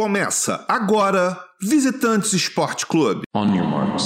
Começa 0.00 0.64
agora 0.66 1.38
Visitantes 1.60 2.32
Esporte 2.32 2.86
Clube. 2.86 3.20
On 3.36 3.54
your 3.54 3.66
marks. 3.66 4.04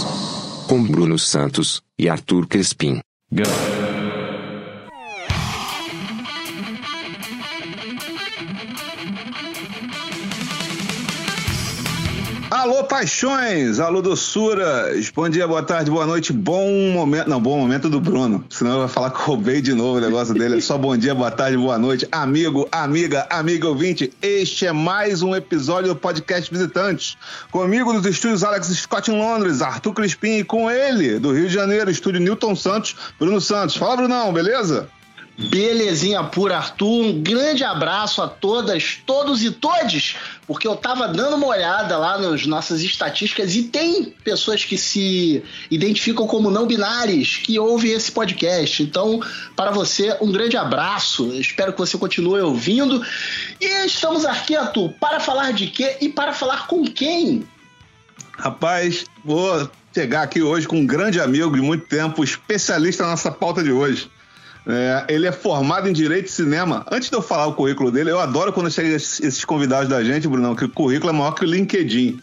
Com 0.68 0.82
Bruno 0.82 1.16
Santos 1.16 1.82
e 1.96 2.08
Arthur 2.08 2.48
Crespim. 2.48 2.98
Go. 3.30 3.73
Paixões! 12.94 13.80
Alô, 13.80 14.00
doçuras! 14.00 15.10
Bom 15.10 15.28
dia, 15.28 15.48
boa 15.48 15.64
tarde, 15.64 15.90
boa 15.90 16.06
noite, 16.06 16.32
bom 16.32 16.70
momento. 16.92 17.28
Não, 17.28 17.40
bom 17.40 17.58
momento 17.58 17.90
do 17.90 18.00
Bruno. 18.00 18.44
Senão 18.48 18.78
vai 18.78 18.88
falar 18.88 19.10
que 19.10 19.20
roubei 19.20 19.60
de 19.60 19.74
novo 19.74 19.98
o 19.98 20.00
negócio 20.00 20.32
dele. 20.32 20.58
É 20.58 20.60
só 20.60 20.78
bom 20.78 20.96
dia, 20.96 21.12
boa 21.12 21.32
tarde, 21.32 21.56
boa 21.56 21.76
noite. 21.76 22.06
Amigo, 22.12 22.68
amiga, 22.70 23.26
amiga 23.28 23.66
ouvinte, 23.66 24.12
este 24.22 24.66
é 24.66 24.72
mais 24.72 25.22
um 25.22 25.34
episódio 25.34 25.88
do 25.88 25.96
podcast 25.96 26.48
Visitantes. 26.48 27.16
Comigo 27.50 27.92
nos 27.92 28.06
estúdios 28.06 28.44
Alex 28.44 28.68
Scott 28.68 29.10
em 29.10 29.18
Londres, 29.18 29.60
Arthur 29.60 29.92
Crispim 29.92 30.38
e 30.38 30.44
com 30.44 30.70
ele, 30.70 31.18
do 31.18 31.32
Rio 31.32 31.48
de 31.48 31.52
Janeiro, 31.52 31.90
estúdio 31.90 32.20
Newton 32.20 32.54
Santos, 32.54 32.94
Bruno 33.18 33.40
Santos. 33.40 33.74
Fala, 33.74 33.96
Brunão, 33.96 34.32
beleza? 34.32 34.88
Belezinha 35.36 36.22
pura, 36.22 36.58
Arthur. 36.58 37.06
Um 37.06 37.20
grande 37.20 37.64
abraço 37.64 38.22
a 38.22 38.28
todas, 38.28 39.00
todos 39.04 39.42
e 39.42 39.50
todes, 39.50 40.14
porque 40.46 40.66
eu 40.66 40.76
tava 40.76 41.08
dando 41.08 41.34
uma 41.34 41.48
olhada 41.48 41.98
lá 41.98 42.16
nas 42.18 42.46
nossas 42.46 42.82
estatísticas 42.82 43.56
e 43.56 43.64
tem 43.64 44.14
pessoas 44.22 44.64
que 44.64 44.78
se 44.78 45.42
identificam 45.68 46.26
como 46.28 46.50
não 46.50 46.66
binários 46.66 47.38
que 47.38 47.58
ouvem 47.58 47.92
esse 47.92 48.12
podcast. 48.12 48.80
Então, 48.80 49.20
para 49.56 49.72
você, 49.72 50.16
um 50.20 50.30
grande 50.30 50.56
abraço. 50.56 51.32
Espero 51.34 51.72
que 51.72 51.78
você 51.78 51.98
continue 51.98 52.40
ouvindo. 52.40 53.04
E 53.60 53.86
estamos 53.86 54.24
aqui, 54.24 54.54
Arthur, 54.54 54.92
para 55.00 55.18
falar 55.18 55.52
de 55.52 55.66
quê 55.66 55.96
e 56.00 56.08
para 56.08 56.32
falar 56.32 56.68
com 56.68 56.84
quem? 56.84 57.44
Rapaz, 58.38 59.04
vou 59.24 59.68
chegar 59.92 60.22
aqui 60.22 60.42
hoje 60.42 60.66
com 60.68 60.78
um 60.78 60.86
grande 60.86 61.20
amigo 61.20 61.54
de 61.54 61.60
muito 61.60 61.86
tempo, 61.86 62.22
especialista 62.22 63.02
na 63.02 63.10
nossa 63.10 63.32
pauta 63.32 63.62
de 63.62 63.72
hoje. 63.72 64.08
É, 64.66 65.04
ele 65.08 65.26
é 65.26 65.32
formado 65.32 65.88
em 65.88 65.92
Direito 65.92 66.26
e 66.26 66.30
Cinema. 66.30 66.86
Antes 66.90 67.10
de 67.10 67.16
eu 67.16 67.22
falar 67.22 67.46
o 67.46 67.54
currículo 67.54 67.90
dele, 67.90 68.10
eu 68.10 68.18
adoro 68.18 68.52
quando 68.52 68.70
chega 68.70 68.88
esses 68.88 69.44
convidados 69.44 69.88
da 69.88 70.02
gente, 70.02 70.26
Brunão, 70.26 70.54
que 70.54 70.64
o 70.64 70.68
currículo 70.68 71.10
é 71.10 71.12
maior 71.12 71.32
que 71.32 71.44
o 71.44 71.48
LinkedIn. 71.48 72.18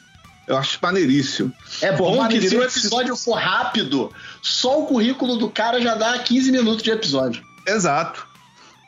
Eu 0.48 0.58
acho 0.58 0.80
maneiríssimo. 0.82 1.54
É 1.82 1.96
bom 1.96 2.28
que 2.28 2.42
se 2.42 2.56
o 2.58 2.64
episódio 2.64 3.16
for 3.16 3.36
rápido, 3.36 4.12
só 4.42 4.82
o 4.82 4.86
currículo 4.86 5.38
do 5.38 5.50
cara 5.50 5.80
já 5.80 5.96
dá 5.96 6.18
15 6.18 6.52
minutos 6.52 6.82
de 6.82 6.92
episódio. 6.92 7.44
Exato. 7.66 8.28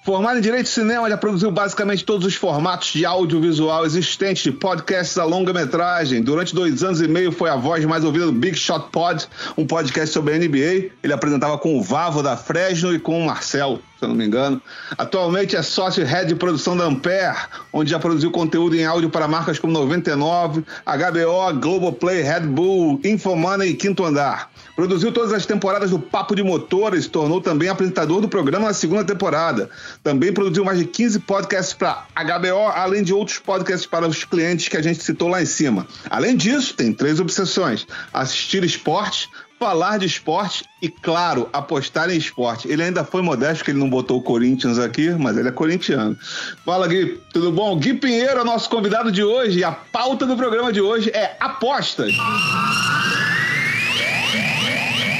Formado 0.04 0.38
em 0.38 0.42
Direito 0.42 0.66
de 0.66 0.70
Cinema, 0.70 1.10
já 1.10 1.16
produziu 1.16 1.50
basicamente 1.50 2.04
todos 2.04 2.28
os 2.28 2.36
formatos 2.36 2.90
de 2.90 3.06
audiovisual 3.06 3.86
existentes, 3.86 4.44
de 4.44 4.52
podcasts 4.52 5.18
a 5.18 5.24
longa-metragem. 5.24 6.22
Durante 6.22 6.54
dois 6.54 6.84
anos 6.84 7.00
e 7.00 7.08
meio 7.08 7.32
foi 7.32 7.50
a 7.50 7.56
voz 7.56 7.86
mais 7.86 8.04
ouvida 8.04 8.26
do 8.26 8.34
Big 8.34 8.58
Shot 8.58 8.90
Pod, 8.92 9.26
um 9.58 9.66
podcast 9.66 10.14
sobre 10.14 10.34
a 10.34 10.38
NBA. 10.38 10.92
Ele 11.02 11.14
apresentava 11.14 11.58
com 11.58 11.78
o 11.78 11.82
Vavo 11.82 12.22
da 12.22 12.36
Fresno 12.36 12.94
e 12.94 13.00
com 13.00 13.18
o 13.18 13.26
Marcel, 13.26 13.80
se 14.04 14.06
eu 14.06 14.10
não 14.10 14.16
me 14.16 14.26
engano. 14.26 14.62
Atualmente 14.98 15.56
é 15.56 15.62
sócio 15.62 16.06
head 16.06 16.28
de 16.28 16.36
produção 16.36 16.76
da 16.76 16.84
Ampere, 16.84 17.38
onde 17.72 17.92
já 17.92 18.00
produziu 18.00 18.32
conteúdo 18.32 18.76
em 18.76 18.86
áudio 18.86 19.10
para 19.10 19.28
marcas 19.28 19.58
como 19.58 19.72
99, 19.72 20.64
HBO, 20.86 21.60
Globoplay, 21.60 22.22
Red 22.22 22.42
Bull, 22.42 23.00
Infomoney 23.04 23.70
e 23.70 23.74
Quinto 23.74 24.04
Andar. 24.04 24.52
Produziu 24.76 25.12
todas 25.12 25.32
as 25.32 25.46
temporadas 25.46 25.92
do 25.92 26.00
Papo 26.00 26.36
de 26.36 26.44
Motores, 26.44 27.08
tornou 27.08 27.40
também 27.40 27.70
apresentador 27.70 28.20
do 28.20 28.28
programa 28.28 28.68
na 28.68 28.74
segunda 28.74 29.04
temporada. 29.04 29.70
Também 30.04 30.34
produziu 30.34 30.66
mais 30.66 30.80
de 30.80 30.86
15 30.86 31.20
podcasts 31.20 31.74
para 31.74 32.06
HBO, 32.16 32.72
além 32.74 33.04
de 33.04 33.14
outros 33.14 33.38
podcasts 33.38 33.86
para 33.86 34.08
os 34.08 34.24
clientes 34.24 34.68
que 34.68 34.76
a 34.76 34.82
gente 34.82 35.04
citou 35.04 35.30
lá 35.30 35.42
em 35.42 35.46
cima. 35.46 35.88
Além 36.10 36.36
disso, 36.36 36.74
tem 36.74 36.92
três 36.92 37.20
obsessões: 37.20 37.86
assistir 38.12 38.64
esporte, 38.64 39.30
falar 39.64 39.98
de 39.98 40.06
esporte 40.06 40.66
e, 40.82 40.90
claro, 40.90 41.50
apostar 41.54 42.10
em 42.10 42.18
esporte. 42.18 42.68
Ele 42.68 42.84
ainda 42.84 43.06
foi 43.06 43.22
modesto, 43.22 43.64
que 43.64 43.72
ele 43.72 43.80
não 43.80 43.90
botou 43.90 44.18
o 44.18 44.22
Corinthians 44.22 44.78
aqui, 44.78 45.12
mas 45.12 45.38
ele 45.38 45.48
é 45.48 45.52
corintiano. 45.54 46.18
Fala, 46.66 46.86
Gui, 46.86 47.22
tudo 47.32 47.50
bom? 47.50 47.78
Gui 47.78 47.94
Pinheiro 47.94 48.42
é 48.42 48.44
nosso 48.44 48.70
convidado 48.70 49.10
de 49.10 49.24
hoje 49.24 49.60
e 49.60 49.64
a 49.64 49.72
pauta 49.72 50.26
do 50.26 50.36
programa 50.36 50.74
de 50.74 50.82
hoje 50.82 51.10
é 51.12 51.38
apostas. 51.40 52.12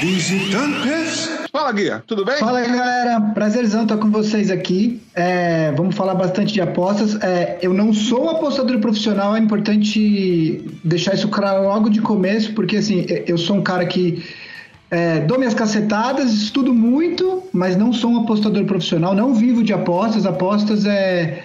Visitantes. 0.00 1.30
Fala, 1.50 1.72
Guia, 1.72 2.02
tudo 2.06 2.24
bem? 2.24 2.36
Fala 2.36 2.58
aí, 2.58 2.68
galera. 2.68 3.20
Prazerzão 3.32 3.82
estar 3.82 3.96
com 3.96 4.10
vocês 4.10 4.50
aqui. 4.50 5.00
É, 5.14 5.72
vamos 5.72 5.94
falar 5.94 6.14
bastante 6.14 6.52
de 6.52 6.60
apostas. 6.60 7.16
É, 7.22 7.58
eu 7.62 7.72
não 7.72 7.92
sou 7.92 8.28
apostador 8.28 8.78
profissional, 8.80 9.36
é 9.36 9.38
importante 9.38 10.64
deixar 10.82 11.14
isso 11.14 11.28
claro 11.28 11.64
logo 11.64 11.88
de 11.88 12.00
começo, 12.00 12.52
porque 12.54 12.76
assim, 12.76 13.06
eu 13.26 13.38
sou 13.38 13.56
um 13.56 13.62
cara 13.62 13.86
que 13.86 14.24
é, 14.90 15.20
dou 15.20 15.38
minhas 15.38 15.54
cacetadas, 15.54 16.32
estudo 16.32 16.72
muito, 16.72 17.42
mas 17.52 17.76
não 17.76 17.92
sou 17.92 18.10
um 18.10 18.20
apostador 18.20 18.64
profissional, 18.64 19.14
não 19.14 19.34
vivo 19.34 19.62
de 19.62 19.72
apostas. 19.72 20.26
Apostas 20.26 20.84
é, 20.84 21.42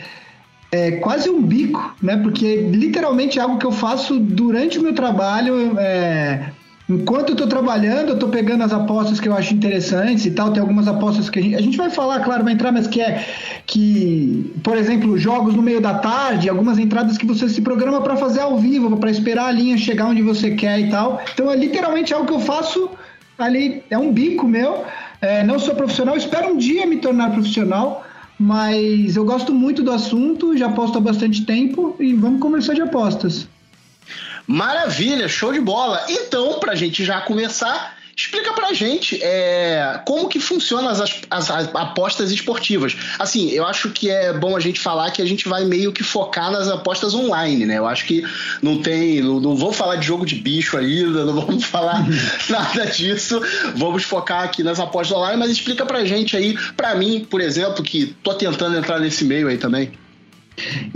é 0.71 0.91
quase 0.93 1.29
um 1.29 1.41
bico, 1.41 1.95
né? 2.01 2.17
Porque 2.17 2.57
literalmente 2.63 3.39
é 3.39 3.41
algo 3.41 3.57
que 3.57 3.65
eu 3.65 3.71
faço 3.71 4.19
durante 4.19 4.77
o 4.77 4.81
meu 4.81 4.93
trabalho. 4.93 5.77
É, 5.79 6.51
Enquanto 6.89 7.29
eu 7.29 7.33
estou 7.33 7.45
trabalhando, 7.45 8.09
eu 8.09 8.13
estou 8.15 8.29
pegando 8.29 8.63
as 8.63 8.73
apostas 8.73 9.19
que 9.19 9.29
eu 9.29 9.35
acho 9.35 9.53
interessantes 9.53 10.25
e 10.25 10.31
tal. 10.31 10.51
Tem 10.51 10.59
algumas 10.59 10.87
apostas 10.87 11.29
que 11.29 11.37
a 11.37 11.41
gente, 11.41 11.55
a 11.55 11.61
gente 11.61 11.77
vai 11.77 11.91
falar, 11.91 12.19
claro, 12.21 12.43
vai 12.43 12.53
entrar, 12.53 12.71
mas 12.71 12.87
que 12.87 12.99
é 12.99 13.23
que, 13.67 14.51
por 14.63 14.75
exemplo, 14.75 15.15
jogos 15.15 15.53
no 15.53 15.61
meio 15.61 15.79
da 15.79 15.93
tarde, 15.93 16.49
algumas 16.49 16.79
entradas 16.79 17.15
que 17.15 17.27
você 17.27 17.47
se 17.47 17.61
programa 17.61 18.01
para 18.01 18.17
fazer 18.17 18.39
ao 18.39 18.57
vivo, 18.57 18.97
para 18.97 19.11
esperar 19.11 19.49
a 19.49 19.51
linha 19.51 19.77
chegar 19.77 20.07
onde 20.07 20.23
você 20.23 20.55
quer 20.55 20.79
e 20.79 20.89
tal. 20.89 21.21
Então 21.31 21.51
é 21.51 21.55
literalmente 21.55 22.11
algo 22.11 22.25
que 22.25 22.33
eu 22.33 22.39
faço 22.39 22.89
ali, 23.37 23.83
é 23.91 23.97
um 23.97 24.11
bico 24.11 24.47
meu. 24.47 24.83
É, 25.21 25.43
não 25.43 25.59
sou 25.59 25.75
profissional, 25.75 26.17
espero 26.17 26.53
um 26.53 26.57
dia 26.57 26.87
me 26.87 26.97
tornar 26.97 27.31
profissional, 27.31 28.03
mas 28.39 29.15
eu 29.15 29.25
gosto 29.25 29.53
muito 29.53 29.83
do 29.83 29.91
assunto, 29.91 30.57
já 30.57 30.65
aposto 30.65 30.97
há 30.97 31.01
bastante 31.01 31.45
tempo 31.45 31.95
e 31.99 32.15
vamos 32.15 32.39
conversar 32.39 32.73
de 32.73 32.81
apostas. 32.81 33.47
Maravilha, 34.49 35.27
show 35.27 35.53
de 35.53 35.61
bola. 35.61 36.03
Então, 36.09 36.59
para 36.59 36.71
a 36.71 36.75
gente 36.75 37.05
já 37.05 37.21
começar, 37.21 37.95
explica 38.17 38.51
pra 38.51 38.73
gente 38.73 39.21
é, 39.21 40.01
como 40.07 40.27
que 40.27 40.39
funcionam 40.39 40.89
as, 40.89 40.99
as, 41.29 41.51
as, 41.51 41.75
apostas 41.75 42.31
esportivas. 42.31 42.97
Assim, 43.19 43.51
eu 43.51 43.63
acho 43.67 43.91
que 43.91 44.09
é 44.09 44.33
bom 44.33 44.57
a 44.57 44.59
gente 44.59 44.79
falar 44.79 45.11
que 45.11 45.21
a 45.21 45.25
gente 45.25 45.47
vai 45.47 45.65
meio 45.65 45.93
que 45.93 46.01
focar 46.01 46.49
nas 46.49 46.67
apostas 46.67 47.13
online, 47.13 47.63
né? 47.67 47.77
Eu 47.77 47.85
acho 47.85 48.07
que 48.07 48.25
não 48.59 48.81
tem. 48.81 49.21
Não, 49.21 49.39
não 49.39 49.55
vou 49.55 49.71
falar 49.71 49.97
de 49.97 50.07
jogo 50.07 50.25
de 50.25 50.33
bicho 50.33 50.75
ainda, 50.79 51.25
não 51.25 51.45
vamos 51.45 51.65
falar 51.65 52.03
nada 52.49 52.87
disso. 52.87 53.39
Vamos 53.75 54.03
focar 54.03 54.45
aqui 54.45 54.63
nas 54.63 54.79
apostas 54.79 55.15
online, 55.15 55.37
mas 55.37 55.51
explica 55.51 55.85
pra 55.85 56.03
gente 56.05 56.35
aí, 56.35 56.57
pra 56.75 56.95
mim, 56.95 57.23
por 57.29 57.39
exemplo, 57.39 57.83
que 57.83 58.15
tô 58.23 58.33
tentando 58.33 58.75
entrar 58.75 58.99
nesse 58.99 59.25
meio 59.25 59.47
aí 59.47 59.59
também. 59.59 59.91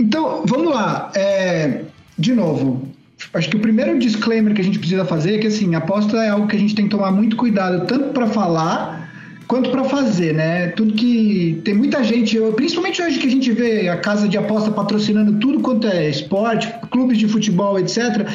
Então, 0.00 0.42
vamos 0.44 0.74
lá. 0.74 1.12
É, 1.14 1.82
de 2.18 2.34
novo, 2.34 2.92
Acho 3.34 3.50
que 3.50 3.56
o 3.56 3.60
primeiro 3.60 3.98
disclaimer 3.98 4.54
que 4.54 4.60
a 4.60 4.64
gente 4.64 4.78
precisa 4.78 5.04
fazer 5.04 5.34
é 5.34 5.38
que 5.38 5.48
assim, 5.48 5.74
aposta 5.74 6.16
é 6.18 6.28
algo 6.28 6.46
que 6.46 6.54
a 6.54 6.58
gente 6.58 6.74
tem 6.74 6.84
que 6.84 6.90
tomar 6.90 7.10
muito 7.10 7.36
cuidado, 7.36 7.84
tanto 7.86 8.10
para 8.10 8.28
falar 8.28 9.04
quanto 9.46 9.70
para 9.70 9.84
fazer, 9.84 10.34
né? 10.34 10.68
Tudo 10.68 10.94
que 10.94 11.60
tem 11.64 11.74
muita 11.74 12.02
gente, 12.02 12.38
principalmente 12.56 13.02
hoje 13.02 13.18
que 13.18 13.26
a 13.26 13.30
gente 13.30 13.52
vê 13.52 13.88
a 13.88 13.96
casa 13.96 14.28
de 14.28 14.38
aposta 14.38 14.70
patrocinando 14.70 15.38
tudo 15.38 15.60
quanto 15.60 15.86
é 15.86 16.08
esporte, 16.08 16.72
clubes 16.90 17.18
de 17.18 17.28
futebol, 17.28 17.78
etc. 17.78 18.26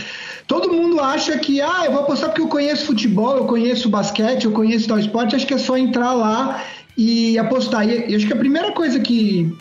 Todo 0.46 0.72
mundo 0.72 1.00
acha 1.00 1.38
que, 1.38 1.62
ah, 1.62 1.84
eu 1.86 1.92
vou 1.92 2.02
apostar 2.02 2.30
porque 2.30 2.42
eu 2.42 2.48
conheço 2.48 2.86
futebol, 2.86 3.38
eu 3.38 3.46
conheço 3.46 3.90
basquete, 3.90 4.46
eu 4.46 4.52
conheço 4.52 4.88
tal 4.88 5.00
esporte, 5.00 5.36
acho 5.36 5.48
que 5.48 5.54
é 5.54 5.58
só 5.58 5.78
entrar 5.78 6.14
lá 6.14 6.64
e 6.98 7.38
apostar. 7.38 7.88
E, 7.88 8.16
acho 8.16 8.28
que 8.28 8.34
a 8.34 8.38
primeira 8.38 8.72
coisa 8.72 9.00
que 9.00 9.56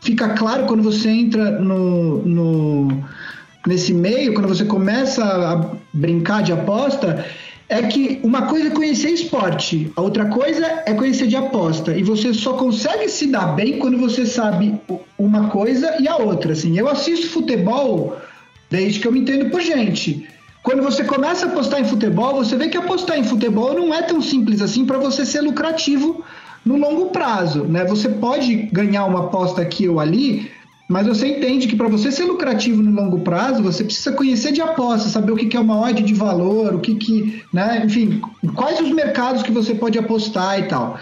fica 0.00 0.28
claro 0.30 0.66
quando 0.66 0.82
você 0.82 1.08
entra 1.08 1.58
no, 1.58 2.24
no 2.26 3.04
nesse 3.66 3.92
meio, 3.92 4.34
quando 4.34 4.48
você 4.48 4.64
começa 4.64 5.24
a 5.24 5.76
brincar 5.92 6.42
de 6.42 6.52
aposta, 6.52 7.24
é 7.68 7.82
que 7.82 8.20
uma 8.22 8.42
coisa 8.42 8.68
é 8.68 8.70
conhecer 8.70 9.10
esporte, 9.10 9.90
a 9.96 10.02
outra 10.02 10.26
coisa 10.26 10.82
é 10.84 10.92
conhecer 10.92 11.26
de 11.26 11.36
aposta. 11.36 11.96
E 11.96 12.02
você 12.02 12.34
só 12.34 12.54
consegue 12.54 13.08
se 13.08 13.26
dar 13.26 13.54
bem 13.54 13.78
quando 13.78 13.98
você 13.98 14.26
sabe 14.26 14.78
uma 15.18 15.48
coisa 15.48 15.96
e 15.98 16.06
a 16.06 16.16
outra. 16.16 16.52
Assim, 16.52 16.78
eu 16.78 16.88
assisto 16.88 17.28
futebol 17.28 18.16
desde 18.70 19.00
que 19.00 19.08
eu 19.08 19.12
me 19.12 19.20
entendo 19.20 19.50
por 19.50 19.60
gente. 19.60 20.28
Quando 20.62 20.82
você 20.82 21.04
começa 21.04 21.46
a 21.46 21.48
apostar 21.50 21.80
em 21.80 21.84
futebol, 21.84 22.34
você 22.34 22.56
vê 22.56 22.68
que 22.68 22.76
apostar 22.76 23.18
em 23.18 23.24
futebol 23.24 23.74
não 23.74 23.94
é 23.94 24.02
tão 24.02 24.20
simples 24.20 24.60
assim 24.62 24.86
para 24.86 24.98
você 24.98 25.24
ser 25.24 25.40
lucrativo 25.40 26.24
no 26.64 26.76
longo 26.76 27.10
prazo. 27.10 27.64
Né? 27.64 27.84
Você 27.84 28.08
pode 28.08 28.54
ganhar 28.72 29.04
uma 29.04 29.26
aposta 29.26 29.60
aqui 29.60 29.88
ou 29.88 30.00
ali, 30.00 30.50
mas 30.88 31.06
você 31.06 31.28
entende 31.28 31.66
que 31.66 31.76
para 31.76 31.88
você 31.88 32.12
ser 32.12 32.24
lucrativo 32.24 32.82
no 32.82 32.90
longo 32.90 33.20
prazo, 33.20 33.62
você 33.62 33.82
precisa 33.82 34.12
conhecer 34.12 34.52
de 34.52 34.60
aposta, 34.60 35.08
saber 35.08 35.32
o 35.32 35.36
que 35.36 35.56
é 35.56 35.60
uma 35.60 35.80
odd 35.80 36.02
de 36.02 36.14
valor, 36.14 36.74
o 36.74 36.80
que, 36.80 36.94
que 36.94 37.42
né, 37.52 37.82
enfim, 37.84 38.20
quais 38.54 38.80
os 38.80 38.90
mercados 38.90 39.42
que 39.42 39.50
você 39.50 39.74
pode 39.74 39.98
apostar 39.98 40.60
e 40.60 40.64
tal. 40.64 40.98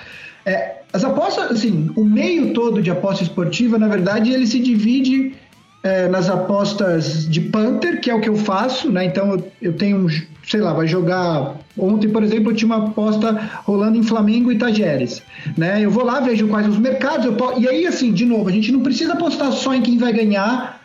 É, 0.46 0.82
as 0.93 1.05
apostas, 1.05 1.50
assim, 1.50 1.90
o 1.96 2.05
meio 2.05 2.52
todo 2.52 2.82
de 2.82 2.90
aposta 2.90 3.25
esportiva, 3.25 3.79
na 3.79 3.88
verdade, 3.88 4.31
ele 4.31 4.46
se 4.46 4.61
divide 4.61 5.34
é, 5.82 6.08
nas 6.08 6.29
apostas 6.29 7.29
de 7.29 7.40
Panther, 7.40 8.00
que 8.00 8.11
é 8.11 8.14
o 8.14 8.20
que 8.20 8.29
eu 8.29 8.37
faço, 8.37 8.90
né? 8.90 9.05
Então 9.05 9.32
eu, 9.32 9.52
eu 9.61 9.73
tenho, 9.73 10.06
sei 10.46 10.61
lá, 10.61 10.73
vai 10.73 10.87
jogar. 10.87 11.56
Ontem, 11.76 12.08
por 12.08 12.23
exemplo, 12.23 12.52
eu 12.52 12.56
tinha 12.56 12.67
uma 12.67 12.88
aposta 12.88 13.50
rolando 13.64 13.99
em 13.99 14.02
Flamengo 14.02 14.52
e 14.52 14.58
Tajeres, 14.58 15.23
né? 15.56 15.84
Eu 15.84 15.90
vou 15.90 16.05
lá, 16.05 16.20
vejo 16.20 16.46
quais 16.49 16.69
os 16.69 16.79
mercados, 16.79 17.26
eu, 17.26 17.37
e 17.58 17.69
aí, 17.69 17.87
assim, 17.87 18.12
de 18.12 18.25
novo, 18.25 18.49
a 18.49 18.52
gente 18.52 18.70
não 18.70 18.81
precisa 18.81 19.14
apostar 19.14 19.50
só 19.52 19.75
em 19.75 19.82
quem 19.82 19.99
vai 19.99 20.12
ganhar 20.12 20.81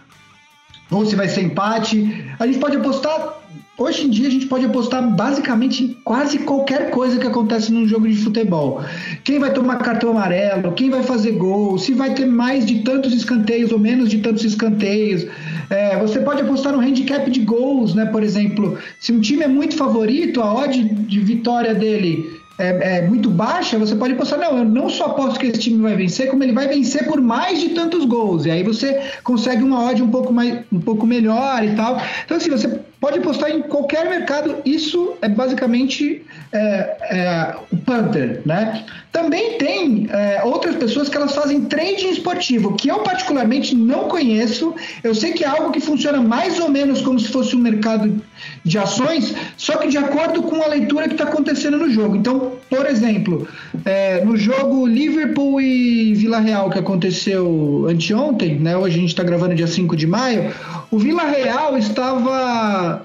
ou 0.89 1.05
se 1.05 1.15
vai 1.15 1.27
ser 1.27 1.41
empate. 1.41 2.25
A 2.39 2.47
gente 2.47 2.59
pode 2.59 2.77
apostar 2.77 3.38
Hoje 3.79 4.07
em 4.07 4.09
dia 4.09 4.27
a 4.27 4.31
gente 4.31 4.47
pode 4.47 4.65
apostar 4.65 5.07
basicamente 5.07 5.83
em 5.83 5.88
quase 6.03 6.39
qualquer 6.39 6.89
coisa 6.89 7.19
que 7.19 7.27
acontece 7.27 7.71
num 7.71 7.88
jogo 7.88 8.07
de 8.07 8.15
futebol. 8.15 8.81
Quem 9.24 9.38
vai 9.38 9.53
tomar 9.53 9.75
cartão 9.75 10.09
amarelo, 10.09 10.71
quem 10.71 10.89
vai 10.89 11.03
fazer 11.03 11.33
gol, 11.33 11.77
se 11.77 11.94
vai 11.94 12.12
ter 12.15 12.25
mais 12.25 12.65
de 12.65 12.79
tantos 12.79 13.13
escanteios 13.13 13.71
ou 13.71 13.77
menos 13.77 14.09
de 14.09 14.18
tantos 14.18 14.44
escanteios. 14.44 15.27
É, 15.69 15.95
você 16.00 16.19
pode 16.21 16.41
apostar 16.41 16.74
no 16.74 16.79
handicap 16.79 17.29
de 17.29 17.39
gols, 17.41 17.94
né? 17.94 18.07
Por 18.07 18.24
exemplo, 18.24 18.79
se 19.00 19.12
um 19.12 19.21
time 19.21 19.44
é 19.44 19.47
muito 19.47 19.75
favorito, 19.75 20.41
a 20.41 20.56
odd 20.56 20.83
de 20.83 21.19
vitória 21.19 21.75
dele 21.75 22.35
é, 22.57 22.97
é, 22.97 23.07
muito 23.07 23.29
baixa, 23.29 23.77
você 23.77 23.95
pode 23.95 24.13
apostar, 24.13 24.39
não, 24.39 24.57
eu 24.57 24.65
não 24.65 24.89
só 24.89 25.06
aposto 25.06 25.39
que 25.39 25.45
esse 25.45 25.59
time 25.59 25.79
vai 25.83 25.95
vencer, 25.95 26.31
como 26.31 26.44
ele 26.44 26.53
vai 26.53 26.68
vencer 26.68 27.06
por 27.06 27.21
mais 27.21 27.59
de 27.59 27.69
tantos 27.69 28.06
gols. 28.06 28.47
E 28.47 28.50
aí 28.50 28.63
você 28.63 29.00
consegue 29.24 29.62
uma 29.62 29.85
odd 29.85 30.01
um 30.01 30.09
pouco, 30.09 30.33
mais, 30.33 30.62
um 30.71 30.79
pouco 30.79 31.06
melhor 31.06 31.63
e 31.63 31.75
tal. 31.75 32.01
Então, 32.25 32.38
assim, 32.38 32.50
você 32.50 32.87
pode 32.99 33.19
apostar 33.19 33.51
em 33.51 33.61
qualquer 33.61 34.09
mercado. 34.09 34.61
Isso 34.65 35.15
é 35.21 35.29
basicamente 35.29 36.25
é, 36.51 36.97
é, 37.09 37.55
o 37.71 37.77
Panther, 37.77 38.41
né? 38.45 38.85
Também 39.11 39.57
tem 39.57 40.07
é, 40.11 40.41
outras 40.44 40.75
pessoas 40.75 41.09
que 41.09 41.17
elas 41.17 41.33
fazem 41.33 41.61
trading 41.61 42.09
esportivo, 42.09 42.75
que 42.75 42.89
eu 42.89 42.99
particularmente 42.99 43.75
não 43.75 44.07
conheço. 44.07 44.75
Eu 45.03 45.15
sei 45.15 45.33
que 45.33 45.44
é 45.44 45.47
algo 45.47 45.71
que 45.71 45.79
funciona 45.79 46.21
mais 46.21 46.59
ou 46.59 46.69
menos 46.69 47.01
como 47.01 47.19
se 47.19 47.29
fosse 47.29 47.55
um 47.55 47.59
mercado 47.59 48.21
de 48.63 48.77
ações, 48.77 49.33
só 49.57 49.77
que 49.77 49.88
de 49.88 49.97
acordo 49.97 50.44
com 50.44 50.61
a 50.61 50.67
leitura 50.67 51.07
que 51.07 51.15
está 51.15 51.25
acontecendo 51.25 51.77
no 51.77 51.89
jogo. 51.89 52.15
Então, 52.15 52.53
por 52.69 52.85
exemplo, 52.85 53.47
é, 53.83 54.23
no 54.23 54.38
jogo 54.38 54.85
Liverpool 54.85 55.59
e 55.59 56.13
Vila 56.13 56.39
Real 56.39 56.69
que 56.69 56.79
aconteceu 56.79 57.88
anteontem, 57.89 58.59
né? 58.59 58.77
Hoje 58.77 58.97
a 58.97 59.01
gente 59.01 59.09
está 59.09 59.23
gravando 59.23 59.55
dia 59.55 59.67
5 59.67 59.95
de 59.95 60.05
maio, 60.05 60.53
o 60.91 61.00
Vila 61.00 61.23
Real 61.23 61.77
estava 61.77 63.03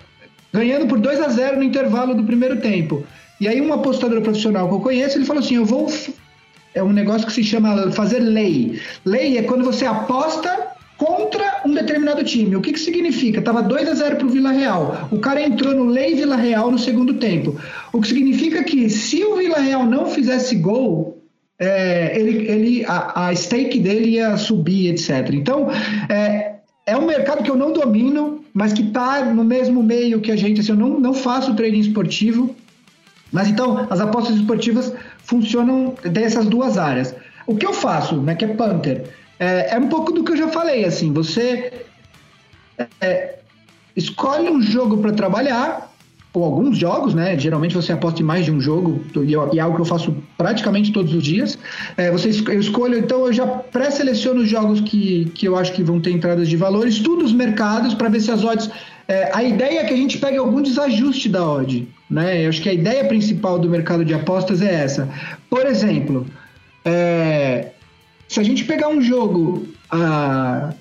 ganhando 0.52 0.86
por 0.86 0.98
2 0.98 1.20
a 1.20 1.28
0 1.28 1.56
no 1.56 1.62
intervalo 1.62 2.14
do 2.14 2.22
primeiro 2.22 2.60
tempo. 2.60 3.04
E 3.40 3.48
aí 3.48 3.60
um 3.60 3.72
apostador 3.72 4.20
profissional 4.20 4.68
que 4.68 4.74
eu 4.74 4.80
conheço, 4.80 5.18
ele 5.18 5.24
falou 5.24 5.42
assim, 5.42 5.56
eu 5.56 5.64
vou... 5.64 5.92
É 6.74 6.82
um 6.82 6.92
negócio 6.92 7.26
que 7.26 7.32
se 7.32 7.44
chama 7.44 7.92
fazer 7.92 8.20
lei. 8.20 8.80
Lei 9.04 9.36
é 9.36 9.42
quando 9.42 9.62
você 9.62 9.84
aposta 9.84 10.72
contra 11.02 11.62
um 11.66 11.74
determinado 11.74 12.22
time. 12.22 12.54
O 12.54 12.60
que, 12.60 12.72
que 12.72 12.78
significa? 12.78 13.42
Tava 13.42 13.60
2 13.60 13.88
a 13.88 13.94
0 13.94 14.16
para 14.16 14.26
o 14.26 14.30
Vila 14.30 14.52
Real. 14.52 15.08
O 15.10 15.18
cara 15.18 15.42
entrou 15.42 15.74
no 15.74 15.84
Lei 15.84 16.14
Vila 16.14 16.36
Real 16.36 16.70
no 16.70 16.78
segundo 16.78 17.14
tempo. 17.14 17.60
O 17.92 18.00
que 18.00 18.06
significa 18.06 18.62
que 18.62 18.88
se 18.88 19.24
o 19.24 19.36
Vila 19.36 19.58
Real 19.58 19.84
não 19.84 20.06
fizesse 20.06 20.54
gol, 20.54 21.20
é, 21.58 22.18
ele, 22.18 22.46
ele, 22.48 22.84
a, 22.86 23.28
a 23.28 23.34
stake 23.34 23.80
dele 23.80 24.10
ia 24.10 24.36
subir, 24.36 24.90
etc. 24.90 25.30
Então, 25.32 25.68
é, 26.08 26.52
é 26.86 26.96
um 26.96 27.06
mercado 27.06 27.42
que 27.42 27.50
eu 27.50 27.56
não 27.56 27.72
domino, 27.72 28.44
mas 28.54 28.72
que 28.72 28.82
está 28.82 29.24
no 29.24 29.42
mesmo 29.42 29.82
meio 29.82 30.20
que 30.20 30.30
a 30.30 30.36
gente. 30.36 30.60
Assim, 30.60 30.70
eu 30.70 30.76
não, 30.76 31.00
não 31.00 31.14
faço 31.14 31.54
trading 31.54 31.80
esportivo, 31.80 32.54
mas 33.32 33.48
então 33.48 33.86
as 33.90 34.00
apostas 34.00 34.36
esportivas 34.36 34.92
funcionam 35.24 35.94
dessas 36.04 36.46
duas 36.46 36.76
áreas. 36.78 37.14
O 37.46 37.56
que 37.56 37.66
eu 37.66 37.72
faço, 37.72 38.16
né, 38.16 38.34
que 38.34 38.44
é 38.44 38.48
Panther, 38.48 39.04
é, 39.38 39.74
é 39.74 39.78
um 39.78 39.88
pouco 39.88 40.12
do 40.12 40.22
que 40.22 40.32
eu 40.32 40.36
já 40.36 40.48
falei. 40.48 40.84
Assim, 40.84 41.12
você 41.12 41.72
é, 43.00 43.38
escolhe 43.96 44.48
um 44.48 44.60
jogo 44.60 44.98
para 44.98 45.12
trabalhar, 45.12 45.92
ou 46.34 46.44
alguns 46.44 46.78
jogos, 46.78 47.12
né? 47.12 47.38
Geralmente 47.38 47.74
você 47.74 47.92
aposta 47.92 48.22
em 48.22 48.24
mais 48.24 48.44
de 48.44 48.50
um 48.50 48.60
jogo, 48.60 49.02
e 49.22 49.58
é 49.58 49.60
algo 49.60 49.76
que 49.76 49.82
eu 49.82 49.86
faço 49.86 50.16
praticamente 50.38 50.90
todos 50.90 51.12
os 51.12 51.22
dias. 51.22 51.58
É, 51.96 52.10
você, 52.10 52.30
eu 52.48 52.60
escolho, 52.60 52.98
então 52.98 53.26
eu 53.26 53.32
já 53.32 53.46
pré-seleciono 53.46 54.40
os 54.40 54.48
jogos 54.48 54.80
que, 54.80 55.26
que 55.34 55.46
eu 55.46 55.56
acho 55.56 55.72
que 55.72 55.82
vão 55.82 56.00
ter 56.00 56.10
entradas 56.10 56.48
de 56.48 56.56
valor, 56.56 56.88
estudo 56.88 57.24
os 57.24 57.32
mercados 57.32 57.92
para 57.92 58.08
ver 58.08 58.20
se 58.20 58.30
as 58.30 58.44
odds. 58.44 58.70
É, 59.06 59.30
a 59.34 59.42
ideia 59.42 59.80
é 59.80 59.84
que 59.84 59.92
a 59.92 59.96
gente 59.96 60.16
pegue 60.18 60.38
algum 60.38 60.62
desajuste 60.62 61.28
da 61.28 61.46
odd. 61.46 61.86
Né? 62.12 62.44
Eu 62.44 62.50
acho 62.50 62.60
que 62.60 62.68
a 62.68 62.74
ideia 62.74 63.06
principal 63.06 63.58
do 63.58 63.70
mercado 63.70 64.04
de 64.04 64.12
apostas 64.12 64.60
é 64.60 64.84
essa. 64.84 65.08
Por 65.48 65.64
exemplo, 65.64 66.26
é, 66.84 67.70
se 68.28 68.38
a 68.38 68.42
gente 68.42 68.64
pegar 68.64 68.88
um 68.88 69.00
jogo. 69.00 69.66
Ah, 69.90 70.74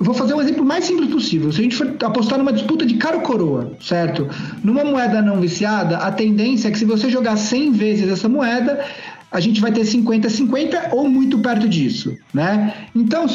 Vou 0.00 0.12
fazer 0.12 0.34
um 0.34 0.40
exemplo 0.40 0.64
mais 0.64 0.84
simples 0.84 1.08
possível. 1.08 1.52
Se 1.52 1.60
a 1.60 1.62
gente 1.62 1.76
for 1.76 1.94
apostar 2.02 2.36
numa 2.36 2.52
disputa 2.52 2.84
de 2.84 2.94
caro 2.94 3.20
coroa, 3.20 3.76
certo? 3.80 4.28
Numa 4.62 4.84
moeda 4.84 5.22
não 5.22 5.40
viciada, 5.40 5.98
a 5.98 6.10
tendência 6.10 6.66
é 6.66 6.70
que 6.72 6.78
se 6.78 6.84
você 6.84 7.08
jogar 7.08 7.36
100 7.36 7.72
vezes 7.72 8.08
essa 8.08 8.28
moeda, 8.28 8.84
a 9.30 9.38
gente 9.38 9.60
vai 9.60 9.70
ter 9.70 9.82
50-50 9.82 10.92
ou 10.92 11.08
muito 11.08 11.38
perto 11.38 11.68
disso, 11.68 12.16
né? 12.34 12.74
Então, 12.94 13.26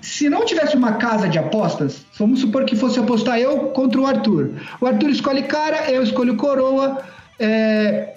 se 0.00 0.28
não 0.28 0.44
tivesse 0.44 0.76
uma 0.76 0.94
casa 0.94 1.28
de 1.28 1.38
apostas, 1.38 2.04
vamos 2.18 2.40
supor 2.40 2.64
que 2.64 2.76
fosse 2.76 2.98
apostar 2.98 3.38
eu 3.38 3.70
contra 3.70 4.00
o 4.00 4.06
Arthur. 4.06 4.52
O 4.80 4.86
Arthur 4.86 5.10
escolhe 5.10 5.42
cara, 5.42 5.90
eu 5.90 6.02
escolho 6.02 6.36
coroa. 6.36 6.98
É, 7.38 8.14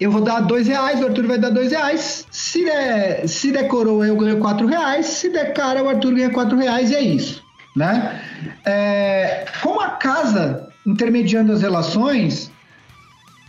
eu 0.00 0.10
vou 0.10 0.20
dar 0.20 0.40
dois 0.40 0.66
reais, 0.66 1.00
o 1.00 1.06
Arthur 1.06 1.26
vai 1.26 1.38
dar 1.38 1.50
dois 1.50 1.70
reais. 1.70 2.26
Se 2.30 2.64
der, 2.64 3.28
se 3.28 3.52
der 3.52 3.68
coroa, 3.68 4.06
eu 4.06 4.16
ganho 4.16 4.38
quatro 4.38 4.66
reais. 4.66 5.06
Se 5.06 5.28
der 5.28 5.52
cara, 5.52 5.82
o 5.82 5.88
Arthur 5.88 6.14
ganha 6.14 6.30
quatro 6.30 6.58
reais 6.58 6.90
e 6.90 6.94
é 6.96 7.00
isso. 7.00 7.42
Né? 7.76 8.20
É, 8.64 9.44
como 9.62 9.80
a 9.80 9.90
casa 9.90 10.68
intermediando 10.84 11.52
as 11.52 11.62
relações, 11.62 12.50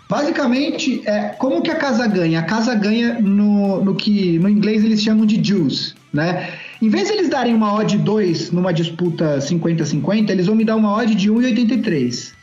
basicamente, 0.07 1.01
é, 1.05 1.29
como 1.29 1.61
que 1.61 1.71
a 1.71 1.75
casa 1.75 2.05
ganha? 2.07 2.39
A 2.39 2.43
casa 2.43 2.75
ganha 2.75 3.19
no, 3.19 3.83
no 3.83 3.95
que 3.95 4.37
no 4.37 4.47
inglês 4.47 4.83
eles 4.83 5.01
chamam 5.01 5.25
de 5.25 5.43
juice. 5.43 5.95
Né? 6.13 6.49
Em 6.79 6.89
vez 6.89 7.07
de 7.07 7.13
eles 7.13 7.29
darem 7.29 7.55
uma 7.55 7.73
odd 7.73 7.97
2 7.97 8.51
numa 8.51 8.71
disputa 8.71 9.39
50-50, 9.39 10.29
eles 10.29 10.45
vão 10.45 10.55
me 10.55 10.63
dar 10.63 10.75
uma 10.75 10.95
odd 10.95 11.15
de 11.15 11.31
1,83. 11.31 12.33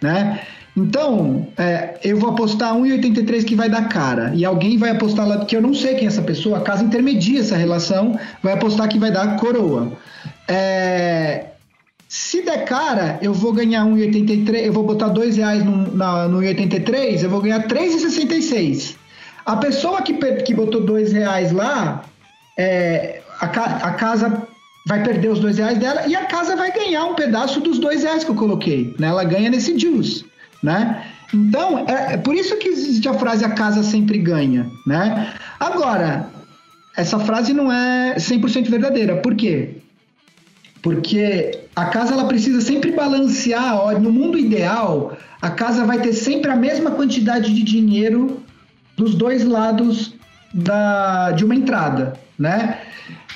Né? 0.00 0.40
Então, 0.76 1.48
é, 1.56 1.98
eu 2.04 2.18
vou 2.18 2.30
apostar 2.30 2.74
1,83 2.74 3.44
que 3.44 3.56
vai 3.56 3.68
dar 3.68 3.88
cara. 3.88 4.30
E 4.34 4.44
alguém 4.44 4.78
vai 4.78 4.90
apostar 4.90 5.26
lá, 5.26 5.44
que 5.44 5.56
eu 5.56 5.62
não 5.62 5.74
sei 5.74 5.94
quem 5.94 6.04
é 6.04 6.06
essa 6.06 6.22
pessoa, 6.22 6.58
a 6.58 6.60
casa 6.60 6.84
intermedia 6.84 7.40
essa 7.40 7.56
relação, 7.56 8.18
vai 8.42 8.52
apostar 8.52 8.88
que 8.88 8.98
vai 8.98 9.10
dar 9.10 9.36
coroa. 9.36 9.92
É, 10.46 11.46
se 12.08 12.42
der 12.42 12.64
cara, 12.66 13.18
eu 13.20 13.32
vou 13.32 13.52
ganhar 13.52 13.84
1,83, 13.84 14.66
eu 14.66 14.72
vou 14.72 14.84
botar 14.84 15.08
2 15.08 15.38
reais 15.38 15.64
no, 15.64 15.96
na, 15.96 16.28
no 16.28 16.40
1,83, 16.40 17.22
eu 17.22 17.30
vou 17.30 17.40
ganhar 17.40 17.66
3,66. 17.66 18.94
A 19.44 19.56
pessoa 19.56 20.02
que, 20.02 20.12
que 20.12 20.54
botou 20.54 20.82
2 20.82 21.12
reais 21.12 21.52
lá, 21.52 22.04
é, 22.56 23.22
a, 23.40 23.46
a 23.46 23.92
casa 23.92 24.46
vai 24.86 25.02
perder 25.02 25.28
os 25.28 25.40
2 25.40 25.58
reais 25.58 25.78
dela 25.78 26.06
e 26.06 26.14
a 26.14 26.24
casa 26.26 26.54
vai 26.56 26.72
ganhar 26.72 27.04
um 27.04 27.14
pedaço 27.14 27.60
dos 27.60 27.78
2 27.78 28.02
reais 28.02 28.24
que 28.24 28.30
eu 28.30 28.36
coloquei. 28.36 28.94
Né? 28.98 29.08
Ela 29.08 29.24
ganha 29.24 29.50
nesse 29.50 29.78
juice 29.78 30.24
né? 30.62 31.04
Então, 31.32 31.84
é, 31.88 32.14
é 32.14 32.16
por 32.16 32.34
isso 32.34 32.56
que 32.56 32.68
existe 32.68 33.08
a 33.08 33.14
frase 33.14 33.44
a 33.44 33.50
casa 33.50 33.82
sempre 33.82 34.18
ganha, 34.18 34.70
né? 34.86 35.34
Agora, 35.58 36.28
essa 36.96 37.18
frase 37.18 37.52
não 37.52 37.70
é 37.70 38.16
100% 38.16 38.68
verdadeira. 38.68 39.16
Por 39.16 39.34
quê? 39.34 39.76
Porque 40.82 41.60
a 41.74 41.86
casa 41.86 42.12
ela 42.12 42.26
precisa 42.26 42.60
sempre 42.60 42.92
balancear, 42.92 43.76
ó, 43.76 43.92
no 43.92 44.12
mundo 44.12 44.38
ideal, 44.38 45.16
a 45.42 45.50
casa 45.50 45.84
vai 45.84 46.00
ter 46.00 46.12
sempre 46.12 46.50
a 46.50 46.56
mesma 46.56 46.92
quantidade 46.92 47.52
de 47.52 47.62
dinheiro 47.62 48.42
dos 48.96 49.14
dois 49.14 49.44
lados 49.44 50.14
da, 50.54 51.32
de 51.32 51.44
uma 51.44 51.54
entrada, 51.54 52.18
né? 52.38 52.78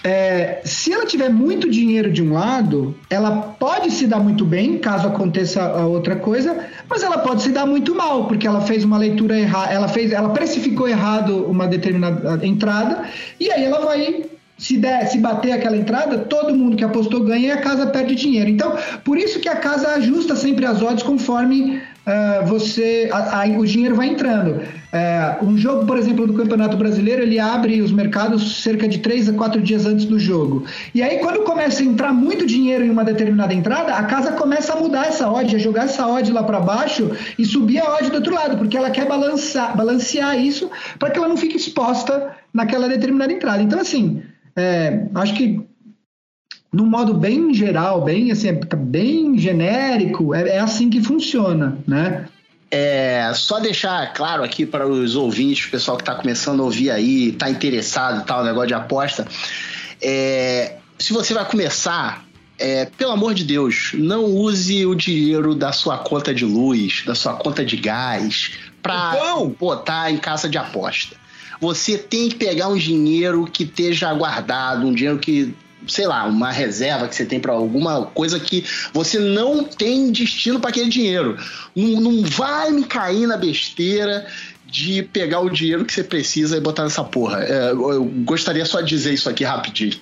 É, 0.03 0.63
se 0.65 0.93
ela 0.93 1.05
tiver 1.05 1.29
muito 1.29 1.69
dinheiro 1.71 2.11
de 2.11 2.23
um 2.23 2.33
lado, 2.33 2.97
ela 3.11 3.55
pode 3.59 3.91
se 3.91 4.07
dar 4.07 4.19
muito 4.19 4.47
bem, 4.47 4.79
caso 4.79 5.09
aconteça 5.09 5.63
a 5.63 5.87
outra 5.87 6.17
coisa, 6.17 6.67
mas 6.89 7.03
ela 7.03 7.19
pode 7.19 7.43
se 7.43 7.51
dar 7.51 7.67
muito 7.67 7.95
mal, 7.95 8.27
porque 8.27 8.47
ela 8.47 8.63
fez 8.63 8.83
uma 8.83 8.97
leitura 8.97 9.39
errada, 9.39 9.73
ela 9.73 9.89
fez, 9.89 10.11
ela 10.11 10.31
precificou 10.31 10.89
errado 10.89 11.45
uma 11.45 11.67
determinada 11.67 12.45
entrada, 12.47 13.05
e 13.39 13.51
aí 13.53 13.63
ela 13.63 13.85
vai 13.85 14.25
se 14.61 14.77
der, 14.77 15.07
se 15.07 15.19
bater 15.19 15.53
aquela 15.53 15.77
entrada, 15.77 16.19
todo 16.19 16.55
mundo 16.55 16.77
que 16.77 16.85
apostou 16.85 17.25
ganha 17.25 17.49
e 17.49 17.51
a 17.51 17.57
casa 17.57 17.87
perde 17.87 18.15
dinheiro. 18.15 18.51
Então, 18.51 18.77
por 19.03 19.17
isso 19.17 19.41
que 19.41 19.49
a 19.49 19.57
casa 19.57 19.89
ajusta 19.95 20.37
sempre 20.37 20.67
as 20.67 20.83
odds 20.83 21.03
conforme 21.03 21.81
uh, 22.07 22.47
você 22.47 23.09
a, 23.11 23.41
a, 23.41 23.47
o 23.47 23.65
dinheiro 23.65 23.97
vai 23.97 24.09
entrando. 24.09 24.61
Uh, 24.61 25.47
um 25.47 25.57
jogo, 25.57 25.87
por 25.87 25.97
exemplo, 25.97 26.27
do 26.27 26.35
Campeonato 26.35 26.77
Brasileiro, 26.77 27.23
ele 27.23 27.39
abre 27.39 27.81
os 27.81 27.91
mercados 27.91 28.63
cerca 28.63 28.87
de 28.87 28.99
três 28.99 29.31
a 29.31 29.33
quatro 29.33 29.63
dias 29.63 29.87
antes 29.87 30.05
do 30.05 30.19
jogo. 30.19 30.67
E 30.95 31.03
aí, 31.03 31.21
quando 31.21 31.43
começa 31.43 31.83
a 31.83 31.87
entrar 31.87 32.13
muito 32.13 32.45
dinheiro 32.45 32.85
em 32.85 32.91
uma 32.91 33.03
determinada 33.03 33.55
entrada, 33.55 33.95
a 33.95 34.05
casa 34.05 34.33
começa 34.33 34.75
a 34.75 34.77
mudar 34.77 35.07
essa 35.07 35.31
odd, 35.31 35.57
a 35.57 35.59
jogar 35.59 35.85
essa 35.85 36.07
odd 36.07 36.31
lá 36.31 36.43
para 36.43 36.61
baixo 36.61 37.11
e 37.39 37.47
subir 37.47 37.79
a 37.79 37.95
odd 37.95 38.11
do 38.11 38.17
outro 38.17 38.35
lado, 38.35 38.59
porque 38.59 38.77
ela 38.77 38.91
quer 38.91 39.07
balançar, 39.07 39.75
balancear 39.75 40.39
isso 40.39 40.71
para 40.99 41.09
que 41.09 41.19
ela 41.19 41.29
não 41.29 41.37
fique 41.39 41.57
exposta 41.57 42.37
naquela 42.53 42.89
determinada 42.89 43.33
entrada. 43.33 43.63
Então, 43.63 43.81
assim, 43.81 44.23
é, 44.61 45.09
acho 45.15 45.35
que 45.35 45.61
num 46.73 46.87
modo 46.87 47.15
bem 47.15 47.53
geral, 47.53 48.03
bem 48.03 48.31
assim, 48.31 48.49
bem 48.77 49.37
genérico, 49.39 50.35
é, 50.35 50.51
é 50.51 50.59
assim 50.61 50.89
que 50.89 51.03
funciona, 51.03 51.79
né? 51.87 52.27
É, 52.71 53.33
só 53.35 53.59
deixar 53.59 54.13
claro 54.13 54.45
aqui 54.45 54.65
para 54.65 54.87
os 54.87 55.17
ouvintes, 55.17 55.67
o 55.67 55.71
pessoal 55.71 55.97
que 55.97 56.05
está 56.05 56.15
começando 56.15 56.61
a 56.61 56.65
ouvir 56.65 56.91
aí, 56.91 57.31
está 57.31 57.51
interessado 57.51 58.21
e 58.21 58.25
tal, 58.25 58.45
negócio 58.45 58.69
de 58.69 58.75
aposta. 58.75 59.27
É, 60.01 60.77
se 60.97 61.13
você 61.13 61.35
vai 61.35 61.45
começar, 61.45 62.25
é, 62.57 62.85
pelo 62.85 63.11
amor 63.11 63.35
de 63.35 63.43
Deus, 63.43 63.91
não 63.95 64.25
use 64.25 64.87
o 64.87 64.95
dinheiro 64.95 65.53
da 65.57 65.73
sua 65.73 65.99
conta 65.99 66.33
de 66.33 66.45
luz, 66.45 67.03
da 67.05 67.15
sua 67.17 67.35
conta 67.35 67.65
de 67.65 67.77
gás, 67.77 68.53
para 68.81 69.17
botar 69.59 70.13
em 70.13 70.17
casa 70.17 70.49
de 70.49 70.57
aposta. 70.57 71.17
Você 71.61 71.99
tem 71.99 72.29
que 72.29 72.37
pegar 72.37 72.69
um 72.69 72.77
dinheiro 72.77 73.47
que 73.47 73.65
esteja 73.65 74.13
guardado, 74.15 74.87
um 74.87 74.95
dinheiro 74.95 75.19
que 75.19 75.55
sei 75.89 76.07
lá, 76.07 76.25
uma 76.27 76.51
reserva 76.51 77.09
que 77.09 77.17
você 77.17 77.25
tem 77.25 77.41
para 77.41 77.53
alguma 77.53 78.05
coisa 78.07 78.39
que 78.39 78.65
você 78.93 79.19
não 79.19 79.65
tem 79.65 80.13
destino 80.13 80.61
para 80.61 80.71
aquele 80.71 80.91
dinheiro. 80.91 81.37
Não, 81.75 82.01
não 82.01 82.23
vai 82.23 82.71
me 82.71 82.85
cair 82.85 83.27
na 83.27 83.37
besteira 83.37 84.27
de 84.67 85.03
pegar 85.03 85.41
o 85.41 85.51
dinheiro 85.51 85.85
que 85.85 85.93
você 85.93 86.05
precisa 86.05 86.57
e 86.57 86.61
botar 86.61 86.85
nessa 86.85 87.03
porra. 87.03 87.43
É, 87.43 87.71
eu 87.71 88.05
gostaria 88.25 88.65
só 88.65 88.81
de 88.81 88.89
dizer 88.89 89.15
isso 89.15 89.29
aqui 89.29 89.43
rapidinho. 89.43 89.95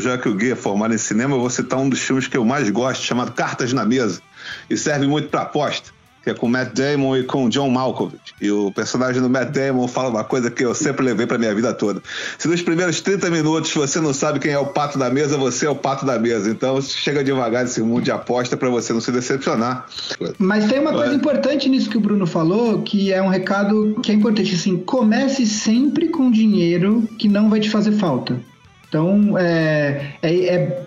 Já 0.00 0.16
que 0.16 0.28
o 0.28 0.34
Gui 0.34 0.52
é 0.52 0.56
formado 0.56 0.94
em 0.94 0.98
cinema, 0.98 1.34
eu 1.34 1.40
vou 1.40 1.50
citar 1.50 1.78
um 1.78 1.88
dos 1.88 1.98
filmes 1.98 2.26
que 2.26 2.36
eu 2.36 2.44
mais 2.44 2.70
gosto, 2.70 3.04
chamado 3.04 3.32
Cartas 3.32 3.72
na 3.72 3.84
Mesa. 3.84 4.22
E 4.70 4.76
serve 4.76 5.06
muito 5.06 5.28
para 5.28 5.42
aposta 5.42 5.90
que 6.24 6.30
é 6.30 6.34
com 6.34 6.48
Matt 6.48 6.72
Damon 6.72 7.18
e 7.18 7.22
com 7.22 7.50
John 7.50 7.68
Malkovich. 7.68 8.34
E 8.40 8.50
o 8.50 8.72
personagem 8.72 9.20
do 9.20 9.28
Matt 9.28 9.50
Damon 9.50 9.86
fala 9.86 10.08
uma 10.08 10.24
coisa 10.24 10.50
que 10.50 10.64
eu 10.64 10.74
sempre 10.74 11.04
levei 11.04 11.26
pra 11.26 11.36
minha 11.36 11.54
vida 11.54 11.72
toda. 11.74 12.02
Se 12.38 12.48
nos 12.48 12.62
primeiros 12.62 13.02
30 13.02 13.30
minutos 13.30 13.72
você 13.74 14.00
não 14.00 14.14
sabe 14.14 14.38
quem 14.38 14.52
é 14.52 14.58
o 14.58 14.66
pato 14.66 14.98
da 14.98 15.10
mesa, 15.10 15.36
você 15.36 15.66
é 15.66 15.70
o 15.70 15.76
pato 15.76 16.06
da 16.06 16.18
mesa. 16.18 16.50
Então 16.50 16.80
chega 16.80 17.22
devagar 17.22 17.64
nesse 17.64 17.82
mundo 17.82 18.02
de 18.02 18.10
aposta 18.10 18.56
para 18.56 18.70
você 18.70 18.94
não 18.94 19.02
se 19.02 19.12
decepcionar. 19.12 19.86
Mas 20.38 20.66
tem 20.66 20.80
uma 20.80 20.92
coisa 20.92 21.12
é. 21.12 21.16
importante 21.16 21.68
nisso 21.68 21.90
que 21.90 21.98
o 21.98 22.00
Bruno 22.00 22.26
falou, 22.26 22.80
que 22.80 23.12
é 23.12 23.22
um 23.22 23.28
recado 23.28 24.00
que 24.02 24.10
é 24.10 24.14
importante. 24.14 24.54
Assim, 24.54 24.78
comece 24.78 25.46
sempre 25.46 26.08
com 26.08 26.30
dinheiro 26.30 27.06
que 27.18 27.28
não 27.28 27.50
vai 27.50 27.60
te 27.60 27.68
fazer 27.68 27.92
falta. 27.92 28.40
Então, 28.88 29.36
é, 29.36 30.14
é, 30.22 30.34
é 30.46 30.84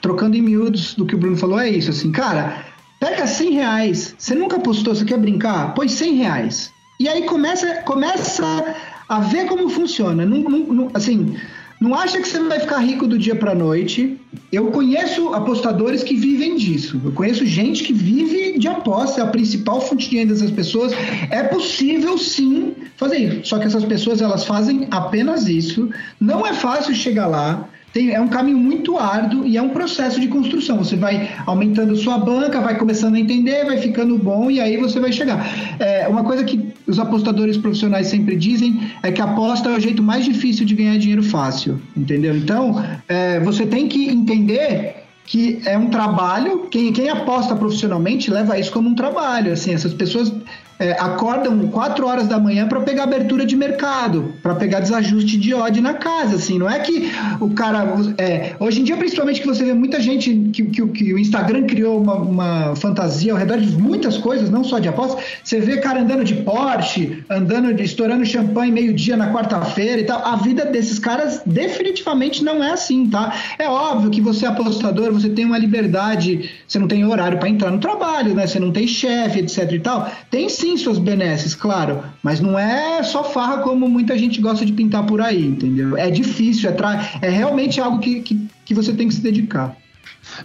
trocando 0.00 0.36
em 0.36 0.42
miúdos 0.42 0.94
do 0.94 1.04
que 1.04 1.14
o 1.14 1.18
Bruno 1.18 1.36
falou, 1.36 1.58
é 1.58 1.68
isso. 1.68 1.90
Assim, 1.90 2.12
cara, 2.12 2.67
Pega 3.00 3.26
100 3.26 3.50
reais. 3.52 4.14
Você 4.18 4.34
nunca 4.34 4.56
apostou, 4.56 4.94
você 4.94 5.04
quer 5.04 5.18
brincar? 5.18 5.74
Põe 5.74 5.88
100 5.88 6.14
reais. 6.14 6.72
E 6.98 7.08
aí 7.08 7.22
começa, 7.22 7.82
começa 7.82 8.74
a 9.08 9.20
ver 9.20 9.46
como 9.46 9.68
funciona. 9.68 10.26
Não, 10.26 10.38
não, 10.38 10.58
não, 10.58 10.90
assim, 10.92 11.36
não 11.80 11.94
acha 11.94 12.20
que 12.20 12.26
você 12.26 12.40
vai 12.40 12.58
ficar 12.58 12.78
rico 12.78 13.06
do 13.06 13.16
dia 13.16 13.36
para 13.36 13.54
noite. 13.54 14.20
Eu 14.50 14.66
conheço 14.72 15.32
apostadores 15.32 16.02
que 16.02 16.16
vivem 16.16 16.56
disso. 16.56 17.00
Eu 17.04 17.12
conheço 17.12 17.46
gente 17.46 17.84
que 17.84 17.92
vive 17.92 18.58
de 18.58 18.66
aposta, 18.66 19.20
é 19.20 19.24
a 19.24 19.28
principal 19.28 19.80
fonte 19.80 20.10
de 20.10 20.16
renda 20.16 20.34
dessas 20.34 20.50
pessoas. 20.50 20.92
É 21.30 21.44
possível 21.44 22.18
sim 22.18 22.74
fazer 22.96 23.18
isso. 23.18 23.40
Só 23.44 23.58
que 23.60 23.66
essas 23.66 23.84
pessoas 23.84 24.20
elas 24.20 24.44
fazem 24.44 24.88
apenas 24.90 25.46
isso. 25.46 25.88
Não 26.20 26.44
é 26.44 26.52
fácil 26.52 26.94
chegar 26.96 27.28
lá 27.28 27.68
tem, 27.92 28.10
é 28.10 28.20
um 28.20 28.28
caminho 28.28 28.58
muito 28.58 28.98
árduo 28.98 29.46
e 29.46 29.56
é 29.56 29.62
um 29.62 29.70
processo 29.70 30.20
de 30.20 30.28
construção. 30.28 30.78
Você 30.78 30.96
vai 30.96 31.30
aumentando 31.46 31.96
sua 31.96 32.18
banca, 32.18 32.60
vai 32.60 32.76
começando 32.76 33.14
a 33.14 33.20
entender, 33.20 33.64
vai 33.64 33.78
ficando 33.78 34.18
bom 34.18 34.50
e 34.50 34.60
aí 34.60 34.76
você 34.76 35.00
vai 35.00 35.12
chegar. 35.12 35.46
É, 35.78 36.06
uma 36.08 36.24
coisa 36.24 36.44
que 36.44 36.72
os 36.86 36.98
apostadores 36.98 37.56
profissionais 37.56 38.06
sempre 38.08 38.36
dizem 38.36 38.80
é 39.02 39.10
que 39.10 39.20
a 39.20 39.24
aposta 39.24 39.70
é 39.70 39.76
o 39.76 39.80
jeito 39.80 40.02
mais 40.02 40.24
difícil 40.24 40.66
de 40.66 40.74
ganhar 40.74 40.98
dinheiro 40.98 41.22
fácil, 41.22 41.80
entendeu? 41.96 42.36
Então, 42.36 42.84
é, 43.08 43.40
você 43.40 43.66
tem 43.66 43.88
que 43.88 44.08
entender 44.08 44.96
que 45.24 45.60
é 45.66 45.76
um 45.76 45.90
trabalho, 45.90 46.68
quem, 46.70 46.90
quem 46.90 47.10
aposta 47.10 47.54
profissionalmente 47.54 48.30
leva 48.30 48.58
isso 48.58 48.72
como 48.72 48.88
um 48.88 48.94
trabalho, 48.94 49.52
assim, 49.52 49.74
essas 49.74 49.92
pessoas 49.92 50.32
é, 50.78 50.92
acordam 50.92 51.68
4 51.68 52.06
horas 52.06 52.28
da 52.28 52.38
manhã 52.38 52.68
para 52.68 52.80
pegar 52.80 53.04
abertura 53.04 53.44
de 53.44 53.56
mercado, 53.56 54.34
para 54.42 54.54
pegar 54.54 54.80
desajuste 54.80 55.36
de 55.36 55.52
ódio 55.52 55.82
na 55.82 55.94
casa, 55.94 56.36
assim, 56.36 56.58
não 56.58 56.70
é 56.70 56.78
que 56.78 57.10
o 57.40 57.50
cara. 57.50 57.84
É, 58.16 58.54
hoje 58.60 58.80
em 58.80 58.84
dia, 58.84 58.96
principalmente, 58.96 59.40
que 59.40 59.46
você 59.46 59.64
vê 59.64 59.72
muita 59.72 60.00
gente 60.00 60.32
que, 60.52 60.64
que, 60.64 60.86
que 60.88 61.14
o 61.14 61.18
Instagram 61.18 61.66
criou 61.66 62.00
uma, 62.00 62.14
uma, 62.14 62.76
fantasia 62.76 63.32
ao 63.32 63.38
redor 63.38 63.58
de 63.58 63.76
muitas 63.76 64.16
coisas, 64.18 64.50
não 64.50 64.62
só 64.62 64.78
de 64.78 64.88
apostas. 64.88 65.24
Você 65.42 65.60
vê 65.60 65.78
cara 65.78 66.00
andando 66.00 66.24
de 66.24 66.34
Porsche, 66.34 67.24
andando 67.28 67.70
estourando 67.80 68.24
champanhe 68.24 68.70
meio-dia 68.70 69.16
na 69.16 69.32
quarta-feira 69.32 70.00
e 70.00 70.04
tal. 70.04 70.24
A 70.24 70.36
vida 70.36 70.64
desses 70.66 70.98
caras 70.98 71.42
definitivamente 71.44 72.44
não 72.44 72.62
é 72.62 72.72
assim, 72.72 73.08
tá? 73.08 73.34
É 73.58 73.68
óbvio 73.68 74.10
que 74.10 74.20
você 74.20 74.46
é 74.46 74.48
apostador, 74.48 75.12
você 75.12 75.28
tem 75.28 75.44
uma 75.44 75.58
liberdade, 75.58 76.50
você 76.66 76.78
não 76.78 76.86
tem 76.86 77.04
horário 77.04 77.38
para 77.38 77.48
entrar 77.48 77.70
no 77.70 77.78
trabalho, 77.78 78.34
né? 78.34 78.46
Você 78.46 78.60
não 78.60 78.70
tem 78.70 78.86
chefe, 78.86 79.40
etc 79.40 79.72
e 79.72 79.80
tal. 79.80 80.10
Tem 80.30 80.48
sim 80.48 80.67
sim 80.68 80.76
suas 80.76 80.98
benesses, 80.98 81.54
claro, 81.54 82.02
mas 82.22 82.40
não 82.40 82.58
é 82.58 83.02
só 83.02 83.24
farra 83.24 83.58
como 83.58 83.88
muita 83.88 84.18
gente 84.18 84.40
gosta 84.40 84.66
de 84.66 84.72
pintar 84.72 85.06
por 85.06 85.20
aí, 85.20 85.46
entendeu? 85.46 85.96
É 85.96 86.10
difícil, 86.10 86.68
é, 86.68 86.72
tra... 86.72 87.18
é 87.22 87.30
realmente 87.30 87.80
algo 87.80 87.98
que, 87.98 88.20
que, 88.20 88.48
que 88.66 88.74
você 88.74 88.92
tem 88.92 89.08
que 89.08 89.14
se 89.14 89.20
dedicar. 89.20 89.76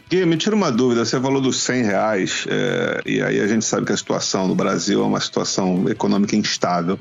Gui, 0.09 0.25
me 0.25 0.37
tira 0.37 0.55
uma 0.55 0.71
dúvida, 0.71 1.03
você 1.03 1.19
falou 1.19 1.41
dos 1.41 1.57
100 1.57 1.83
reais, 1.83 2.45
é, 2.47 3.01
e 3.05 3.21
aí 3.21 3.39
a 3.39 3.47
gente 3.47 3.65
sabe 3.65 3.85
que 3.85 3.91
a 3.91 3.97
situação 3.97 4.47
no 4.47 4.55
Brasil 4.55 5.01
é 5.01 5.05
uma 5.05 5.19
situação 5.19 5.89
econômica 5.89 6.35
instável. 6.35 6.97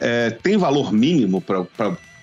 É, 0.00 0.30
tem 0.30 0.56
valor 0.56 0.92
mínimo 0.92 1.40
para 1.40 1.64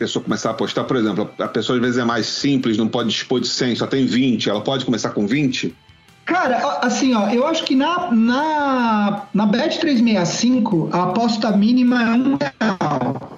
pessoa 0.01 0.23
começar 0.23 0.49
a 0.49 0.51
apostar? 0.51 0.83
Por 0.85 0.97
exemplo, 0.97 1.29
a 1.37 1.47
pessoa 1.47 1.77
às 1.77 1.81
vezes 1.81 1.97
é 1.99 2.03
mais 2.03 2.25
simples, 2.25 2.75
não 2.75 2.87
pode 2.87 3.09
dispor 3.09 3.39
de 3.39 3.47
100, 3.47 3.75
só 3.75 3.87
tem 3.87 4.05
20, 4.05 4.49
ela 4.49 4.61
pode 4.61 4.83
começar 4.83 5.11
com 5.11 5.27
20? 5.27 5.75
Cara, 6.25 6.79
assim, 6.81 7.13
ó, 7.13 7.29
eu 7.29 7.45
acho 7.47 7.63
que 7.63 7.75
na, 7.75 8.11
na, 8.11 9.23
na 9.33 9.45
Bet 9.45 9.79
365 9.79 10.89
a 10.91 11.03
aposta 11.03 11.51
mínima 11.51 12.01
é 12.03 12.11
um 12.11 12.37
real. 12.37 13.31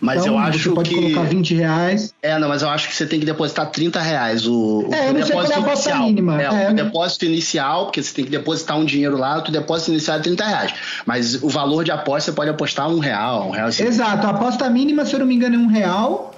Mas 0.00 0.22
então, 0.22 0.34
eu 0.34 0.38
acho 0.38 0.58
você 0.58 0.74
pode 0.74 0.90
que. 0.90 0.96
colocar 0.96 1.22
20 1.28 1.54
reais. 1.54 2.14
É, 2.22 2.38
não, 2.38 2.48
mas 2.48 2.62
eu 2.62 2.68
acho 2.68 2.88
que 2.88 2.94
você 2.94 3.06
tem 3.06 3.18
que 3.18 3.26
depositar 3.26 3.70
30 3.70 4.00
reais. 4.00 4.46
O, 4.46 4.88
o 4.88 4.94
é, 4.94 5.12
não 5.12 5.24
sei 5.24 5.34
qual 5.34 5.50
é 5.50 5.54
aposta 5.54 5.94
mínima. 5.96 6.40
É, 6.40 6.64
é, 6.64 6.70
o 6.70 6.74
depósito 6.74 7.24
inicial, 7.24 7.86
porque 7.86 8.02
você 8.02 8.14
tem 8.14 8.24
que 8.24 8.30
depositar 8.30 8.78
um 8.78 8.84
dinheiro 8.84 9.16
lá, 9.16 9.38
o 9.38 9.50
depósito 9.50 9.90
inicial 9.90 10.18
é 10.18 10.20
30 10.20 10.44
reais. 10.44 10.74
Mas 11.04 11.42
o 11.42 11.48
valor 11.48 11.84
de 11.84 11.90
aposta 11.90 12.30
você 12.30 12.36
pode 12.36 12.50
apostar 12.50 12.88
um 12.88 12.98
real, 12.98 13.48
um 13.48 13.50
real. 13.50 13.68
Exato, 13.68 14.26
a 14.26 14.30
aposta 14.30 14.68
mínima, 14.70 15.04
se 15.04 15.14
eu 15.14 15.20
não 15.20 15.26
me 15.26 15.34
engano, 15.34 15.56
é 15.56 15.58
um 15.58 15.66
real. 15.66 16.37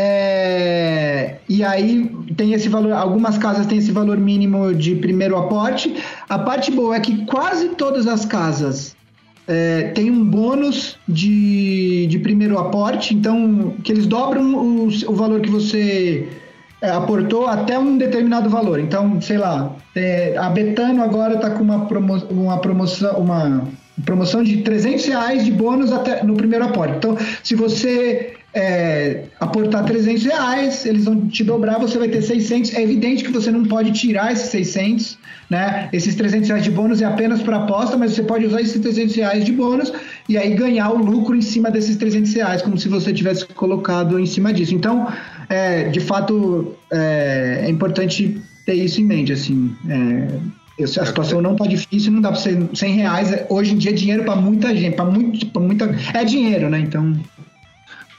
É, 0.00 1.38
e 1.48 1.64
aí 1.64 2.08
tem 2.36 2.52
esse 2.52 2.68
valor, 2.68 2.92
algumas 2.92 3.36
casas 3.36 3.66
têm 3.66 3.78
esse 3.78 3.90
valor 3.90 4.16
mínimo 4.16 4.72
de 4.72 4.94
primeiro 4.94 5.36
aporte. 5.36 5.96
A 6.28 6.38
parte 6.38 6.70
boa 6.70 6.94
é 6.94 7.00
que 7.00 7.24
quase 7.24 7.70
todas 7.70 8.06
as 8.06 8.24
casas 8.24 8.94
é, 9.48 9.88
têm 9.94 10.08
um 10.08 10.24
bônus 10.24 10.96
de, 11.08 12.06
de 12.06 12.18
primeiro 12.20 12.58
aporte, 12.58 13.12
então 13.12 13.74
que 13.82 13.90
eles 13.90 14.06
dobram 14.06 14.54
o, 14.54 14.86
o 14.86 15.14
valor 15.16 15.40
que 15.40 15.50
você 15.50 16.28
é, 16.80 16.90
aportou 16.90 17.48
até 17.48 17.76
um 17.76 17.98
determinado 17.98 18.48
valor. 18.48 18.78
Então, 18.78 19.20
sei 19.20 19.38
lá, 19.38 19.74
é, 19.96 20.36
a 20.38 20.48
Betano 20.48 21.02
agora 21.02 21.34
está 21.34 21.50
com 21.50 21.64
uma, 21.64 21.86
promo, 21.86 22.14
uma 22.30 22.58
promoção, 22.58 23.18
uma 23.18 23.66
promoção 24.04 24.42
de 24.42 24.58
300 24.58 25.06
reais 25.06 25.44
de 25.44 25.50
bônus 25.50 25.92
até 25.92 26.22
no 26.22 26.34
primeiro 26.34 26.64
aporte. 26.64 26.96
Então, 26.96 27.16
se 27.42 27.54
você 27.54 28.34
é, 28.54 29.24
aportar 29.38 29.84
300 29.84 30.24
reais, 30.24 30.86
eles 30.86 31.04
vão 31.04 31.28
te 31.28 31.44
dobrar, 31.44 31.78
você 31.78 31.98
vai 31.98 32.08
ter 32.08 32.22
600. 32.22 32.74
É 32.74 32.82
evidente 32.82 33.24
que 33.24 33.30
você 33.30 33.50
não 33.50 33.64
pode 33.64 33.92
tirar 33.92 34.32
esses 34.32 34.48
600, 34.50 35.18
né? 35.50 35.88
Esses 35.92 36.14
300 36.14 36.48
reais 36.48 36.64
de 36.64 36.70
bônus 36.70 37.02
é 37.02 37.04
apenas 37.04 37.42
para 37.42 37.58
aposta, 37.58 37.96
mas 37.96 38.12
você 38.12 38.22
pode 38.22 38.46
usar 38.46 38.60
esses 38.60 38.80
300 38.80 39.14
reais 39.16 39.44
de 39.44 39.52
bônus 39.52 39.92
e 40.28 40.36
aí 40.38 40.54
ganhar 40.54 40.90
o 40.90 40.98
lucro 40.98 41.36
em 41.36 41.42
cima 41.42 41.70
desses 41.70 41.96
300 41.96 42.32
reais, 42.34 42.62
como 42.62 42.78
se 42.78 42.88
você 42.88 43.12
tivesse 43.12 43.46
colocado 43.46 44.18
em 44.18 44.26
cima 44.26 44.52
disso. 44.52 44.74
Então, 44.74 45.06
é, 45.48 45.84
de 45.88 46.00
fato, 46.00 46.74
é, 46.90 47.62
é, 47.64 47.70
importante 47.70 48.40
ter 48.64 48.74
isso 48.74 49.00
em 49.00 49.04
mente, 49.04 49.32
assim. 49.32 49.74
É, 49.88 50.57
a 50.84 50.86
situação 51.06 51.40
não 51.40 51.52
está 51.52 51.66
difícil, 51.66 52.12
não 52.12 52.20
dá 52.20 52.30
para 52.30 52.40
ser 52.40 52.58
100 52.72 52.94
reais. 52.94 53.44
Hoje 53.48 53.74
em 53.74 53.78
dia 53.78 53.90
é 53.90 53.94
dinheiro 53.94 54.24
para 54.24 54.36
muita 54.36 54.74
gente, 54.74 54.94
para 54.94 55.04
muito, 55.04 55.60
muita. 55.60 55.84
É 56.14 56.24
dinheiro, 56.24 56.68
né? 56.68 56.80
Então. 56.80 57.18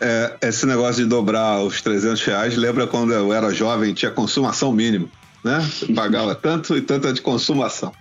É, 0.02 0.36
esse 0.42 0.66
negócio 0.66 1.04
de 1.04 1.10
dobrar 1.10 1.62
os 1.62 1.82
300 1.82 2.24
reais 2.24 2.56
lembra 2.56 2.88
quando 2.88 3.14
eu 3.14 3.34
era 3.34 3.54
jovem, 3.54 3.94
tinha 3.94 4.12
consumação 4.12 4.72
mínima. 4.72 5.08
Né? 5.44 5.60
Você 5.62 5.94
pagava 5.94 6.36
tanto 6.36 6.76
e 6.76 6.82
tanta 6.82 7.14
de 7.14 7.22
consumação. 7.22 7.94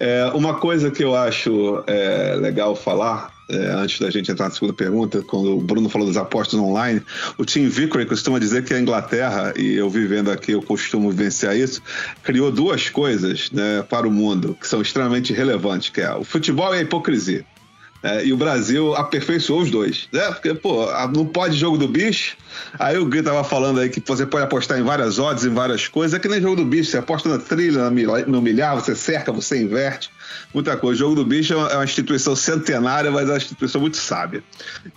É, 0.00 0.24
uma 0.34 0.54
coisa 0.54 0.90
que 0.90 1.04
eu 1.04 1.14
acho 1.14 1.82
é, 1.86 2.34
legal 2.40 2.74
falar, 2.74 3.30
é, 3.48 3.72
antes 3.72 3.98
da 3.98 4.10
gente 4.10 4.30
entrar 4.30 4.46
na 4.46 4.54
segunda 4.54 4.72
pergunta, 4.72 5.22
quando 5.22 5.56
o 5.56 5.60
Bruno 5.60 5.88
falou 5.88 6.06
das 6.06 6.16
apostas 6.16 6.60
online, 6.60 7.02
o 7.36 7.44
Tim 7.44 7.66
Vickery 7.68 8.06
costuma 8.06 8.38
dizer 8.38 8.64
que 8.64 8.74
a 8.74 8.80
Inglaterra, 8.80 9.54
e 9.56 9.74
eu 9.74 9.88
vivendo 9.88 10.30
aqui 10.30 10.52
eu 10.52 10.62
costumo 10.62 11.10
vivenciar 11.10 11.56
isso, 11.56 11.82
criou 12.22 12.50
duas 12.50 12.90
coisas 12.90 13.50
né, 13.50 13.82
para 13.88 14.06
o 14.06 14.10
mundo 14.10 14.56
que 14.60 14.68
são 14.68 14.82
extremamente 14.82 15.32
relevantes, 15.32 15.88
que 15.88 16.00
é 16.00 16.14
o 16.14 16.24
futebol 16.24 16.74
e 16.74 16.78
a 16.78 16.82
hipocrisia. 16.82 17.44
É, 18.02 18.24
e 18.24 18.32
o 18.32 18.36
Brasil 18.36 18.94
aperfeiçoou 18.94 19.62
os 19.62 19.70
dois, 19.70 20.08
né? 20.12 20.30
Porque, 20.30 20.54
pô, 20.54 20.86
não 21.14 21.26
pode 21.26 21.56
jogo 21.56 21.76
do 21.76 21.88
bicho. 21.88 22.36
Aí 22.78 22.96
o 22.96 23.04
Gui 23.04 23.22
tava 23.22 23.42
falando 23.42 23.80
aí 23.80 23.88
que 23.88 24.00
você 24.06 24.24
pode 24.24 24.44
apostar 24.44 24.78
em 24.78 24.82
várias 24.82 25.18
odds, 25.18 25.44
em 25.44 25.52
várias 25.52 25.88
coisas. 25.88 26.16
É 26.16 26.20
que 26.20 26.28
nem 26.28 26.40
jogo 26.40 26.56
do 26.56 26.64
bicho, 26.64 26.90
você 26.90 26.98
aposta 26.98 27.28
na 27.28 27.38
trilha, 27.38 27.90
no 27.90 28.40
milhar, 28.40 28.76
você 28.76 28.94
cerca, 28.94 29.32
você 29.32 29.60
inverte. 29.60 30.10
Muita 30.54 30.76
coisa. 30.76 30.96
O 30.96 30.98
jogo 30.98 31.16
do 31.16 31.24
bicho 31.24 31.54
é 31.54 31.74
uma 31.74 31.84
instituição 31.84 32.36
centenária, 32.36 33.10
mas 33.10 33.28
é 33.28 33.32
uma 33.32 33.36
instituição 33.36 33.80
muito 33.80 33.96
sábia. 33.96 34.44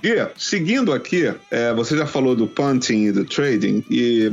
Gui, 0.01 0.27
seguindo 0.37 0.93
aqui, 0.93 1.33
é, 1.49 1.73
você 1.73 1.97
já 1.97 2.05
falou 2.05 2.35
do 2.35 2.45
punting 2.45 3.05
e 3.05 3.11
do 3.11 3.25
trading, 3.25 3.83
e 3.89 4.31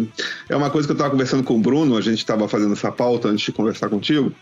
é 0.49 0.57
uma 0.57 0.69
coisa 0.69 0.87
que 0.87 0.93
eu 0.93 0.95
estava 0.95 1.11
conversando 1.11 1.43
com 1.43 1.57
o 1.57 1.61
Bruno, 1.61 1.97
a 1.97 2.01
gente 2.01 2.19
estava 2.19 2.47
fazendo 2.49 2.75
essa 2.75 2.93
pauta 2.93 3.29
antes 3.29 3.47
de 3.47 3.53
conversar 3.53 3.89
contigo. 3.89 4.33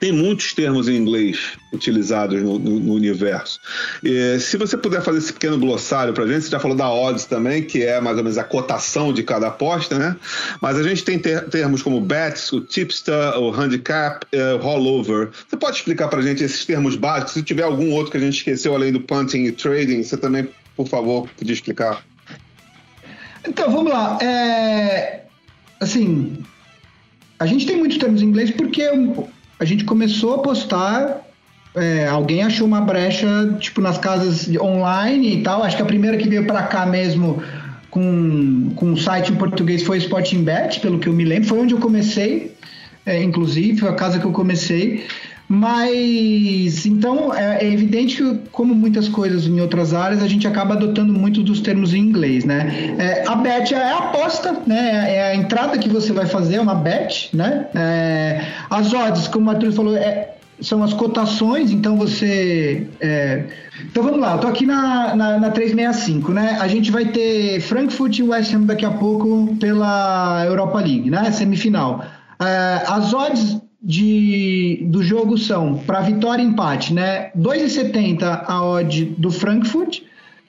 Tem 0.00 0.12
muitos 0.12 0.52
termos 0.52 0.88
em 0.88 0.96
inglês 0.96 1.56
utilizados 1.72 2.40
no, 2.40 2.58
no, 2.58 2.78
no 2.78 2.94
universo. 2.94 3.58
E, 4.02 4.38
se 4.38 4.56
você 4.56 4.76
puder 4.76 5.02
fazer 5.02 5.18
esse 5.18 5.32
pequeno 5.32 5.58
glossário 5.58 6.14
para 6.14 6.24
a 6.24 6.26
gente, 6.26 6.42
você 6.44 6.50
já 6.50 6.60
falou 6.60 6.76
da 6.76 6.88
odds 6.90 7.24
também, 7.24 7.62
que 7.62 7.82
é 7.82 8.00
mais 8.00 8.16
ou 8.16 8.22
menos 8.22 8.38
a 8.38 8.44
cotação 8.44 9.12
de 9.12 9.22
cada 9.24 9.48
aposta, 9.48 9.98
né? 9.98 10.16
Mas 10.60 10.78
a 10.78 10.82
gente 10.82 11.02
tem 11.02 11.18
ter, 11.18 11.48
termos 11.48 11.82
como 11.82 12.00
bets, 12.00 12.52
o 12.52 12.60
tipster, 12.60 13.38
o 13.38 13.50
handicap, 13.50 14.24
uh, 14.34 14.58
rollover. 14.62 15.30
Você 15.48 15.56
pode 15.56 15.76
explicar 15.76 16.08
para 16.08 16.20
a 16.20 16.22
gente 16.22 16.44
esses 16.44 16.64
termos 16.64 16.94
básicos? 16.94 17.32
Se 17.34 17.42
tiver 17.42 17.64
algum 17.64 17.90
outro 17.92 18.12
que 18.12 18.16
a 18.18 18.20
gente 18.20 18.36
esqueceu 18.36 18.74
além 18.74 18.92
do 18.92 19.00
punting 19.00 19.44
e 19.44 19.52
trading, 19.52 20.02
você 20.02 20.16
também, 20.16 20.48
por 20.76 20.86
favor, 20.86 21.28
podia 21.36 21.54
explicar. 21.54 22.04
Então, 23.46 23.70
vamos 23.70 23.92
lá. 23.92 24.18
É... 24.22 25.22
Assim, 25.80 26.38
a 27.38 27.46
gente 27.46 27.66
tem 27.66 27.76
muitos 27.76 27.98
termos 27.98 28.20
em 28.22 28.26
inglês 28.26 28.50
porque 28.50 28.82
a 29.58 29.64
gente 29.64 29.84
começou 29.84 30.34
a 30.34 30.38
postar. 30.38 31.22
É, 31.74 32.06
alguém 32.06 32.42
achou 32.42 32.66
uma 32.66 32.80
brecha, 32.80 33.56
tipo, 33.60 33.80
nas 33.80 33.98
casas 33.98 34.48
online 34.60 35.34
e 35.38 35.42
tal. 35.42 35.62
Acho 35.62 35.76
que 35.76 35.82
a 35.82 35.86
primeira 35.86 36.16
que 36.16 36.28
veio 36.28 36.46
para 36.46 36.62
cá 36.62 36.86
mesmo 36.86 37.42
com, 37.90 38.72
com 38.74 38.86
um 38.86 38.96
site 38.96 39.32
em 39.32 39.36
português 39.36 39.82
foi 39.82 39.98
Sporting 39.98 40.42
Bet, 40.42 40.80
pelo 40.80 40.98
que 40.98 41.08
eu 41.08 41.12
me 41.12 41.24
lembro. 41.24 41.48
Foi 41.48 41.58
onde 41.58 41.74
eu 41.74 41.80
comecei, 41.80 42.54
é, 43.04 43.22
inclusive, 43.22 43.86
a 43.86 43.92
casa 43.92 44.18
que 44.18 44.24
eu 44.24 44.32
comecei. 44.32 45.06
Mas 45.48 46.84
então 46.84 47.34
é, 47.34 47.64
é, 47.64 47.72
evidente 47.72 48.16
que, 48.16 48.38
como 48.52 48.74
muitas 48.74 49.08
coisas 49.08 49.46
em 49.46 49.60
outras 49.60 49.94
áreas, 49.94 50.22
a 50.22 50.28
gente 50.28 50.46
acaba 50.46 50.74
adotando 50.74 51.12
muito 51.12 51.42
dos 51.42 51.60
termos 51.60 51.94
em 51.94 52.00
inglês, 52.00 52.44
né? 52.44 52.94
É, 52.98 53.26
a 53.26 53.34
bet 53.34 53.74
é 53.74 53.82
a 53.82 53.96
aposta, 53.96 54.60
né? 54.66 55.16
É 55.16 55.30
a 55.30 55.34
entrada 55.34 55.78
que 55.78 55.88
você 55.88 56.12
vai 56.12 56.26
fazer, 56.26 56.56
é 56.56 56.60
uma 56.60 56.74
bet, 56.74 57.30
né? 57.34 57.66
É, 57.74 58.44
as 58.68 58.92
odds, 58.92 59.26
como 59.26 59.46
o 59.46 59.50
Arthur 59.50 59.72
falou, 59.72 59.96
é, 59.96 60.34
são 60.60 60.82
as 60.82 60.92
cotações, 60.92 61.70
então 61.70 61.96
você. 61.96 62.86
É... 63.00 63.44
Então 63.84 64.02
vamos 64.02 64.20
lá, 64.20 64.34
eu 64.34 64.38
tô 64.38 64.48
aqui 64.48 64.66
na, 64.66 65.14
na, 65.14 65.38
na, 65.38 65.50
365, 65.50 66.32
né? 66.32 66.58
A 66.60 66.66
gente 66.66 66.90
vai 66.90 67.06
ter 67.06 67.60
Frankfurt 67.60 68.18
e 68.18 68.22
West 68.22 68.52
Ham 68.52 68.62
daqui 68.62 68.84
a 68.84 68.90
pouco 68.90 69.56
pela 69.60 70.44
Europa 70.44 70.78
League, 70.80 71.08
né? 71.10 71.30
Semifinal. 71.30 72.04
É, 72.40 72.82
as 72.86 73.14
odds 73.14 73.67
de, 73.80 74.86
do 74.86 75.02
jogo 75.02 75.38
são 75.38 75.76
para 75.78 76.00
vitória 76.00 76.42
e 76.42 76.46
empate, 76.46 76.92
né? 76.92 77.30
2,70 77.36 78.44
a 78.46 78.64
odd 78.64 79.04
do 79.16 79.30
Frankfurt, 79.30 80.00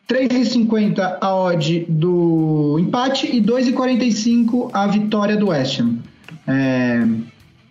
3,50 0.10 1.18
a 1.22 1.36
odd 1.36 1.86
do 1.88 2.78
empate 2.80 3.28
e 3.28 3.42
2,45 3.42 4.72
a 4.74 4.88
vitória 4.88 5.38
do 5.38 5.50
West 5.50 5.80
Ham. 5.80 5.98
É, 6.48 7.06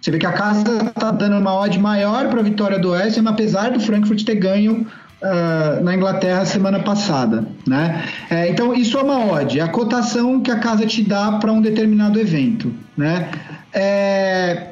você 0.01 0.13
vê 0.13 0.19
que 0.19 0.27
a 0.27 0.33
casa 0.33 0.87
está 0.87 1.11
dando 1.11 1.37
uma 1.39 1.53
odd 1.55 1.77
maior 1.81 2.29
para 2.29 2.41
a 2.41 2.45
vitória 2.45 2.79
do 2.79 2.91
West 2.91 3.19
Ham, 3.19 3.29
apesar 3.29 3.73
do 3.73 3.81
Frankfurt 3.81 4.23
ter 4.25 4.37
ganho 4.37 4.87
uh, 5.21 5.83
na 5.83 5.97
Inglaterra 5.97 6.45
semana 6.45 6.79
passada, 6.79 7.45
né? 7.67 8.05
É, 8.31 8.49
então 8.49 8.73
isso 8.73 8.97
é 8.97 9.03
uma 9.03 9.33
odd, 9.33 9.59
é 9.59 9.63
a 9.63 9.69
cotação 9.69 10.41
que 10.41 10.53
a 10.53 10.59
casa 10.61 10.87
te 10.87 11.03
dá 11.03 11.33
para 11.33 11.53
um 11.53 11.61
determinado 11.61 12.21
evento, 12.21 12.73
né? 12.97 13.29
É, 13.73 14.69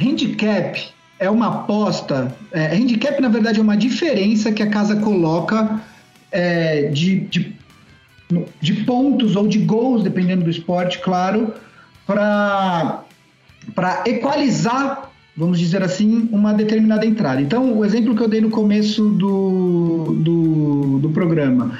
Handicap 0.00 0.94
é 1.18 1.30
uma 1.30 1.48
aposta. 1.48 2.34
É, 2.52 2.74
handicap, 2.74 3.20
na 3.20 3.28
verdade, 3.28 3.58
é 3.60 3.62
uma 3.62 3.76
diferença 3.76 4.52
que 4.52 4.62
a 4.62 4.68
casa 4.68 4.96
coloca 4.96 5.80
é, 6.30 6.88
de, 6.88 7.20
de, 7.20 7.56
de, 8.60 8.72
pontos 8.84 9.36
ou 9.36 9.46
de 9.46 9.58
gols, 9.60 10.02
dependendo 10.02 10.44
do 10.44 10.50
esporte, 10.50 10.98
claro, 10.98 11.54
para 12.04 13.04
equalizar, 14.06 15.10
vamos 15.36 15.58
dizer 15.58 15.82
assim, 15.82 16.28
uma 16.32 16.52
determinada 16.52 17.06
entrada. 17.06 17.40
Então, 17.40 17.78
o 17.78 17.84
exemplo 17.84 18.14
que 18.14 18.22
eu 18.22 18.28
dei 18.28 18.40
no 18.40 18.50
começo 18.50 19.10
do, 19.10 20.16
do, 20.18 20.98
do 20.98 21.10
programa. 21.10 21.78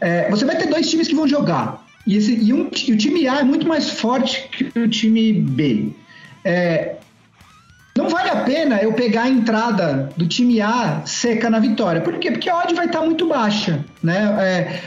É, 0.00 0.28
você 0.30 0.44
vai 0.44 0.56
ter 0.56 0.68
dois 0.68 0.88
times 0.90 1.08
que 1.08 1.14
vão 1.14 1.26
jogar. 1.26 1.82
E, 2.06 2.16
esse, 2.16 2.34
e, 2.34 2.52
um, 2.52 2.68
e 2.86 2.92
o 2.92 2.96
time 2.98 3.26
A 3.26 3.40
é 3.40 3.42
muito 3.42 3.66
mais 3.66 3.88
forte 3.88 4.48
que 4.50 4.78
o 4.78 4.86
time 4.86 5.32
B. 5.32 5.92
É, 6.44 6.96
não 7.96 8.08
vale 8.08 8.28
a 8.28 8.42
pena 8.42 8.82
eu 8.82 8.92
pegar 8.92 9.22
a 9.22 9.28
entrada 9.28 10.10
do 10.16 10.26
time 10.26 10.60
A 10.60 11.02
seca 11.06 11.48
na 11.48 11.60
vitória. 11.60 12.00
Por 12.00 12.18
quê? 12.18 12.30
Porque 12.30 12.50
a 12.50 12.58
odd 12.58 12.74
vai 12.74 12.86
estar 12.86 13.00
muito 13.02 13.28
baixa. 13.28 13.84
Né? 14.02 14.36
É, 14.40 14.80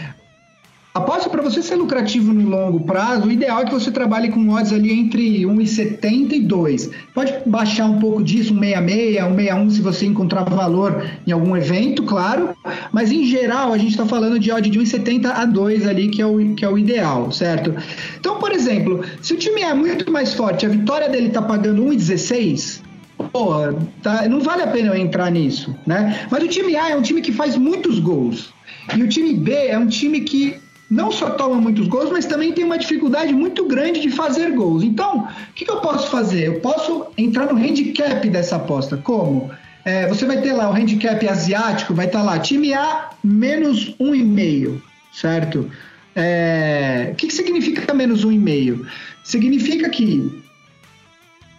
para 1.30 1.42
você 1.42 1.62
ser 1.62 1.76
lucrativo 1.76 2.34
no 2.34 2.50
longo 2.50 2.80
prazo, 2.82 3.28
o 3.28 3.32
ideal 3.32 3.62
é 3.62 3.66
que 3.66 3.74
você 3.74 3.92
trabalhe 3.92 4.30
com 4.30 4.50
odds 4.50 4.74
ali 4.74 4.92
entre 4.92 5.44
1,70 5.44 6.32
e 6.34 6.40
2. 6.40 6.90
Pode 7.14 7.34
baixar 7.46 7.86
um 7.86 8.00
pouco 8.00 8.24
disso, 8.24 8.54
1,66, 8.54 9.36
1,61 9.36 9.70
se 9.70 9.82
você 9.82 10.06
encontrar 10.06 10.44
valor 10.44 11.06
em 11.26 11.32
algum 11.32 11.56
evento, 11.56 12.04
claro. 12.04 12.50
Mas 12.92 13.12
em 13.12 13.26
geral, 13.26 13.72
a 13.72 13.78
gente 13.78 13.92
está 13.92 14.06
falando 14.06 14.40
de 14.40 14.52
odd 14.52 14.70
de 14.70 14.80
1,70 14.80 15.28
a 15.28 15.46
2 15.46 15.88
ali, 15.88 16.10
que 16.10 16.22
é, 16.22 16.26
o, 16.26 16.56
que 16.56 16.66
é 16.66 16.70
o 16.70 16.78
ideal, 16.78 17.32
certo? 17.32 17.74
Então, 18.20 18.40
por 18.40 18.52
exemplo, 18.52 19.04
se 19.22 19.34
o 19.34 19.38
time 19.38 19.62
é 19.62 19.74
muito 19.74 20.12
mais 20.12 20.34
forte, 20.34 20.66
a 20.66 20.70
vitória 20.70 21.08
dele 21.10 21.28
está 21.28 21.42
pagando 21.42 21.84
1,16 21.84 22.87
pô, 23.18 23.74
tá, 24.02 24.28
não 24.28 24.40
vale 24.40 24.64
a 24.64 24.68
pena 24.68 24.90
eu 24.90 24.96
entrar 24.96 25.32
nisso, 25.32 25.76
né? 25.86 26.28
Mas 26.30 26.44
o 26.44 26.48
time 26.48 26.76
A 26.76 26.90
é 26.90 26.96
um 26.96 27.02
time 27.02 27.22
que 27.22 27.32
faz 27.32 27.56
muitos 27.58 28.00
gols. 28.00 28.54
E 28.96 29.02
o 29.02 29.08
time 29.08 29.34
B 29.34 29.54
é 29.54 29.78
um 29.78 29.88
time 29.88 30.22
que 30.22 30.60
não 30.90 31.12
só 31.12 31.32
toma 31.32 31.56
muitos 31.56 31.88
gols, 31.88 32.10
mas 32.12 32.26
também 32.26 32.54
tem 32.54 32.64
uma 32.64 32.78
dificuldade 32.78 33.34
muito 33.34 33.66
grande 33.66 34.00
de 34.00 34.10
fazer 34.10 34.52
gols. 34.52 34.84
Então, 34.84 35.28
o 35.50 35.54
que, 35.54 35.66
que 35.66 35.72
eu 35.72 35.82
posso 35.82 36.10
fazer? 36.10 36.48
Eu 36.48 36.60
posso 36.62 37.08
entrar 37.18 37.52
no 37.52 37.60
handicap 37.60 38.28
dessa 38.30 38.56
aposta. 38.56 38.96
Como? 38.98 39.52
É, 39.84 40.08
você 40.08 40.26
vai 40.26 40.42
ter 40.42 40.54
lá 40.54 40.70
o 40.70 40.74
handicap 40.74 41.28
asiático, 41.28 41.94
vai 41.94 42.08
estar 42.08 42.20
tá 42.20 42.26
lá, 42.26 42.40
time 42.40 42.74
A 42.74 43.10
menos 43.24 43.96
1,5, 44.00 44.82
certo? 45.14 45.70
É, 46.16 47.10
o 47.12 47.16
que, 47.16 47.28
que 47.28 47.34
significa 47.34 47.94
menos 47.94 48.26
1,5? 48.26 48.86
Significa 49.24 49.90
que 49.90 50.44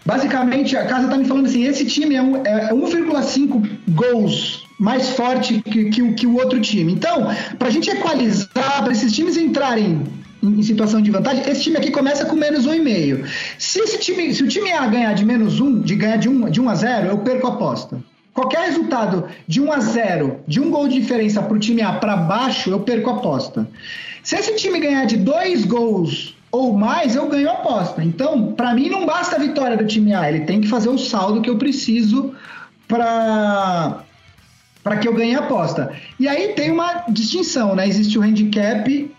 Basicamente, 0.09 0.75
a 0.75 0.87
casa 0.87 1.05
está 1.05 1.19
me 1.19 1.27
falando 1.27 1.45
assim: 1.45 1.65
esse 1.65 1.85
time 1.85 2.15
é, 2.15 2.23
um, 2.23 2.37
é 2.37 2.73
1,5 2.73 3.69
gols 3.91 4.67
mais 4.81 5.11
forte 5.11 5.61
que, 5.61 5.91
que, 5.91 6.13
que, 6.15 6.27
o 6.27 6.37
outro 6.37 6.59
time. 6.63 6.91
Então, 6.91 7.27
para 7.59 7.69
a 7.69 7.71
gente 7.71 7.91
equalizar, 7.91 8.83
para 8.83 8.91
esses 8.91 9.13
times 9.13 9.37
entrarem 9.37 10.03
em, 10.43 10.63
situação 10.63 11.03
de 11.03 11.11
vantagem, 11.11 11.47
esse 11.47 11.65
time 11.65 11.77
aqui 11.77 11.91
começa 11.91 12.25
com 12.25 12.37
menos 12.37 12.67
1,5. 12.67 13.27
Se, 13.59 13.81
esse 13.81 13.99
time, 13.99 14.35
se 14.35 14.43
o 14.43 14.49
time 14.49 14.73
A 14.73 14.87
ganhar 14.87 15.13
de 15.13 15.27
menos 15.27 15.61
1, 15.61 15.83
de 15.83 15.95
ganhar 15.95 16.17
de 16.17 16.31
1, 16.31 16.49
de 16.53 16.59
1 16.59 16.69
a 16.71 16.75
0, 16.75 17.09
eu 17.09 17.19
perco 17.19 17.47
a 17.47 17.51
aposta. 17.51 18.03
Qualquer 18.33 18.61
resultado 18.61 19.27
de 19.47 19.61
1 19.61 19.71
a 19.71 19.79
0, 19.79 20.41
de 20.49 20.59
um 20.59 20.71
gol 20.71 20.89
de 20.89 20.99
diferença 20.99 21.43
para 21.43 21.55
o 21.55 21.59
time 21.59 21.83
A 21.83 21.93
para 21.93 22.17
baixo, 22.17 22.71
eu 22.71 22.81
perco 22.81 23.11
a 23.11 23.17
aposta. 23.17 23.69
Se 24.23 24.37
esse 24.37 24.57
time 24.57 24.81
ganhar 24.81 25.05
de 25.05 25.19
dois 25.19 25.67
gols 25.67 26.38
ou 26.51 26.73
mais, 26.73 27.15
eu 27.15 27.29
ganho 27.29 27.51
a 27.51 27.55
aposta. 27.55 28.03
Então, 28.03 28.53
para 28.53 28.75
mim, 28.75 28.89
não 28.89 29.05
basta 29.05 29.37
a 29.37 29.39
vitória 29.39 29.77
do 29.77 29.87
time 29.87 30.15
A, 30.15 30.29
ele 30.29 30.41
tem 30.41 30.61
que 30.61 30.69
fazer 30.69 30.89
o 30.89 30.99
saldo 30.99 31.41
que 31.41 31.51
eu 31.51 31.57
preciso 31.57 32.35
para 32.87 34.05
para 34.83 34.97
que 34.97 35.07
eu 35.07 35.13
ganhe 35.13 35.35
a 35.35 35.41
aposta. 35.41 35.93
E 36.19 36.27
aí 36.27 36.55
tem 36.55 36.71
uma 36.71 37.05
distinção, 37.11 37.75
né? 37.75 37.87
Existe 37.87 38.19
o 38.19 38.23
handicap 38.23 39.11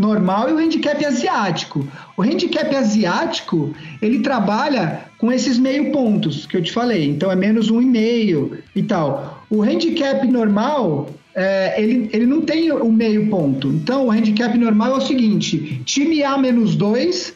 normal 0.00 0.48
e 0.48 0.52
o 0.52 0.58
handicap 0.58 1.04
asiático. 1.04 1.86
O 2.16 2.22
handicap 2.22 2.74
asiático, 2.74 3.72
ele 4.00 4.20
trabalha 4.20 5.04
com 5.18 5.30
esses 5.30 5.56
meio 5.56 5.92
pontos 5.92 6.46
que 6.46 6.56
eu 6.56 6.62
te 6.62 6.72
falei. 6.72 7.06
Então 7.08 7.30
é 7.30 7.36
menos 7.36 7.70
um 7.70 7.80
e 7.80 7.86
meio 7.86 8.58
e 8.74 8.82
tal. 8.82 9.44
O 9.48 9.62
handicap 9.62 10.26
normal, 10.26 11.10
é, 11.38 11.80
ele, 11.80 12.10
ele 12.12 12.26
não 12.26 12.40
tem 12.40 12.72
o 12.72 12.90
meio 12.90 13.28
ponto. 13.28 13.68
Então, 13.68 14.06
o 14.06 14.10
handicap 14.10 14.58
normal 14.58 14.94
é 14.94 14.96
o 14.96 15.00
seguinte: 15.00 15.80
time 15.84 16.24
A 16.24 16.36
menos 16.36 16.74
2, 16.74 17.32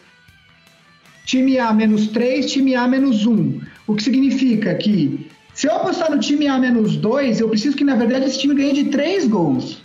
time 1.24 1.56
A 1.56 1.72
menos 1.72 2.08
3, 2.08 2.50
time 2.50 2.74
A 2.74 2.88
menos 2.88 3.24
1. 3.24 3.60
O 3.86 3.94
que 3.94 4.02
significa 4.02 4.74
que 4.74 5.30
se 5.54 5.68
eu 5.68 5.76
apostar 5.76 6.10
no 6.10 6.18
time 6.18 6.48
A 6.48 6.58
menos 6.58 6.96
2, 6.96 7.38
eu 7.38 7.48
preciso 7.48 7.76
que, 7.76 7.84
na 7.84 7.94
verdade, 7.94 8.24
esse 8.24 8.40
time 8.40 8.56
ganhe 8.56 8.72
de 8.72 8.84
3 8.86 9.28
gols. 9.28 9.80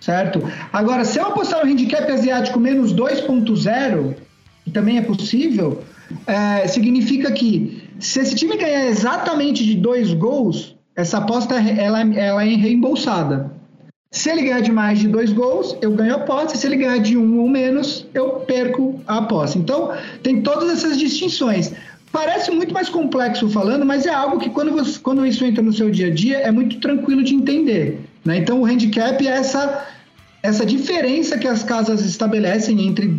Certo? 0.00 0.42
Agora, 0.70 1.04
se 1.06 1.18
eu 1.18 1.26
apostar 1.26 1.64
no 1.64 1.70
handicap 1.70 2.10
asiático 2.12 2.60
menos 2.60 2.92
2.0, 2.92 4.16
que 4.64 4.70
também 4.70 4.98
é 4.98 5.02
possível, 5.02 5.82
é, 6.26 6.66
significa 6.68 7.32
que 7.32 7.84
se 7.98 8.20
esse 8.20 8.34
time 8.34 8.58
ganhar 8.58 8.86
exatamente 8.86 9.64
de 9.64 9.76
2 9.76 10.12
gols, 10.12 10.76
essa 10.94 11.18
aposta 11.18 11.54
ela, 11.54 12.00
ela 12.14 12.44
é 12.44 12.54
reembolsada. 12.54 13.51
Se 14.12 14.28
ele 14.28 14.42
ganhar 14.42 14.60
de 14.60 14.70
mais 14.70 14.98
de 14.98 15.08
dois 15.08 15.32
gols, 15.32 15.74
eu 15.80 15.90
ganho 15.92 16.12
a 16.12 16.16
aposta. 16.16 16.56
Se 16.58 16.66
ele 16.66 16.76
ganhar 16.76 16.98
de 16.98 17.16
um 17.16 17.40
ou 17.40 17.48
menos, 17.48 18.06
eu 18.12 18.40
perco 18.46 19.00
a 19.06 19.18
aposta. 19.18 19.58
Então, 19.58 19.90
tem 20.22 20.42
todas 20.42 20.68
essas 20.68 20.98
distinções. 20.98 21.72
Parece 22.12 22.50
muito 22.50 22.74
mais 22.74 22.90
complexo 22.90 23.48
falando, 23.48 23.86
mas 23.86 24.04
é 24.04 24.12
algo 24.12 24.38
que 24.38 24.50
quando, 24.50 24.70
você, 24.70 24.98
quando 24.98 25.24
isso 25.24 25.42
entra 25.46 25.62
no 25.62 25.72
seu 25.72 25.90
dia 25.90 26.08
a 26.08 26.10
dia, 26.10 26.36
é 26.40 26.50
muito 26.52 26.78
tranquilo 26.78 27.24
de 27.24 27.34
entender. 27.34 28.00
Né? 28.22 28.36
Então, 28.36 28.60
o 28.60 28.66
handicap 28.66 29.26
é 29.26 29.30
essa, 29.30 29.86
essa 30.42 30.66
diferença 30.66 31.38
que 31.38 31.48
as 31.48 31.62
casas 31.62 32.04
estabelecem 32.04 32.86
entre 32.86 33.18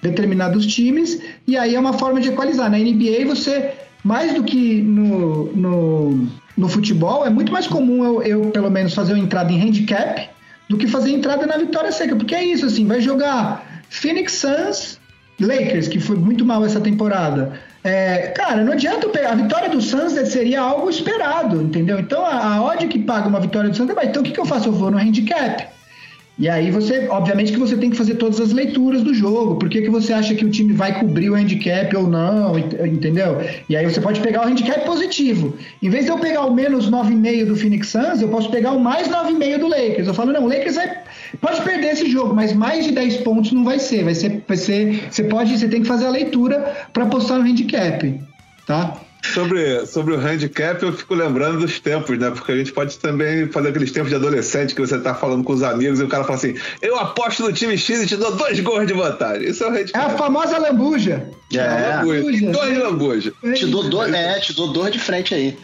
determinados 0.00 0.66
times, 0.66 1.20
e 1.46 1.54
aí 1.54 1.74
é 1.74 1.78
uma 1.78 1.92
forma 1.92 2.18
de 2.18 2.30
equalizar. 2.30 2.70
Na 2.70 2.78
NBA, 2.78 3.26
você, 3.26 3.74
mais 4.02 4.34
do 4.34 4.42
que 4.42 4.80
no, 4.82 5.52
no 5.52 6.28
no 6.60 6.68
futebol, 6.68 7.24
é 7.24 7.30
muito 7.30 7.50
mais 7.50 7.66
comum 7.66 8.04
eu, 8.04 8.22
eu, 8.22 8.50
pelo 8.50 8.70
menos, 8.70 8.92
fazer 8.92 9.14
uma 9.14 9.24
entrada 9.24 9.50
em 9.50 9.60
handicap 9.60 10.28
do 10.68 10.76
que 10.76 10.86
fazer 10.86 11.10
entrada 11.10 11.46
na 11.46 11.56
vitória 11.56 11.90
seca. 11.90 12.14
Porque 12.14 12.34
é 12.34 12.44
isso, 12.44 12.66
assim, 12.66 12.86
vai 12.86 13.00
jogar 13.00 13.82
Phoenix 13.88 14.34
Suns, 14.34 15.00
Lakers, 15.40 15.88
que 15.88 15.98
foi 15.98 16.16
muito 16.16 16.44
mal 16.44 16.62
essa 16.64 16.78
temporada. 16.78 17.58
É, 17.82 18.28
cara, 18.36 18.62
não 18.62 18.74
adianta. 18.74 19.08
A 19.26 19.34
vitória 19.34 19.70
do 19.70 19.80
Suns 19.80 20.12
seria 20.28 20.60
algo 20.60 20.90
esperado, 20.90 21.62
entendeu? 21.62 21.98
Então 21.98 22.26
a, 22.26 22.56
a 22.56 22.62
odd 22.62 22.86
que 22.88 22.98
paga 22.98 23.26
uma 23.26 23.40
vitória 23.40 23.70
do 23.70 23.76
Suns, 23.76 23.88
é, 23.88 24.04
então 24.04 24.20
o 24.20 24.24
que, 24.24 24.32
que 24.32 24.40
eu 24.40 24.44
faço? 24.44 24.68
Eu 24.68 24.72
vou 24.72 24.90
no 24.90 24.98
handicap. 24.98 25.66
E 26.38 26.48
aí 26.48 26.70
você, 26.70 27.06
obviamente 27.08 27.52
que 27.52 27.58
você 27.58 27.76
tem 27.76 27.90
que 27.90 27.96
fazer 27.96 28.14
todas 28.14 28.40
as 28.40 28.50
leituras 28.52 29.02
do 29.02 29.12
jogo. 29.12 29.56
Por 29.56 29.68
que, 29.68 29.82
que 29.82 29.90
você 29.90 30.12
acha 30.12 30.34
que 30.34 30.44
o 30.44 30.48
time 30.48 30.72
vai 30.72 30.98
cobrir 30.98 31.28
o 31.28 31.34
handicap 31.34 31.94
ou 31.94 32.06
não, 32.06 32.58
entendeu? 32.58 33.38
E 33.68 33.76
aí 33.76 33.84
você 33.84 34.00
pode 34.00 34.20
pegar 34.20 34.46
o 34.46 34.48
handicap 34.48 34.84
positivo. 34.86 35.54
Em 35.82 35.90
vez 35.90 36.06
de 36.06 36.10
eu 36.10 36.18
pegar 36.18 36.46
o 36.46 36.54
menos 36.54 36.90
9,5 36.90 37.44
do 37.44 37.56
Phoenix 37.56 37.88
Suns, 37.88 38.22
eu 38.22 38.28
posso 38.28 38.50
pegar 38.50 38.72
o 38.72 38.80
mais 38.80 39.08
9,5 39.08 39.58
do 39.58 39.68
Lakers. 39.68 40.06
Eu 40.06 40.14
falo, 40.14 40.32
não, 40.32 40.44
o 40.44 40.48
Lakers 40.48 40.76
vai, 40.76 40.90
pode 41.40 41.60
perder 41.60 41.92
esse 41.92 42.08
jogo, 42.10 42.34
mas 42.34 42.54
mais 42.54 42.86
de 42.86 42.92
10 42.92 43.18
pontos 43.18 43.52
não 43.52 43.62
vai 43.62 43.78
ser. 43.78 44.04
Vai 44.04 44.14
ser, 44.14 44.42
vai 44.48 44.56
ser 44.56 45.08
você 45.10 45.24
pode, 45.24 45.58
você 45.58 45.68
tem 45.68 45.82
que 45.82 45.88
fazer 45.88 46.06
a 46.06 46.10
leitura 46.10 46.74
para 46.92 47.04
apostar 47.04 47.38
no 47.38 47.44
handicap, 47.44 48.18
tá? 48.66 48.98
Sobre, 49.22 49.86
sobre 49.86 50.14
o 50.14 50.18
handicap, 50.18 50.82
eu 50.82 50.92
fico 50.92 51.14
lembrando 51.14 51.60
dos 51.60 51.78
tempos, 51.78 52.18
né? 52.18 52.30
Porque 52.30 52.52
a 52.52 52.56
gente 52.56 52.72
pode 52.72 52.98
também 52.98 53.46
fazer 53.48 53.68
aqueles 53.68 53.92
tempos 53.92 54.10
de 54.10 54.16
adolescente 54.16 54.74
que 54.74 54.80
você 54.80 54.98
tá 54.98 55.14
falando 55.14 55.44
com 55.44 55.52
os 55.52 55.62
amigos 55.62 56.00
e 56.00 56.04
o 56.04 56.08
cara 56.08 56.24
fala 56.24 56.36
assim: 56.36 56.56
Eu 56.80 56.98
aposto 56.98 57.42
no 57.42 57.52
time 57.52 57.76
X 57.76 58.02
e 58.02 58.06
te 58.06 58.16
dou 58.16 58.34
dois 58.34 58.58
gols 58.60 58.86
de 58.86 58.94
vantagem. 58.94 59.48
Isso 59.48 59.62
é 59.62 59.68
o 59.68 59.70
handicap. 59.70 60.04
É 60.04 60.14
a 60.14 60.16
famosa 60.16 60.58
lambuja. 60.58 61.30
É, 61.52 61.58
é 61.58 61.96
lambuja. 61.96 62.50
dois 62.52 62.78
lambuja. 62.78 63.32
Te 63.54 63.66
dou 63.66 63.88
dois, 63.88 64.12
é, 64.14 64.38
te 64.38 64.52
dou 64.52 64.72
dois 64.72 64.92
de 64.92 64.98
frente 64.98 65.34
aí. 65.34 65.58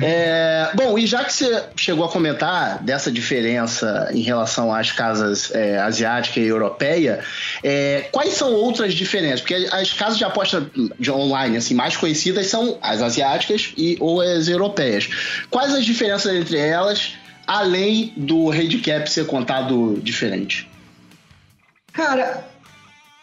É, 0.00 0.70
bom, 0.74 0.96
e 0.96 1.06
já 1.06 1.24
que 1.24 1.32
você 1.32 1.64
chegou 1.74 2.04
a 2.04 2.08
comentar 2.08 2.80
dessa 2.82 3.10
diferença 3.10 4.08
em 4.12 4.20
relação 4.20 4.72
às 4.72 4.92
casas 4.92 5.50
é, 5.52 5.78
asiática 5.78 6.38
e 6.38 6.46
europeia, 6.46 7.24
é, 7.62 8.08
quais 8.12 8.34
são 8.34 8.52
outras 8.52 8.94
diferenças? 8.94 9.40
Porque 9.40 9.68
as 9.72 9.92
casas 9.92 10.16
de 10.16 10.24
aposta 10.24 10.64
de 10.98 11.10
online 11.10 11.56
assim, 11.56 11.74
mais 11.74 11.96
conhecidas 11.96 12.46
são 12.46 12.78
as 12.80 13.02
asiáticas 13.02 13.72
e 13.76 13.96
ou 13.98 14.20
as 14.20 14.46
europeias. 14.46 15.08
Quais 15.50 15.74
as 15.74 15.84
diferenças 15.84 16.32
entre 16.34 16.56
elas, 16.58 17.14
além 17.46 18.12
do 18.16 18.50
handicap 18.50 19.10
ser 19.10 19.26
contado 19.26 19.98
diferente? 20.02 20.70
Cara, 21.92 22.44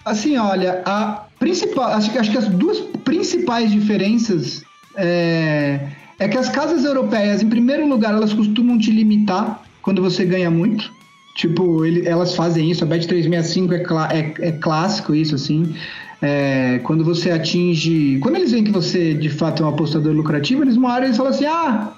assim, 0.06 0.38
olha, 0.38 0.82
a 0.86 1.29
principal, 1.39 1.93
acho, 1.93 2.17
acho 2.19 2.32
que 2.32 2.38
as 2.38 2.47
duas 2.47 2.80
principais 3.04 3.71
diferenças 3.71 4.63
é, 4.95 5.88
é 6.19 6.28
que 6.28 6.38
as 6.38 6.49
casas 6.49 6.84
europeias, 6.84 7.41
em 7.41 7.49
primeiro 7.49 7.88
lugar, 7.88 8.13
elas 8.13 8.34
costumam 8.34 8.78
te 8.78 8.91
limitar 8.91 9.63
quando 9.82 10.02
você 10.02 10.25
ganha 10.25 10.52
muito. 10.52 10.91
Tipo, 11.36 11.86
ele, 11.86 12.06
elas 12.06 12.36
fazem 12.36 12.69
isso, 12.69 12.84
a 12.84 12.88
Bet 12.88 13.08
365 13.08 13.73
é, 13.73 13.80
clá, 13.80 14.10
é, 14.12 14.34
é 14.39 14.52
clássico 14.52 15.15
isso, 15.15 15.36
assim. 15.36 15.73
É, 16.21 16.80
quando 16.84 17.04
você 17.06 17.32
atinge. 17.32 18.19
Quando 18.19 18.36
eles 18.36 18.52
veem 18.52 18.65
que 18.65 18.71
você 18.71 19.13
de 19.13 19.30
fato 19.30 19.63
é 19.63 19.65
um 19.65 19.69
apostador 19.69 20.13
lucrativo, 20.13 20.63
eles 20.63 20.75
hora 20.75 21.06
eles 21.06 21.15
falam 21.15 21.32
assim: 21.32 21.45
ah, 21.45 21.93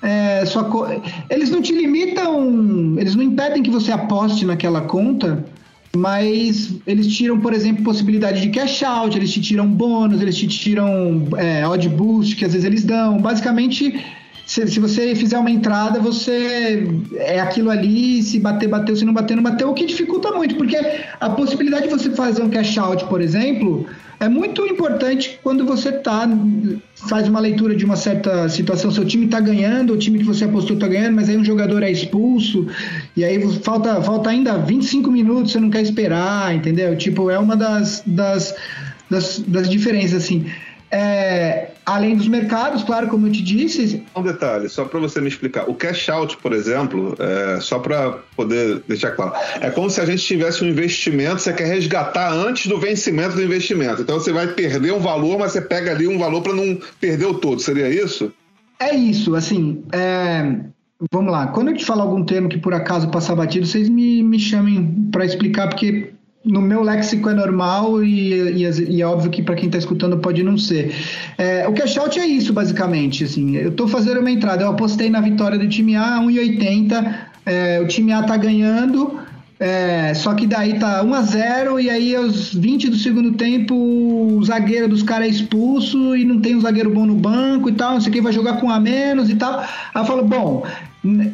é, 0.00 0.44
sua 0.46 0.64
co... 0.64 0.86
eles 1.28 1.50
não 1.50 1.60
te 1.60 1.74
limitam, 1.74 2.94
eles 2.96 3.16
não 3.16 3.24
impedem 3.24 3.62
que 3.62 3.70
você 3.70 3.90
aposte 3.90 4.44
naquela 4.44 4.82
conta, 4.82 5.44
mas 5.96 6.74
eles 6.86 7.06
tiram, 7.16 7.40
por 7.40 7.52
exemplo, 7.52 7.82
possibilidade 7.82 8.40
de 8.40 8.50
cash 8.50 8.82
out, 8.82 9.16
eles 9.16 9.32
te 9.32 9.40
tiram 9.40 9.66
bônus, 9.66 10.20
eles 10.20 10.36
te 10.36 10.46
tiram 10.46 11.28
é, 11.36 11.66
odd 11.66 11.88
boost 11.88 12.36
que 12.36 12.44
às 12.44 12.52
vezes 12.52 12.64
eles 12.64 12.84
dão. 12.84 13.18
Basicamente 13.18 13.98
se, 14.46 14.64
se, 14.68 14.78
você 14.78 15.12
fizer 15.16 15.36
uma 15.36 15.50
entrada, 15.50 15.98
você 15.98 16.88
é 17.16 17.40
aquilo 17.40 17.68
ali, 17.68 18.22
se 18.22 18.38
bater, 18.38 18.68
bateu, 18.68 18.94
se 18.94 19.04
não 19.04 19.12
bater, 19.12 19.34
não 19.34 19.42
bateu, 19.42 19.68
o 19.68 19.74
que 19.74 19.84
dificulta 19.84 20.30
muito, 20.30 20.54
porque 20.54 20.76
a 21.20 21.30
possibilidade 21.30 21.88
de 21.88 21.90
você 21.90 22.10
fazer 22.10 22.42
um 22.42 22.48
cash 22.48 22.78
out, 22.78 23.04
por 23.06 23.20
exemplo, 23.20 23.84
é 24.20 24.28
muito 24.28 24.64
importante 24.64 25.40
quando 25.42 25.66
você 25.66 25.90
tá, 25.90 26.28
faz 27.08 27.28
uma 27.28 27.40
leitura 27.40 27.74
de 27.74 27.84
uma 27.84 27.96
certa 27.96 28.48
situação, 28.48 28.92
seu 28.92 29.04
time 29.04 29.26
está 29.26 29.40
ganhando, 29.40 29.92
o 29.92 29.96
time 29.96 30.20
que 30.20 30.24
você 30.24 30.44
apostou 30.44 30.76
está 30.76 30.86
ganhando, 30.86 31.16
mas 31.16 31.28
aí 31.28 31.36
um 31.36 31.44
jogador 31.44 31.82
é 31.82 31.90
expulso, 31.90 32.68
e 33.16 33.24
aí 33.24 33.42
falta, 33.58 34.00
falta 34.00 34.30
ainda 34.30 34.56
25 34.58 35.10
minutos, 35.10 35.50
você 35.50 35.58
não 35.58 35.70
quer 35.70 35.82
esperar, 35.82 36.54
entendeu? 36.54 36.96
Tipo, 36.96 37.30
é 37.30 37.38
uma 37.38 37.56
das, 37.56 38.04
das, 38.06 38.54
das, 39.10 39.40
das 39.40 39.68
diferenças, 39.68 40.22
assim. 40.22 40.46
É, 40.88 41.72
além 41.86 42.16
dos 42.16 42.26
mercados, 42.26 42.82
claro, 42.82 43.06
como 43.06 43.28
eu 43.28 43.32
te 43.32 43.42
disse. 43.42 44.02
Um 44.14 44.22
detalhe, 44.22 44.68
só 44.68 44.84
para 44.84 44.98
você 44.98 45.20
me 45.20 45.28
explicar. 45.28 45.70
O 45.70 45.74
cash 45.74 46.08
out, 46.08 46.36
por 46.38 46.52
exemplo, 46.52 47.14
é, 47.18 47.60
só 47.60 47.78
para 47.78 48.18
poder 48.34 48.82
deixar 48.88 49.12
claro, 49.12 49.32
é 49.60 49.70
como 49.70 49.88
se 49.88 50.00
a 50.00 50.04
gente 50.04 50.22
tivesse 50.22 50.64
um 50.64 50.68
investimento, 50.68 51.40
você 51.40 51.52
quer 51.52 51.66
resgatar 51.66 52.32
antes 52.32 52.66
do 52.66 52.78
vencimento 52.80 53.36
do 53.36 53.42
investimento. 53.42 54.02
Então 54.02 54.18
você 54.18 54.32
vai 54.32 54.48
perder 54.48 54.92
um 54.92 54.98
valor, 54.98 55.38
mas 55.38 55.52
você 55.52 55.60
pega 55.60 55.92
ali 55.92 56.08
um 56.08 56.18
valor 56.18 56.42
para 56.42 56.52
não 56.52 56.76
perder 57.00 57.26
o 57.26 57.34
todo. 57.34 57.60
Seria 57.60 57.88
isso? 57.88 58.32
É 58.80 58.94
isso, 58.94 59.36
assim. 59.36 59.84
É... 59.92 60.58
Vamos 61.12 61.30
lá. 61.30 61.48
Quando 61.48 61.68
eu 61.68 61.76
te 61.76 61.84
falar 61.84 62.04
algum 62.04 62.24
termo 62.24 62.48
que 62.48 62.58
por 62.58 62.72
acaso 62.72 63.10
passar 63.10 63.36
batido, 63.36 63.66
vocês 63.66 63.88
me, 63.88 64.22
me 64.22 64.38
chamem 64.40 65.08
para 65.12 65.26
explicar, 65.26 65.68
porque 65.68 66.14
no 66.46 66.62
meu 66.62 66.82
léxico 66.82 67.28
é 67.28 67.34
normal 67.34 68.02
e, 68.04 68.32
e, 68.32 68.62
e 68.88 69.02
é 69.02 69.06
óbvio 69.06 69.30
que 69.30 69.42
para 69.42 69.56
quem 69.56 69.66
está 69.66 69.78
escutando 69.78 70.16
pode 70.18 70.42
não 70.42 70.56
ser. 70.56 70.94
É, 71.36 71.66
o 71.66 71.72
cash 71.72 71.98
out 71.98 72.18
é 72.18 72.26
isso, 72.26 72.52
basicamente. 72.52 73.24
Assim, 73.24 73.56
eu 73.56 73.70
estou 73.70 73.88
fazendo 73.88 74.20
uma 74.20 74.30
entrada, 74.30 74.62
eu 74.62 74.70
apostei 74.70 75.10
na 75.10 75.20
vitória 75.20 75.58
do 75.58 75.68
time 75.68 75.96
A, 75.96 76.20
1,80, 76.20 77.14
é, 77.44 77.80
o 77.80 77.86
time 77.88 78.12
A 78.12 78.20
está 78.20 78.36
ganhando, 78.36 79.18
é, 79.58 80.14
só 80.14 80.34
que 80.34 80.46
daí 80.46 80.78
tá 80.78 81.02
1 81.02 81.14
a 81.14 81.22
0 81.22 81.80
e 81.80 81.90
aí 81.90 82.14
aos 82.14 82.52
20 82.54 82.90
do 82.90 82.96
segundo 82.96 83.32
tempo 83.32 83.74
o 83.74 84.44
zagueiro 84.44 84.86
dos 84.86 85.02
caras 85.02 85.28
é 85.28 85.30
expulso 85.30 86.14
e 86.14 86.24
não 86.24 86.40
tem 86.40 86.54
um 86.54 86.60
zagueiro 86.60 86.90
bom 86.90 87.06
no 87.06 87.14
banco 87.14 87.70
e 87.70 87.72
tal, 87.72 87.94
não 87.94 88.00
sei 88.00 88.12
quem 88.12 88.20
vai 88.20 88.32
jogar 88.32 88.60
com 88.60 88.70
a 88.70 88.78
menos 88.78 89.30
e 89.30 89.34
tal. 89.34 89.58
Aí 89.60 90.02
eu 90.02 90.04
falo, 90.04 90.22
bom, 90.24 90.62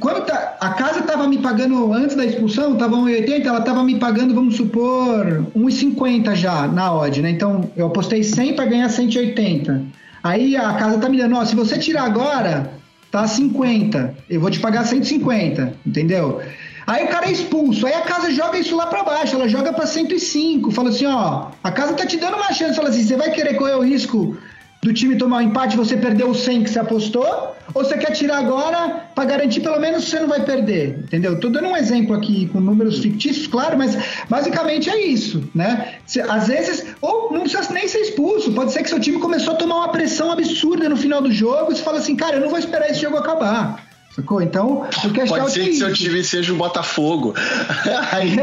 quando 0.00 0.24
tá, 0.26 0.56
a 0.60 0.70
casa 0.70 1.00
estava 1.00 1.26
me 1.26 1.38
pagando 1.38 1.92
antes 1.92 2.16
da 2.16 2.24
expulsão, 2.24 2.74
estava 2.74 2.96
1,80, 2.96 3.46
ela 3.46 3.58
estava 3.58 3.82
me 3.84 3.98
pagando, 3.98 4.34
vamos 4.34 4.56
supor, 4.56 5.46
1,50 5.56 6.34
já 6.34 6.66
na 6.66 6.92
odd, 6.92 7.22
né? 7.22 7.30
Então 7.30 7.70
eu 7.76 7.86
apostei 7.86 8.22
100 8.22 8.54
para 8.54 8.66
ganhar 8.66 8.88
180. 8.88 9.82
Aí 10.22 10.56
a 10.56 10.74
casa 10.74 10.98
tá 10.98 11.08
me 11.08 11.18
dando, 11.18 11.36
ó, 11.36 11.44
se 11.44 11.54
você 11.54 11.78
tirar 11.78 12.04
agora, 12.04 12.72
tá 13.10 13.26
50. 13.26 14.14
Eu 14.28 14.40
vou 14.40 14.50
te 14.50 14.60
pagar 14.60 14.84
150, 14.84 15.74
entendeu? 15.86 16.40
Aí 16.86 17.04
o 17.04 17.08
cara 17.08 17.26
é 17.26 17.32
expulso, 17.32 17.86
aí 17.86 17.94
a 17.94 18.02
casa 18.02 18.30
joga 18.32 18.58
isso 18.58 18.76
lá 18.76 18.86
para 18.86 19.04
baixo, 19.04 19.36
ela 19.36 19.48
joga 19.48 19.72
para 19.72 19.86
105, 19.86 20.70
fala 20.72 20.88
assim, 20.88 21.06
ó, 21.06 21.48
a 21.62 21.70
casa 21.70 21.94
tá 21.94 22.04
te 22.04 22.16
dando 22.16 22.36
uma 22.36 22.52
chance, 22.52 22.74
fala 22.74 22.88
assim, 22.88 23.04
você 23.04 23.16
vai 23.16 23.30
querer 23.30 23.54
correr 23.54 23.74
o 23.74 23.82
risco 23.82 24.36
do 24.82 24.92
time 24.92 25.16
tomar 25.16 25.36
um 25.36 25.42
empate, 25.42 25.76
você 25.76 25.96
perdeu 25.96 26.30
o 26.30 26.34
100 26.34 26.64
que 26.64 26.70
você 26.70 26.80
apostou, 26.80 27.54
ou 27.72 27.84
você 27.84 27.96
quer 27.96 28.10
tirar 28.10 28.38
agora 28.38 29.06
para 29.14 29.24
garantir 29.24 29.60
pelo 29.60 29.78
menos 29.78 30.04
que 30.04 30.10
você 30.10 30.18
não 30.18 30.26
vai 30.26 30.44
perder, 30.44 30.98
entendeu? 31.04 31.38
Tô 31.38 31.48
dando 31.48 31.68
um 31.68 31.76
exemplo 31.76 32.16
aqui 32.16 32.48
com 32.48 32.58
números 32.58 32.98
fictícios, 32.98 33.46
claro, 33.46 33.78
mas 33.78 33.96
basicamente 34.28 34.90
é 34.90 35.00
isso, 35.00 35.48
né? 35.54 35.94
Às 36.28 36.48
vezes, 36.48 36.84
ou 37.00 37.32
não 37.32 37.42
precisa 37.42 37.72
nem 37.72 37.86
ser 37.86 38.00
expulso, 38.00 38.52
pode 38.52 38.72
ser 38.72 38.82
que 38.82 38.88
seu 38.88 38.98
time 38.98 39.20
começou 39.20 39.54
a 39.54 39.56
tomar 39.56 39.76
uma 39.76 39.88
pressão 39.92 40.32
absurda 40.32 40.88
no 40.88 40.96
final 40.96 41.22
do 41.22 41.30
jogo 41.30 41.70
e 41.70 41.76
você 41.76 41.82
fala 41.82 41.98
assim, 41.98 42.16
cara, 42.16 42.36
eu 42.36 42.40
não 42.40 42.48
vou 42.48 42.58
esperar 42.58 42.90
esse 42.90 43.00
jogo 43.00 43.16
acabar. 43.16 43.86
Sacou? 44.16 44.42
Então, 44.42 44.88
o 45.04 45.10
cash 45.12 45.28
Pode 45.28 45.52
ser 45.52 45.62
é 45.62 45.64
que 45.66 45.74
seu 45.74 45.92
time 45.94 46.24
seja 46.24 46.52
um 46.52 46.56
Botafogo. 46.56 47.34
Aí... 48.10 48.36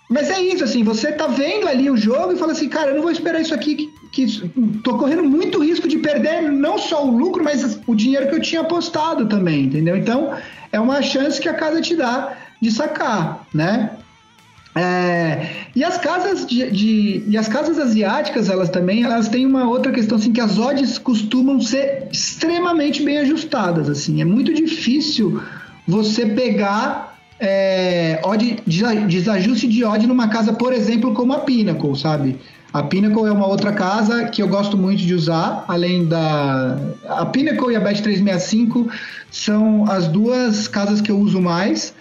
Mas 0.09 0.29
é 0.29 0.39
isso, 0.39 0.63
assim, 0.63 0.83
você 0.83 1.11
tá 1.11 1.27
vendo 1.27 1.67
ali 1.67 1.89
o 1.89 1.97
jogo 1.97 2.31
e 2.31 2.37
fala 2.37 2.53
assim, 2.53 2.69
cara, 2.69 2.91
eu 2.91 2.95
não 2.95 3.01
vou 3.01 3.11
esperar 3.11 3.41
isso 3.41 3.53
aqui, 3.53 3.75
que, 3.75 4.25
que 4.25 4.49
tô 4.81 4.97
correndo 4.97 5.23
muito 5.23 5.61
risco 5.61 5.87
de 5.87 5.97
perder 5.97 6.43
não 6.43 6.77
só 6.77 7.05
o 7.05 7.17
lucro, 7.17 7.43
mas 7.43 7.79
o 7.85 7.93
dinheiro 7.93 8.29
que 8.29 8.35
eu 8.35 8.41
tinha 8.41 8.61
apostado 8.61 9.27
também, 9.27 9.65
entendeu? 9.65 9.97
Então, 9.97 10.33
é 10.71 10.79
uma 10.79 11.01
chance 11.01 11.41
que 11.41 11.49
a 11.49 11.53
casa 11.53 11.81
te 11.81 11.93
dá 11.93 12.37
de 12.61 12.71
sacar, 12.71 13.45
né? 13.53 13.91
É, 14.75 15.49
e 15.75 15.83
as 15.83 15.97
casas 15.97 16.45
de, 16.45 16.69
de, 16.69 17.23
e 17.27 17.35
as 17.35 17.47
casas 17.47 17.79
asiáticas 17.79 18.47
elas 18.47 18.69
também 18.69 19.03
elas 19.03 19.27
têm 19.27 19.43
uma 19.43 19.67
outra 19.67 19.91
questão 19.91 20.19
assim 20.19 20.31
que 20.31 20.39
as 20.39 20.59
odds 20.59 20.99
costumam 20.99 21.59
ser 21.59 22.07
extremamente 22.11 23.01
bem 23.01 23.17
ajustadas 23.17 23.89
assim 23.89 24.21
é 24.21 24.25
muito 24.25 24.53
difícil 24.53 25.41
você 25.87 26.27
pegar 26.27 27.16
é, 27.39 28.19
odd, 28.23 28.63
desajuste 29.07 29.67
de 29.67 29.83
odd 29.83 30.07
numa 30.07 30.27
casa 30.27 30.53
por 30.53 30.73
exemplo 30.73 31.13
como 31.13 31.33
a 31.33 31.39
Pinnacle 31.39 31.95
sabe 31.95 32.39
a 32.73 32.83
Pinnacle 32.83 33.25
é 33.25 33.31
uma 33.31 33.47
outra 33.47 33.71
casa 33.71 34.25
que 34.25 34.41
eu 34.41 34.47
gosto 34.47 34.77
muito 34.77 35.01
de 35.01 35.13
usar, 35.13 35.63
além 35.67 36.05
da. 36.05 36.77
A 37.07 37.25
Pinnacle 37.25 37.71
e 37.71 37.75
a 37.75 37.81
Bet365 37.81 38.87
são 39.31 39.89
as 39.89 40.07
duas 40.07 40.67
casas 40.67 41.01
que 41.01 41.09
eu 41.09 41.17
uso 41.17 41.41
mais. 41.41 41.93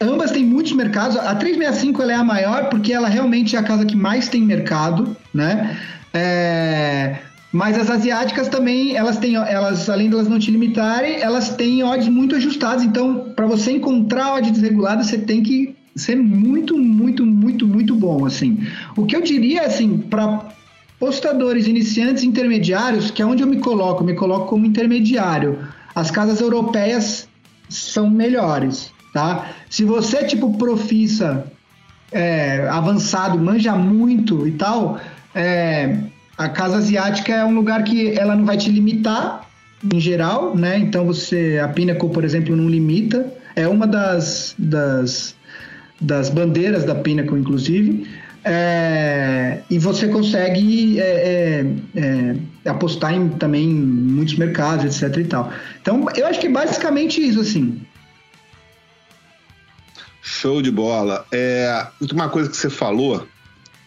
Ambas 0.00 0.30
têm 0.30 0.44
muitos 0.44 0.72
mercados. 0.72 1.16
A 1.16 1.34
365 1.34 2.00
ela 2.02 2.12
é 2.12 2.16
a 2.16 2.24
maior 2.24 2.68
porque 2.68 2.92
ela 2.92 3.08
realmente 3.08 3.56
é 3.56 3.58
a 3.58 3.62
casa 3.62 3.84
que 3.84 3.96
mais 3.96 4.28
tem 4.28 4.42
mercado, 4.42 5.16
né? 5.32 5.78
É... 6.12 7.16
Mas 7.54 7.78
as 7.78 7.88
asiáticas 7.88 8.48
também, 8.48 8.96
elas 8.96 9.16
têm, 9.16 9.36
elas, 9.36 9.88
além 9.88 10.08
de 10.08 10.14
elas 10.16 10.26
não 10.26 10.40
te 10.40 10.50
limitarem, 10.50 11.20
elas 11.20 11.50
têm 11.50 11.84
odds 11.84 12.08
muito 12.08 12.34
ajustados. 12.34 12.82
Então, 12.82 13.32
para 13.36 13.46
você 13.46 13.70
encontrar 13.70 14.34
odds 14.34 14.50
desreguladas, 14.50 15.06
você 15.06 15.18
tem 15.18 15.40
que 15.40 15.76
ser 15.94 16.16
muito, 16.16 16.76
muito, 16.76 17.24
muito, 17.24 17.64
muito 17.64 17.94
bom, 17.94 18.26
assim. 18.26 18.66
O 18.96 19.06
que 19.06 19.14
eu 19.14 19.22
diria, 19.22 19.62
assim, 19.62 19.98
para 19.98 20.48
postadores 20.98 21.68
iniciantes 21.68 22.24
intermediários, 22.24 23.12
que 23.12 23.22
é 23.22 23.24
onde 23.24 23.44
eu 23.44 23.46
me 23.46 23.58
coloco, 23.58 24.02
eu 24.02 24.06
me 24.06 24.14
coloco 24.14 24.48
como 24.48 24.66
intermediário. 24.66 25.56
As 25.94 26.10
casas 26.10 26.40
europeias 26.40 27.28
são 27.68 28.10
melhores, 28.10 28.92
tá? 29.12 29.52
Se 29.70 29.84
você, 29.84 30.24
tipo, 30.24 30.58
profissa 30.58 31.46
é, 32.10 32.66
avançado, 32.68 33.38
manja 33.38 33.76
muito 33.76 34.44
e 34.44 34.50
tal, 34.50 34.98
é, 35.32 35.98
a 36.36 36.48
casa 36.48 36.78
asiática 36.78 37.32
é 37.32 37.44
um 37.44 37.54
lugar 37.54 37.84
que 37.84 38.18
ela 38.18 38.34
não 38.34 38.44
vai 38.44 38.56
te 38.56 38.70
limitar, 38.70 39.48
em 39.92 40.00
geral, 40.00 40.56
né? 40.56 40.78
Então 40.78 41.04
você, 41.04 41.60
a 41.62 41.68
Pinnacle, 41.68 42.08
por 42.08 42.24
exemplo, 42.24 42.56
não 42.56 42.68
limita. 42.68 43.32
É 43.54 43.68
uma 43.68 43.86
das, 43.86 44.54
das 44.58 45.36
das 46.00 46.28
bandeiras 46.28 46.84
da 46.84 46.94
Pinnacle, 46.94 47.38
inclusive. 47.38 48.06
É, 48.44 49.60
e 49.70 49.78
você 49.78 50.06
consegue 50.08 51.00
é, 51.00 51.04
é, 51.04 51.66
é, 51.96 52.70
apostar 52.70 53.14
em 53.14 53.30
também 53.30 53.66
muitos 53.66 54.36
mercados, 54.36 55.02
etc 55.02 55.16
e 55.16 55.24
tal. 55.24 55.52
Então, 55.80 56.06
eu 56.14 56.26
acho 56.26 56.40
que 56.40 56.46
é 56.46 56.50
basicamente 56.50 57.26
isso, 57.26 57.40
assim. 57.40 57.80
Show 60.20 60.60
de 60.60 60.70
bola. 60.70 61.24
É, 61.32 61.86
uma 62.12 62.28
coisa 62.28 62.50
que 62.50 62.56
você 62.56 62.68
falou, 62.68 63.26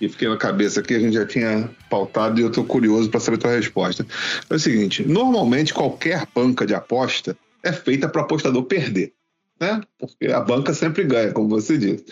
e 0.01 0.09
fiquei 0.09 0.27
na 0.27 0.37
cabeça 0.37 0.79
aqui, 0.79 0.95
a 0.95 0.99
gente 0.99 1.13
já 1.13 1.25
tinha 1.25 1.69
pautado 1.89 2.39
e 2.39 2.43
eu 2.43 2.49
estou 2.49 2.63
curioso 2.63 3.09
para 3.09 3.19
saber 3.19 3.37
a 3.37 3.41
tua 3.41 3.55
resposta. 3.55 4.05
É 4.49 4.53
o 4.55 4.59
seguinte: 4.59 5.07
normalmente 5.07 5.73
qualquer 5.73 6.27
banca 6.33 6.65
de 6.65 6.75
aposta 6.75 7.37
é 7.63 7.71
feita 7.71 8.07
para 8.07 8.21
apostador 8.21 8.63
perder 8.63 9.13
né? 9.59 9.81
Porque 9.97 10.27
a 10.27 10.39
banca 10.39 10.73
sempre 10.73 11.03
ganha, 11.03 11.31
como 11.31 11.49
você 11.49 11.77
disse. 11.77 12.05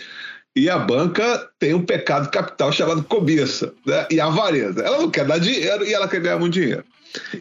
E 0.55 0.69
a 0.69 0.79
banca 0.79 1.49
tem 1.59 1.73
um 1.73 1.83
pecado 1.83 2.29
capital 2.29 2.71
chamado 2.71 3.03
cobiça, 3.03 3.73
né? 3.85 4.07
E 4.09 4.19
avareza. 4.19 4.81
Ela 4.81 4.99
não 4.99 5.11
quer 5.11 5.25
dar 5.25 5.37
dinheiro 5.37 5.85
e 5.85 5.93
ela 5.93 6.07
quer 6.07 6.21
ganhar 6.21 6.39
muito 6.39 6.53
dinheiro. 6.53 6.83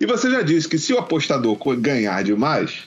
E 0.01 0.07
você 0.07 0.31
já 0.31 0.42
disse 0.42 0.68
que 0.68 0.79
se 0.79 0.92
o 0.92 0.99
apostador 0.99 1.57
ganhar 1.77 2.23
demais, 2.23 2.85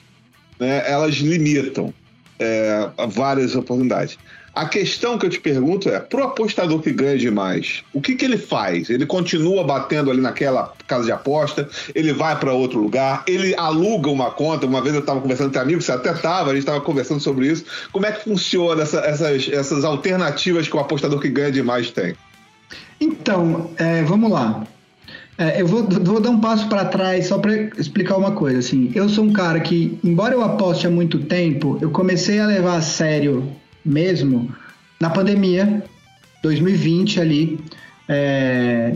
né, 0.58 0.82
elas 0.90 1.14
limitam 1.16 1.92
é, 2.38 2.90
várias 3.08 3.54
oportunidades. 3.54 4.18
A 4.58 4.66
questão 4.66 5.16
que 5.16 5.24
eu 5.24 5.30
te 5.30 5.38
pergunto 5.38 5.88
é: 5.88 6.00
pro 6.00 6.24
apostador 6.24 6.80
que 6.80 6.90
ganha 6.90 7.16
demais, 7.16 7.84
o 7.92 8.00
que, 8.00 8.16
que 8.16 8.24
ele 8.24 8.36
faz? 8.36 8.90
Ele 8.90 9.06
continua 9.06 9.62
batendo 9.62 10.10
ali 10.10 10.20
naquela 10.20 10.72
casa 10.84 11.04
de 11.04 11.12
aposta? 11.12 11.68
Ele 11.94 12.12
vai 12.12 12.36
para 12.36 12.52
outro 12.52 12.80
lugar? 12.80 13.22
Ele 13.28 13.54
aluga 13.54 14.10
uma 14.10 14.32
conta? 14.32 14.66
Uma 14.66 14.82
vez 14.82 14.96
eu 14.96 15.00
estava 15.00 15.20
conversando 15.20 15.52
com 15.52 15.60
amigos, 15.60 15.84
você 15.84 15.92
até 15.92 16.10
estava, 16.10 16.50
a 16.50 16.54
gente 16.54 16.62
estava 16.62 16.80
conversando 16.80 17.20
sobre 17.20 17.46
isso. 17.46 17.64
Como 17.92 18.04
é 18.04 18.10
que 18.10 18.24
funciona 18.24 18.82
essa, 18.82 18.98
essas, 18.98 19.48
essas 19.48 19.84
alternativas 19.84 20.66
que 20.66 20.74
o 20.74 20.80
apostador 20.80 21.20
que 21.20 21.28
ganha 21.28 21.52
demais 21.52 21.92
tem? 21.92 22.16
Então, 23.00 23.70
é, 23.76 24.02
vamos 24.02 24.28
lá. 24.28 24.66
É, 25.38 25.62
eu 25.62 25.68
vou, 25.68 25.84
vou, 25.84 26.18
dar 26.20 26.30
um 26.30 26.40
passo 26.40 26.68
para 26.68 26.84
trás 26.84 27.28
só 27.28 27.38
para 27.38 27.54
explicar 27.78 28.16
uma 28.16 28.32
coisa. 28.32 28.58
Assim, 28.58 28.90
eu 28.92 29.08
sou 29.08 29.22
um 29.22 29.32
cara 29.32 29.60
que, 29.60 30.00
embora 30.02 30.34
eu 30.34 30.42
aposte 30.42 30.84
há 30.84 30.90
muito 30.90 31.20
tempo, 31.20 31.78
eu 31.80 31.92
comecei 31.92 32.40
a 32.40 32.46
levar 32.48 32.78
a 32.78 32.82
sério 32.82 33.48
mesmo 33.88 34.54
na 35.00 35.10
pandemia, 35.10 35.82
2020 36.42 37.20
ali. 37.20 37.60
É... 38.08 38.94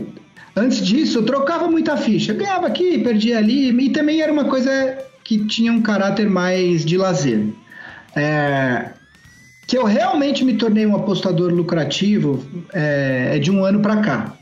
Antes 0.55 0.85
disso, 0.85 1.19
eu 1.19 1.23
trocava 1.25 1.69
muita 1.69 1.97
ficha. 1.97 2.35
ganhava 2.35 2.67
aqui, 2.67 2.99
perdia 2.99 3.39
ali, 3.39 3.71
e 3.71 3.91
também 3.91 4.21
era 4.21 4.33
uma 4.33 4.45
coisa 4.45 4.99
que 5.25 5.47
tinha 5.47 5.73
um 5.73 5.81
caráter 5.81 6.29
mais 6.29 6.85
de 6.85 6.97
lazer. 6.97 7.47
É... 8.15 8.91
Que 9.67 9.79
eu 9.79 9.85
realmente 9.85 10.45
me 10.45 10.55
tornei 10.55 10.85
um 10.85 10.95
apostador 10.95 11.51
lucrativo 11.53 12.45
é, 12.75 13.37
é 13.37 13.39
de 13.39 13.51
um 13.51 13.65
ano 13.65 13.81
para 13.81 13.97
cá. 13.99 14.37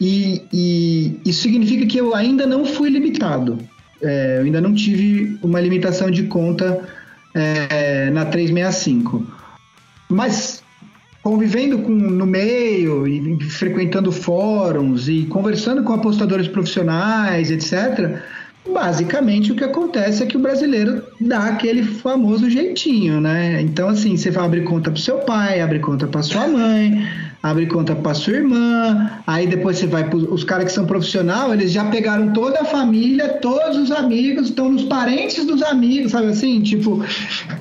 E, 0.00 0.42
e, 0.52 1.20
isso 1.24 1.42
significa 1.42 1.86
que 1.86 1.96
eu 1.96 2.12
ainda 2.12 2.44
não 2.44 2.64
fui 2.64 2.90
limitado. 2.90 3.58
É, 4.02 4.38
eu 4.38 4.44
ainda 4.44 4.60
não 4.60 4.74
tive 4.74 5.38
uma 5.40 5.60
limitação 5.60 6.10
de 6.10 6.24
conta 6.24 6.82
é, 7.32 8.10
na 8.10 8.24
365. 8.24 9.41
Mas 10.12 10.62
convivendo 11.22 11.78
com 11.78 11.92
no 11.92 12.26
meio 12.26 13.06
e 13.06 13.40
frequentando 13.44 14.10
fóruns 14.10 15.08
e 15.08 15.24
conversando 15.26 15.84
com 15.84 15.92
apostadores 15.92 16.48
profissionais, 16.48 17.50
etc. 17.50 18.20
Basicamente 18.72 19.52
o 19.52 19.56
que 19.56 19.64
acontece 19.64 20.22
é 20.22 20.26
que 20.26 20.36
o 20.36 20.40
brasileiro 20.40 21.02
dá 21.20 21.44
aquele 21.44 21.82
famoso 21.82 22.50
jeitinho, 22.50 23.20
né? 23.20 23.60
Então 23.60 23.88
assim, 23.88 24.16
você 24.16 24.30
vai 24.30 24.44
abrir 24.44 24.64
conta 24.64 24.90
para 24.90 25.00
seu 25.00 25.18
pai, 25.18 25.60
abre 25.60 25.78
conta 25.78 26.06
para 26.06 26.22
sua 26.22 26.48
mãe, 26.48 27.06
abre 27.42 27.66
conta 27.66 27.94
para 27.96 28.14
sua 28.14 28.34
irmã, 28.34 29.10
aí 29.26 29.46
depois 29.46 29.78
você 29.78 29.86
vai 29.86 30.08
pros, 30.08 30.24
os 30.30 30.44
caras 30.44 30.66
que 30.66 30.72
são 30.72 30.86
profissional, 30.86 31.52
eles 31.52 31.72
já 31.72 31.84
pegaram 31.86 32.32
toda 32.32 32.60
a 32.60 32.64
família, 32.64 33.28
todos 33.40 33.76
os 33.76 33.90
amigos, 33.90 34.48
estão 34.48 34.70
nos 34.70 34.84
parentes 34.84 35.44
dos 35.44 35.62
amigos, 35.62 36.12
sabe 36.12 36.28
assim, 36.28 36.62
tipo, 36.62 37.04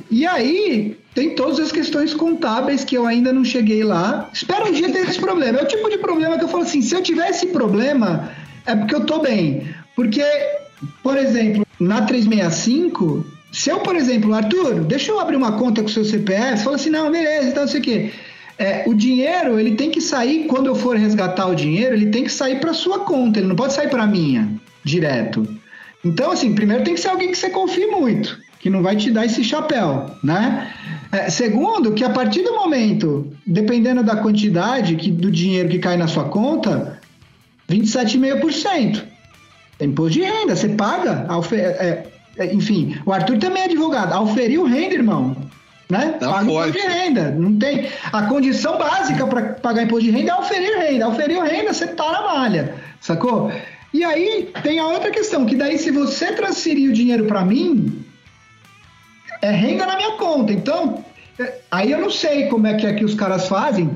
e 0.10 0.26
aí 0.28 0.98
tem 1.16 1.36
todas 1.36 1.60
as 1.60 1.72
questões 1.72 2.14
contábeis 2.14 2.86
que 2.86 2.96
eu 2.96 3.06
ainda 3.06 3.34
não 3.34 3.44
cheguei 3.44 3.84
lá. 3.84 4.30
Espero 4.32 4.70
um 4.70 4.72
dia 4.72 4.90
ter 4.92 5.00
esse 5.00 5.20
problema. 5.20 5.60
É 5.60 5.64
o 5.64 5.68
tipo 5.68 5.90
de 5.90 5.98
problema 5.98 6.38
que 6.38 6.44
eu 6.44 6.48
falo 6.48 6.64
assim, 6.64 6.82
se 6.82 6.96
eu 6.96 7.04
tiver 7.04 7.30
esse 7.30 7.48
problema, 7.48 8.30
é 8.66 8.76
porque 8.76 8.96
eu 8.96 9.06
tô 9.06 9.20
bem. 9.20 9.68
Porque, 9.96 10.24
por 11.04 11.18
exemplo, 11.18 11.66
na 11.80 12.04
365, 12.04 13.26
se 13.52 13.70
eu, 13.70 13.80
por 13.80 13.96
exemplo, 13.96 14.34
Arthur, 14.34 14.86
deixa 14.86 15.12
eu 15.12 15.20
abrir 15.20 15.36
uma 15.36 15.54
conta 15.54 15.82
com 15.82 15.88
o 15.88 15.92
seu 15.92 16.06
CPF, 16.06 16.64
fala 16.64 16.78
assim, 16.78 16.90
não, 16.90 17.12
beleza, 17.12 17.50
então 17.50 17.64
não 17.64 17.70
sei 17.70 17.82
o 17.82 17.84
quê. 17.84 18.12
É, 18.58 18.84
o 18.88 18.94
dinheiro, 18.94 19.60
ele 19.60 19.76
tem 19.76 19.90
que 19.90 20.02
sair, 20.02 20.46
quando 20.46 20.68
eu 20.68 20.76
for 20.76 20.96
resgatar 20.96 21.48
o 21.48 21.56
dinheiro, 21.56 21.96
ele 21.96 22.08
tem 22.08 22.24
que 22.24 22.32
sair 22.32 22.60
para 22.60 22.74
sua 22.74 23.00
conta, 23.00 23.40
ele 23.40 23.48
não 23.48 23.56
pode 23.56 23.74
sair 23.74 23.90
para 23.90 24.06
minha, 24.06 24.50
direto. 24.84 25.48
Então, 26.04 26.32
assim, 26.32 26.54
primeiro 26.54 26.84
tem 26.84 26.94
que 26.94 27.02
ser 27.02 27.10
alguém 27.10 27.32
que 27.32 27.38
você 27.38 27.50
confie 27.50 27.88
muito, 27.88 28.40
que 28.60 28.70
não 28.70 28.82
vai 28.82 28.96
te 28.96 29.12
dar 29.12 29.26
esse 29.26 29.44
chapéu, 29.44 30.12
né? 30.24 30.72
É, 31.12 31.30
segundo, 31.30 31.94
que 31.94 32.04
a 32.04 32.10
partir 32.10 32.42
do 32.42 32.54
momento, 32.54 33.32
dependendo 33.46 34.04
da 34.04 34.16
quantidade 34.16 34.96
que, 34.96 35.12
do 35.12 35.30
dinheiro 35.30 35.70
que 35.70 35.80
cai 35.80 35.98
na 35.98 36.08
sua 36.08 36.26
conta, 36.26 37.00
27,5%. 37.70 39.04
É 39.80 39.86
imposto 39.86 40.20
de 40.20 40.22
renda, 40.22 40.56
você 40.56 40.70
paga. 40.70 41.28
É, 41.54 42.04
é, 42.38 42.54
enfim, 42.54 42.96
o 43.06 43.12
Arthur 43.12 43.38
também 43.40 43.64
é 43.64 43.66
advogado. 43.66 44.14
Auferiu 44.14 44.64
renda, 44.64 44.94
irmão. 44.94 45.36
Né? 45.92 46.18
Não 46.22 46.32
paga 46.32 46.46
pode. 46.46 46.70
imposto 46.70 46.88
de 46.90 46.94
renda. 46.94 47.32
Não 47.32 47.60
tem. 47.60 47.90
A 48.14 48.22
condição 48.24 48.78
básica 48.78 49.28
para 49.28 49.42
pagar 49.56 49.84
imposto 49.84 50.06
de 50.06 50.12
renda 50.12 50.32
é 50.32 50.34
auferir 50.34 50.78
renda. 50.78 51.06
Auferiu 51.06 51.42
renda, 51.42 51.74
você 51.74 51.88
tá 51.88 52.12
na 52.12 52.22
malha. 52.22 52.76
Sacou? 53.02 53.52
E 53.94 54.02
aí 54.06 54.50
tem 54.64 54.80
a 54.80 54.88
outra 54.88 55.12
questão, 55.12 55.46
que 55.46 55.56
daí 55.56 55.78
se 55.78 55.92
você 55.92 56.32
transferir 56.32 56.90
o 56.90 56.94
dinheiro 56.94 57.26
para 57.26 57.44
mim, 57.44 58.06
é 59.42 59.52
renda 59.52 59.86
na 59.86 59.98
minha 59.98 60.12
conta. 60.12 60.54
Então, 60.54 61.04
é, 61.38 61.56
aí 61.70 61.92
eu 61.92 62.00
não 62.00 62.10
sei 62.10 62.48
como 62.48 62.68
é 62.68 62.76
que 62.76 62.88
é 62.88 62.94
que 62.94 63.04
os 63.04 63.14
caras 63.14 63.50
fazem, 63.50 63.90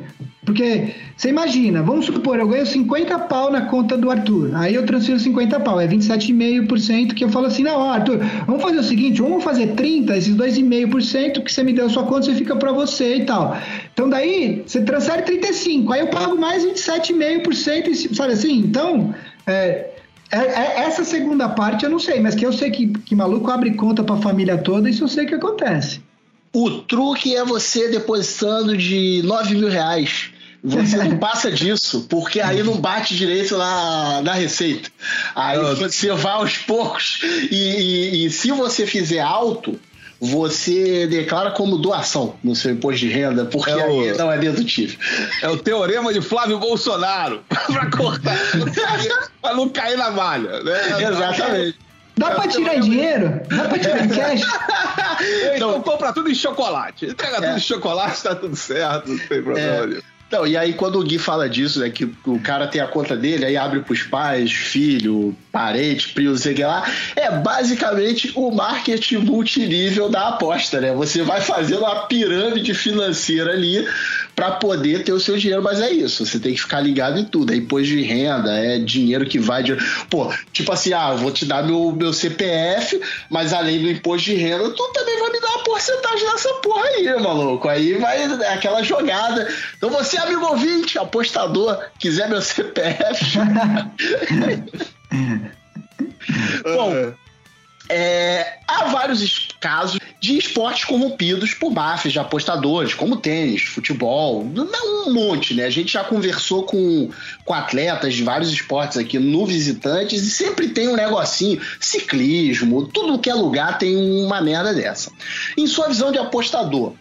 porque 0.46 0.94
você 1.18 1.30
imagina, 1.30 1.82
vamos 1.82 2.06
supor, 2.06 2.38
eu 2.38 2.48
ganho 2.48 2.66
50 2.66 3.18
pau 3.20 3.52
na 3.52 3.62
conta 3.62 3.98
do 3.98 4.12
Arthur, 4.12 4.52
aí 4.56 4.76
eu 4.76 4.86
transfiro 4.86 5.20
50 5.20 5.60
pau, 5.62 5.80
é 5.82 5.88
27,5% 5.88 7.14
que 7.14 7.24
eu 7.24 7.30
falo 7.30 7.48
assim, 7.48 7.64
não, 7.64 7.90
Arthur, 7.90 8.20
vamos 8.46 8.62
fazer 8.62 8.78
o 8.78 8.84
seguinte, 8.84 9.22
vamos 9.22 9.44
fazer 9.44 9.68
30, 9.76 10.16
esses 10.16 10.36
2,5% 10.36 11.44
que 11.44 11.52
você 11.52 11.64
me 11.64 11.74
deu 11.74 11.90
sua 11.90 12.04
conta, 12.04 12.24
você 12.24 12.36
fica 12.36 12.56
para 12.56 12.72
você 12.72 13.18
e 13.18 13.26
tal. 13.26 13.58
Então 13.94 14.08
daí, 14.08 14.64
você 14.66 14.82
transfere 14.82 15.24
35, 15.24 15.92
aí 15.92 16.02
eu 16.02 16.08
pago 16.08 16.38
mais 16.38 16.64
27,5%, 16.64 18.14
sabe 18.14 18.34
assim? 18.34 18.60
Então, 18.60 19.16
é, 19.48 19.90
é, 20.32 20.38
é, 20.38 20.80
essa 20.82 21.04
segunda 21.04 21.50
parte 21.50 21.86
eu 21.86 21.90
não 21.90 22.00
sei, 22.00 22.20
mas 22.20 22.36
que 22.36 22.46
eu 22.46 22.54
sei 22.54 22.70
que, 22.70 22.88
que 22.88 23.16
maluco 23.16 23.50
abre 23.50 23.74
conta 23.74 24.04
para 24.04 24.16
a 24.16 24.22
família 24.22 24.58
toda, 24.58 24.90
isso 24.90 25.04
eu 25.04 25.08
sei 25.08 25.26
que 25.26 25.34
acontece. 25.34 26.02
O 26.54 26.70
truque 26.70 27.36
é 27.36 27.44
você 27.44 27.90
depositando 27.90 28.78
de 28.78 29.22
9 29.26 29.56
mil 29.56 29.68
reais. 29.68 30.32
Você 30.66 30.98
não 30.98 31.18
passa 31.18 31.52
disso, 31.52 32.08
porque 32.10 32.42
aí 32.42 32.64
não 32.64 32.78
bate 32.78 33.16
direito 33.16 33.56
na, 33.56 34.22
na 34.24 34.34
receita. 34.34 34.90
Aí 35.36 35.60
você 35.76 36.12
vai 36.14 36.34
aos 36.34 36.58
poucos 36.58 37.20
e, 37.52 37.56
e, 37.56 38.26
e 38.26 38.30
se 38.32 38.52
você 38.52 38.88
fizer 38.88 39.20
alto, 39.20 39.80
você 40.20 41.06
declara 41.06 41.52
como 41.52 41.78
doação 41.78 42.36
no 42.44 42.56
seu 42.56 42.72
imposto 42.72 43.00
de 43.00 43.10
renda, 43.10 43.46
porque 43.46 43.70
é 43.70 43.76
o, 43.76 44.02
aí 44.02 44.18
não 44.18 44.32
é 44.32 44.40
dedutível. 44.40 44.98
É 45.44 45.50
o 45.50 45.58
teorema 45.58 46.12
de 46.12 46.22
Flávio 46.22 46.58
Bolsonaro 46.58 47.44
para 47.48 47.92
cortar, 47.92 48.36
para 49.42 49.54
não 49.54 49.70
cair 49.70 49.98
na 49.98 50.10
malha. 50.10 50.64
Né? 50.64 51.04
Exatamente. 51.04 51.80
Dá 52.18 52.32
pra 52.32 52.48
tirar 52.48 52.80
dinheiro? 52.80 53.42
Dá 53.50 53.66
pra 53.66 53.78
tirar 53.78 54.06
em 54.06 54.08
cash? 54.08 54.42
então, 55.54 55.56
então 55.56 55.82
compra 55.82 56.14
tudo 56.14 56.32
em 56.32 56.36
chocolate. 56.36 57.08
Entrega 57.08 57.38
é. 57.38 57.42
tudo 57.42 57.58
em 57.58 57.62
chocolate, 57.62 58.24
tá 58.24 58.34
tudo 58.34 58.56
certo, 58.56 59.12
não 59.12 59.18
tem 59.18 59.44
problema 59.44 59.96
é. 59.98 60.15
Então, 60.28 60.46
e 60.48 60.58
aí 60.58 60.74
quando 60.74 61.00
o 61.00 61.04
Gui 61.04 61.20
fala 61.20 61.48
disso, 61.48 61.80
né, 61.80 61.90
que 61.90 62.06
o 62.26 62.40
cara 62.40 62.68
tem 62.68 62.82
a 62.82 62.88
conta 62.88 63.16
dele, 63.16 63.46
aí 63.46 63.56
abre 63.56 63.82
pros 63.82 64.04
pais, 64.04 64.52
filho, 64.52 65.36
parente, 65.52 66.10
primo, 66.14 66.36
sei 66.36 66.56
lá, 66.56 66.84
é 67.16 67.30
basicamente 67.32 68.32
o 68.36 68.52
marketing 68.52 69.18
multinível 69.18 70.10
da 70.10 70.30
aposta, 70.30 70.82
né? 70.82 70.92
Você 70.94 71.22
vai 71.22 71.42
fazendo 71.42 71.82
uma 71.82 72.08
pirâmide 72.08 72.74
financeira 72.74 73.52
ali 73.52 73.88
para 74.36 74.52
poder 74.52 75.04
ter 75.04 75.14
o 75.14 75.20
seu 75.20 75.38
dinheiro, 75.38 75.64
mas 75.64 75.80
é 75.80 75.92
isso, 75.92 76.26
você 76.26 76.40
tem 76.40 76.54
que 76.54 76.62
ficar 76.62 76.82
ligado 76.82 77.18
em 77.18 77.24
tudo, 77.24 77.54
é 77.54 77.56
imposto 77.56 77.88
de 77.88 78.02
renda, 78.02 78.52
é 78.52 78.80
dinheiro 78.80 79.26
que 79.26 79.40
vai 79.40 79.64
de... 79.64 79.78
Pô, 80.10 80.32
tipo 80.52 80.74
assim, 80.74 80.92
ah, 80.92 81.14
vou 81.14 81.32
te 81.32 81.46
dar 81.46 81.64
meu, 81.64 81.94
meu 81.94 82.12
CPF, 82.12 83.00
mas 83.30 83.54
além 83.54 83.82
do 83.82 83.90
imposto 83.90 84.26
de 84.26 84.36
renda, 84.36 84.70
tu 84.72 84.92
também 84.92 85.18
vai 85.20 85.32
me 85.32 85.40
dar 85.40 85.52
uma 85.52 85.64
porcentagem 85.64 86.28
nessa 86.28 86.54
porra 86.56 86.84
aí, 86.84 87.22
maluco, 87.22 87.70
aí 87.70 87.94
vai 87.94 88.24
é 88.24 88.54
aquela 88.54 88.84
jogada, 88.84 89.48
então 89.78 89.90
você, 89.90 90.18
amigo 90.18 90.46
ouvinte, 90.46 91.00
apostador, 91.00 91.80
quiser 91.98 92.30
meu 92.30 92.42
CPF... 92.42 93.40
Bom, 96.64 97.14
é, 97.90 98.60
há 98.68 98.86
vários 98.86 99.50
casos 99.60 100.00
de 100.20 100.38
esportes 100.38 100.86
corrompidos 100.86 101.54
por 101.54 101.72
máfias 101.72 102.14
de 102.14 102.20
apostadores, 102.20 102.94
como 102.94 103.18
tênis, 103.18 103.64
futebol, 103.64 104.44
um 104.44 105.14
monte, 105.14 105.54
né? 105.54 105.66
A 105.66 105.70
gente 105.70 105.94
já 105.94 106.04
conversou 106.04 106.64
com, 106.64 107.10
com 107.44 107.54
atletas 107.54 108.14
de 108.14 108.24
vários 108.24 108.52
esportes 108.52 108.98
aqui 108.98 109.20
no 109.20 109.46
Visitantes 109.46 110.24
e 110.24 110.32
sempre 110.32 110.70
tem 110.70 110.88
um 110.88 110.96
negocinho, 110.96 111.62
ciclismo, 111.80 112.88
tudo 112.88 113.20
que 113.20 113.30
é 113.30 113.34
lugar 113.34 113.78
tem 113.78 113.96
uma 113.96 114.42
merda 114.42 114.74
dessa. 114.74 115.12
Em 115.58 115.68
sua 115.68 115.88
visão 115.88 116.12
de 116.12 116.18
apostador, 116.18 116.94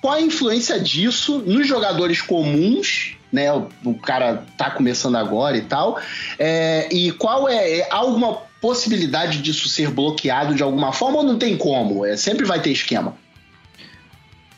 qual 0.00 0.14
a 0.14 0.20
influência 0.20 0.80
disso 0.80 1.42
nos 1.44 1.66
jogadores 1.66 2.22
comuns 2.22 3.16
né? 3.32 3.52
O, 3.52 3.94
cara 3.94 4.44
tá 4.56 4.70
começando 4.70 5.16
agora 5.16 5.56
e 5.56 5.62
tal. 5.62 6.00
É, 6.38 6.88
e 6.90 7.12
qual 7.12 7.48
é, 7.48 7.80
é 7.80 7.88
alguma 7.90 8.38
possibilidade 8.66 9.40
disso 9.42 9.68
ser 9.68 9.92
bloqueado 9.92 10.52
de 10.52 10.60
alguma 10.60 10.92
forma 10.92 11.18
ou 11.18 11.22
não 11.22 11.38
tem 11.38 11.56
como? 11.56 12.04
É, 12.04 12.16
sempre 12.16 12.44
vai 12.44 12.60
ter 12.60 12.70
esquema. 12.70 13.14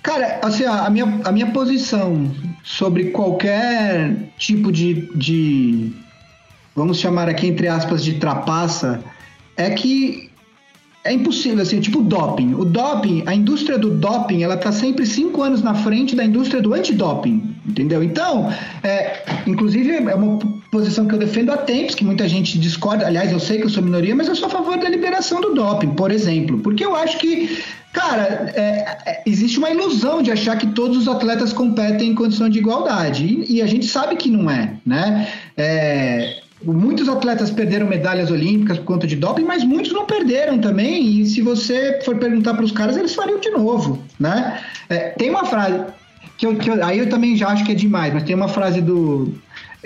Cara, 0.03 0.41
assim, 0.43 0.65
a 0.65 0.89
minha, 0.89 1.21
a 1.25 1.31
minha 1.31 1.51
posição 1.51 2.35
sobre 2.65 3.11
qualquer 3.11 4.17
tipo 4.39 4.73
de, 4.73 5.15
de, 5.15 5.93
vamos 6.75 6.99
chamar 6.99 7.29
aqui 7.29 7.49
entre 7.49 7.69
aspas, 7.69 8.03
de 8.03 8.15
trapaça, 8.15 9.05
é 9.59 9.69
que 9.69 10.28
é 11.09 11.13
impossível, 11.13 11.63
assim, 11.63 11.81
tipo 11.81 12.03
doping. 12.03 12.55
O 12.55 12.65
doping, 12.65 13.23
a 13.27 13.35
indústria 13.35 13.79
do 13.79 13.91
doping, 13.91 14.43
ela 14.43 14.57
tá 14.59 14.71
sempre 14.71 15.07
cinco 15.07 15.43
anos 15.43 15.63
na 15.63 15.75
frente 15.75 16.15
da 16.15 16.23
indústria 16.23 16.61
do 16.61 16.75
antidoping, 16.75 17.57
entendeu? 17.67 18.03
Então, 18.03 18.53
é, 18.83 19.23
inclusive, 19.47 19.91
é 19.91 20.15
uma 20.15 20.39
posição 20.71 21.07
que 21.07 21.15
eu 21.15 21.19
defendo 21.19 21.51
há 21.51 21.57
tempos, 21.57 21.95
que 21.95 22.05
muita 22.05 22.29
gente 22.29 22.59
discorda. 22.59 23.07
Aliás, 23.07 23.33
eu 23.33 23.41
sei 23.41 23.59
que 23.59 23.65
eu 23.65 23.71
sou 23.71 23.83
minoria, 23.83 24.15
mas 24.15 24.29
eu 24.29 24.37
sou 24.37 24.49
a 24.49 24.51
favor 24.51 24.79
da 24.79 24.89
liberação 24.89 25.41
do 25.41 25.55
doping, 25.55 25.95
por 25.95 26.11
exemplo. 26.11 26.59
Porque 26.59 26.85
eu 26.85 26.95
acho 26.95 27.19
que, 27.19 27.59
cara, 27.93 28.53
é, 28.55 28.61
é, 29.07 29.23
existe 29.25 29.59
uma 29.59 29.71
ilusão 29.71 30.21
de 30.21 30.31
achar 30.31 30.59
que 30.59 30.67
todos 30.67 30.99
os 30.99 31.09
atletas 31.09 31.55
competem 31.55 32.11
em 32.11 32.15
condição 32.15 32.51
de 32.51 32.59
igualdade. 32.59 33.25
E, 33.25 33.57
e 33.57 33.63
a 33.63 33.67
gente 33.67 33.87
sabe 33.87 34.15
que 34.17 34.29
não 34.29 34.51
é, 34.51 34.75
né? 34.85 35.27
É, 35.57 36.43
Muitos 36.65 37.09
atletas 37.09 37.51
perderam 37.51 37.87
medalhas 37.87 38.31
olímpicas 38.31 38.79
por 38.79 38.85
conta 38.85 39.07
de 39.07 39.15
doping, 39.15 39.45
mas 39.45 39.63
muitos 39.63 39.93
não 39.93 40.07
perderam 40.07 40.59
também. 40.59 41.21
E 41.21 41.27
se 41.27 41.41
você 41.41 42.01
for 42.05 42.17
perguntar 42.17 42.55
para 42.55 42.65
os 42.65 42.73
caras, 42.73 42.97
eles 42.97 43.15
fariam 43.15 43.39
de 43.39 43.51
novo, 43.51 44.03
né? 44.19 44.61
É, 44.89 45.11
tem 45.11 45.31
uma 45.31 45.45
frase 45.45 45.85
que, 46.37 46.47
eu, 46.47 46.57
que 46.57 46.69
eu, 46.69 46.85
aí 46.85 46.99
eu 46.99 47.09
também 47.09 47.37
já 47.37 47.49
acho 47.49 47.65
que 47.65 47.73
é 47.73 47.75
demais, 47.75 48.13
mas 48.13 48.25
tem 48.25 48.35
uma 48.35 48.49
frase 48.49 48.81
do 48.81 49.33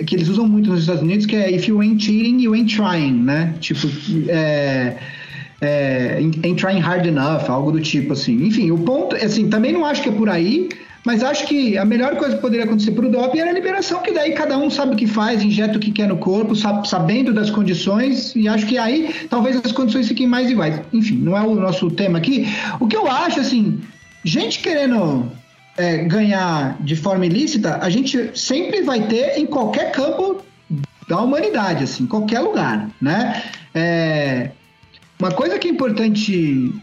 que 0.07 0.15
eles 0.15 0.27
usam 0.27 0.47
muito 0.47 0.71
nos 0.71 0.81
Estados 0.81 1.03
Unidos 1.03 1.27
que 1.27 1.35
é 1.35 1.51
if 1.51 1.67
you 1.67 1.79
ain't 1.79 2.03
cheating, 2.03 2.41
you 2.41 2.53
ain't 2.53 2.75
trying, 2.75 3.21
né? 3.21 3.53
Tipo, 3.59 3.87
é, 4.27 4.97
é, 5.61 6.17
ain't 6.17 6.55
trying 6.55 6.79
hard 6.79 7.05
enough, 7.05 7.49
algo 7.49 7.71
do 7.71 7.79
tipo 7.79 8.13
assim. 8.13 8.45
Enfim, 8.45 8.71
o 8.71 8.79
ponto, 8.79 9.15
assim, 9.15 9.49
também 9.49 9.71
não 9.71 9.85
acho 9.85 10.01
que 10.01 10.09
é 10.09 10.11
por 10.11 10.29
aí, 10.29 10.69
mas 11.05 11.21
acho 11.21 11.45
que 11.47 11.77
a 11.77 11.83
melhor 11.83 12.15
coisa 12.15 12.35
que 12.35 12.41
poderia 12.41 12.65
acontecer 12.65 12.91
para 12.91 13.05
o 13.05 13.09
doping 13.09 13.39
era 13.39 13.49
a 13.49 13.53
liberação, 13.53 14.01
que 14.01 14.11
daí 14.11 14.31
cada 14.31 14.57
um 14.57 14.69
sabe 14.69 14.93
o 14.93 14.97
que 14.97 15.05
faz, 15.05 15.43
injeta 15.43 15.77
o 15.77 15.79
que 15.79 15.91
quer 15.91 16.07
no 16.07 16.17
corpo, 16.17 16.55
sabendo 16.55 17.33
das 17.33 17.49
condições, 17.49 18.33
e 18.35 18.47
acho 18.47 18.65
que 18.65 18.77
aí 18.77 19.13
talvez 19.29 19.57
as 19.63 19.71
condições 19.71 20.07
fiquem 20.07 20.27
mais 20.27 20.49
iguais. 20.49 20.79
Enfim, 20.93 21.17
não 21.17 21.37
é 21.37 21.41
o 21.41 21.55
nosso 21.55 21.91
tema 21.91 22.17
aqui. 22.17 22.47
O 22.79 22.87
que 22.87 22.95
eu 22.95 23.07
acho, 23.07 23.41
assim, 23.41 23.81
gente 24.23 24.59
querendo 24.59 25.29
é, 25.77 25.97
ganhar 25.97 26.77
de 26.79 26.95
forma 26.95 27.25
ilícita, 27.25 27.79
a 27.81 27.89
gente 27.89 28.31
sempre 28.33 28.81
vai 28.81 29.01
ter 29.07 29.37
em 29.37 29.45
qualquer 29.45 29.91
campo 29.91 30.41
da 31.09 31.19
humanidade, 31.19 31.83
assim, 31.83 32.05
qualquer 32.05 32.39
lugar, 32.39 32.89
né? 33.01 33.43
É, 33.75 34.51
uma 35.19 35.31
coisa 35.31 35.59
que 35.59 35.67
é 35.67 35.71
importante 35.71 36.73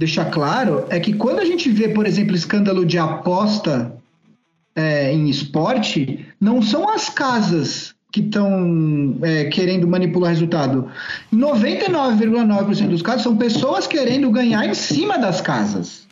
deixar 0.00 0.24
claro 0.30 0.86
é 0.88 0.98
que 0.98 1.12
quando 1.12 1.40
a 1.40 1.44
gente 1.44 1.70
vê, 1.70 1.88
por 1.88 2.06
exemplo, 2.06 2.34
escândalo 2.34 2.86
de 2.86 2.96
aposta 2.96 3.94
é, 4.74 5.12
em 5.12 5.28
esporte, 5.28 6.26
não 6.40 6.62
são 6.62 6.88
as 6.88 7.10
casas 7.10 7.94
que 8.10 8.20
estão 8.20 9.18
é, 9.20 9.44
querendo 9.44 9.86
manipular 9.86 10.30
resultado. 10.30 10.88
99,9% 11.32 12.88
dos 12.88 13.02
casos 13.02 13.22
são 13.22 13.36
pessoas 13.36 13.86
querendo 13.86 14.30
ganhar 14.30 14.64
em 14.64 14.72
cima 14.72 15.18
das 15.18 15.42
casas. 15.42 16.08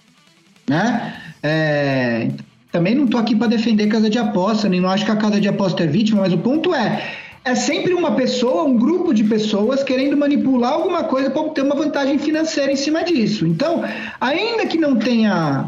Né? 0.69 1.15
É, 1.43 2.29
também 2.71 2.95
não 2.95 3.07
estou 3.07 3.19
aqui 3.19 3.35
para 3.35 3.47
defender 3.47 3.87
casa 3.87 4.11
de 4.11 4.19
aposta, 4.19 4.69
nem 4.69 4.83
não 4.83 4.91
acho 4.91 5.07
que 5.07 5.11
a 5.11 5.17
casa 5.17 5.41
de 5.41 5.49
aposta 5.49 5.85
é 5.85 5.87
vítima, 5.87 6.21
mas 6.21 6.33
o 6.35 6.39
ponto 6.39 6.75
é 6.75 7.03
é 7.49 7.55
sempre 7.55 7.95
uma 7.95 8.13
pessoa, 8.13 8.65
um 8.65 8.77
grupo 8.77 9.15
de 9.15 9.25
pessoas 9.25 9.83
querendo 9.83 10.17
manipular 10.17 10.75
alguma 10.75 11.05
coisa 11.05 11.31
para 11.31 11.41
obter 11.41 11.65
uma 11.65 11.75
vantagem 11.75 12.19
financeira 12.19 12.71
em 12.71 12.77
cima 12.77 13.03
disso. 13.03 13.47
Então, 13.47 13.83
ainda 14.21 14.67
que 14.67 14.77
não 14.77 14.97
tenha 14.97 15.67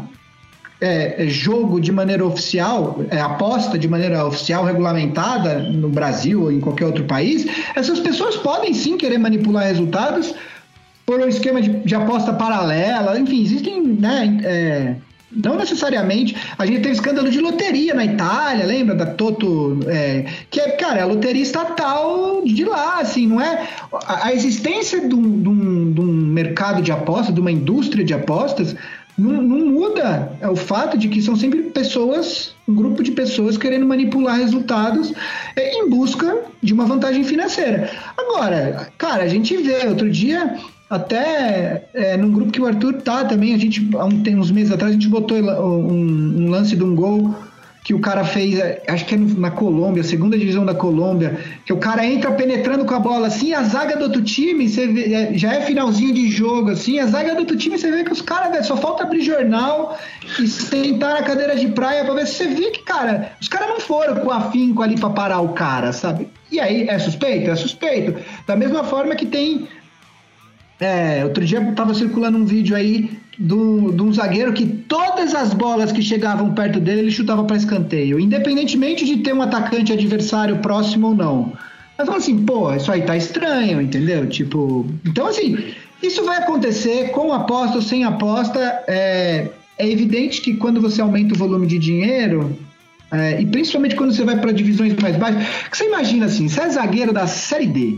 é, 0.79 1.25
jogo 1.27 1.81
de 1.81 1.91
maneira 1.91 2.23
oficial, 2.23 3.03
é, 3.09 3.19
aposta 3.19 3.79
de 3.79 3.87
maneira 3.87 4.23
oficial, 4.25 4.63
regulamentada 4.63 5.59
no 5.59 5.89
Brasil 5.89 6.43
ou 6.43 6.51
em 6.51 6.59
qualquer 6.59 6.85
outro 6.85 7.05
país, 7.05 7.47
essas 7.75 7.99
pessoas 7.99 8.37
podem 8.37 8.73
sim 8.75 8.95
querer 8.95 9.17
manipular 9.17 9.65
resultados 9.65 10.35
por 11.03 11.19
um 11.19 11.27
esquema 11.27 11.61
de, 11.61 11.69
de 11.69 11.95
aposta 11.95 12.31
paralela. 12.31 13.19
Enfim, 13.19 13.41
existem 13.41 13.81
né, 13.81 14.39
é, 14.43 14.95
não 15.31 15.55
necessariamente. 15.55 16.35
A 16.57 16.65
gente 16.65 16.81
tem 16.81 16.91
escândalo 16.91 17.29
de 17.29 17.39
loteria 17.39 17.93
na 17.93 18.05
Itália, 18.05 18.65
lembra 18.65 18.95
da 18.95 19.05
Toto? 19.05 19.79
É, 19.87 20.25
que 20.49 20.59
é, 20.59 20.71
cara, 20.71 20.99
é 20.99 21.01
a 21.01 21.05
loteria 21.05 21.41
estatal 21.41 22.41
de 22.43 22.65
lá, 22.65 22.99
assim, 22.99 23.27
não 23.27 23.39
é? 23.39 23.67
A, 24.05 24.27
a 24.27 24.33
existência 24.33 25.07
de 25.07 25.15
um, 25.15 25.41
de, 25.41 25.49
um, 25.49 25.93
de 25.93 26.01
um, 26.01 26.05
mercado 26.05 26.81
de 26.81 26.91
apostas, 26.91 27.33
de 27.33 27.41
uma 27.41 27.51
indústria 27.51 28.03
de 28.03 28.13
apostas, 28.13 28.75
não, 29.17 29.41
não 29.41 29.65
muda 29.67 30.31
é 30.39 30.49
o 30.49 30.55
fato 30.55 30.97
de 30.97 31.07
que 31.07 31.21
são 31.21 31.35
sempre 31.35 31.63
pessoas, 31.63 32.55
um 32.67 32.73
grupo 32.73 33.03
de 33.03 33.11
pessoas 33.11 33.57
querendo 33.57 33.85
manipular 33.85 34.37
resultados 34.37 35.13
é, 35.55 35.77
em 35.77 35.89
busca 35.89 36.43
de 36.61 36.73
uma 36.73 36.85
vantagem 36.85 37.23
financeira. 37.23 37.89
Agora, 38.17 38.89
cara, 38.97 39.23
a 39.23 39.27
gente 39.27 39.55
vê, 39.57 39.87
outro 39.87 40.09
dia 40.09 40.57
até 40.91 41.85
é, 41.93 42.17
num 42.17 42.33
grupo 42.33 42.51
que 42.51 42.59
o 42.59 42.67
Arthur 42.67 43.01
tá 43.01 43.23
também, 43.23 43.55
a 43.55 43.57
gente, 43.57 43.89
há 43.95 44.03
um, 44.03 44.21
tem 44.21 44.37
uns 44.37 44.51
meses 44.51 44.73
atrás, 44.73 44.91
a 44.91 44.93
gente 44.93 45.07
botou 45.07 45.37
um, 45.37 46.43
um 46.43 46.49
lance 46.49 46.75
de 46.75 46.83
um 46.83 46.93
gol 46.93 47.33
que 47.81 47.93
o 47.93 47.99
cara 47.99 48.25
fez, 48.25 48.59
é, 48.59 48.83
acho 48.89 49.05
que 49.05 49.15
é 49.15 49.17
na 49.17 49.49
Colômbia, 49.49 50.03
segunda 50.03 50.37
divisão 50.37 50.65
da 50.65 50.75
Colômbia, 50.75 51.39
que 51.65 51.71
o 51.71 51.77
cara 51.77 52.05
entra 52.05 52.29
penetrando 52.33 52.83
com 52.83 52.93
a 52.93 52.99
bola 52.99 53.27
assim, 53.27 53.53
a 53.53 53.63
zaga 53.63 53.95
do 53.95 54.03
outro 54.03 54.21
time, 54.21 54.67
você 54.67 54.85
vê, 54.85 55.13
é, 55.13 55.33
já 55.33 55.53
é 55.53 55.61
finalzinho 55.61 56.13
de 56.13 56.29
jogo, 56.29 56.71
assim, 56.71 56.99
a 56.99 57.07
zaga 57.07 57.35
do 57.35 57.39
outro 57.39 57.55
time, 57.55 57.79
você 57.79 57.89
vê 57.89 58.03
que 58.03 58.11
os 58.11 58.21
caras, 58.21 58.67
só 58.67 58.75
falta 58.75 59.03
abrir 59.03 59.21
jornal 59.21 59.97
e 60.41 60.45
sentar 60.45 61.13
na 61.13 61.23
cadeira 61.23 61.55
de 61.55 61.69
praia 61.69 62.03
pra 62.03 62.15
ver 62.15 62.27
se 62.27 62.33
você 62.35 62.47
vê 62.47 62.69
que, 62.69 62.83
cara, 62.83 63.31
os 63.39 63.47
caras 63.47 63.69
não 63.69 63.79
foram 63.79 64.17
com 64.17 64.29
afinco 64.29 64.83
ali 64.83 64.99
pra 64.99 65.09
parar 65.09 65.39
o 65.39 65.53
cara, 65.53 65.93
sabe? 65.93 66.27
E 66.51 66.59
aí, 66.59 66.85
é 66.89 66.99
suspeito? 66.99 67.49
É 67.49 67.55
suspeito. 67.55 68.13
Da 68.45 68.57
mesma 68.57 68.83
forma 68.83 69.15
que 69.15 69.25
tem 69.25 69.69
é, 70.81 71.23
outro 71.23 71.45
dia 71.45 71.61
estava 71.61 71.93
circulando 71.93 72.39
um 72.39 72.45
vídeo 72.45 72.75
aí 72.75 73.11
de 73.37 73.53
um 73.53 74.11
zagueiro 74.11 74.51
que 74.51 74.65
todas 74.65 75.35
as 75.35 75.53
bolas 75.53 75.91
que 75.91 76.01
chegavam 76.01 76.53
perto 76.55 76.79
dele 76.79 77.01
ele 77.01 77.11
chutava 77.11 77.43
para 77.43 77.55
escanteio, 77.55 78.19
independentemente 78.19 79.05
de 79.05 79.17
ter 79.17 79.33
um 79.33 79.43
atacante 79.43 79.93
adversário 79.93 80.57
próximo 80.57 81.09
ou 81.09 81.15
não. 81.15 81.53
Mas 81.97 82.07
fala 82.07 82.17
assim, 82.17 82.43
pô, 82.43 82.73
isso 82.73 82.91
aí 82.91 83.03
tá 83.03 83.15
estranho, 83.15 83.79
entendeu? 83.79 84.27
Tipo, 84.27 84.87
então 85.05 85.27
assim, 85.27 85.55
isso 86.01 86.25
vai 86.25 86.37
acontecer 86.37 87.11
com 87.11 87.31
aposta 87.31 87.75
ou 87.75 87.81
sem 87.81 88.03
aposta. 88.03 88.59
É, 88.87 89.49
é 89.77 89.87
evidente 89.87 90.41
que 90.41 90.55
quando 90.55 90.81
você 90.81 90.99
aumenta 90.99 91.35
o 91.35 91.37
volume 91.37 91.67
de 91.67 91.77
dinheiro, 91.77 92.57
é, 93.11 93.39
e 93.39 93.45
principalmente 93.45 93.95
quando 93.95 94.13
você 94.13 94.23
vai 94.23 94.39
para 94.39 94.51
divisões 94.51 94.95
mais 94.95 95.15
baixas, 95.15 95.43
que 95.69 95.77
você 95.77 95.85
imagina 95.85 96.25
assim, 96.25 96.47
você 96.47 96.61
é 96.61 96.69
zagueiro 96.69 97.13
da 97.13 97.27
Série 97.27 97.67
D, 97.67 97.97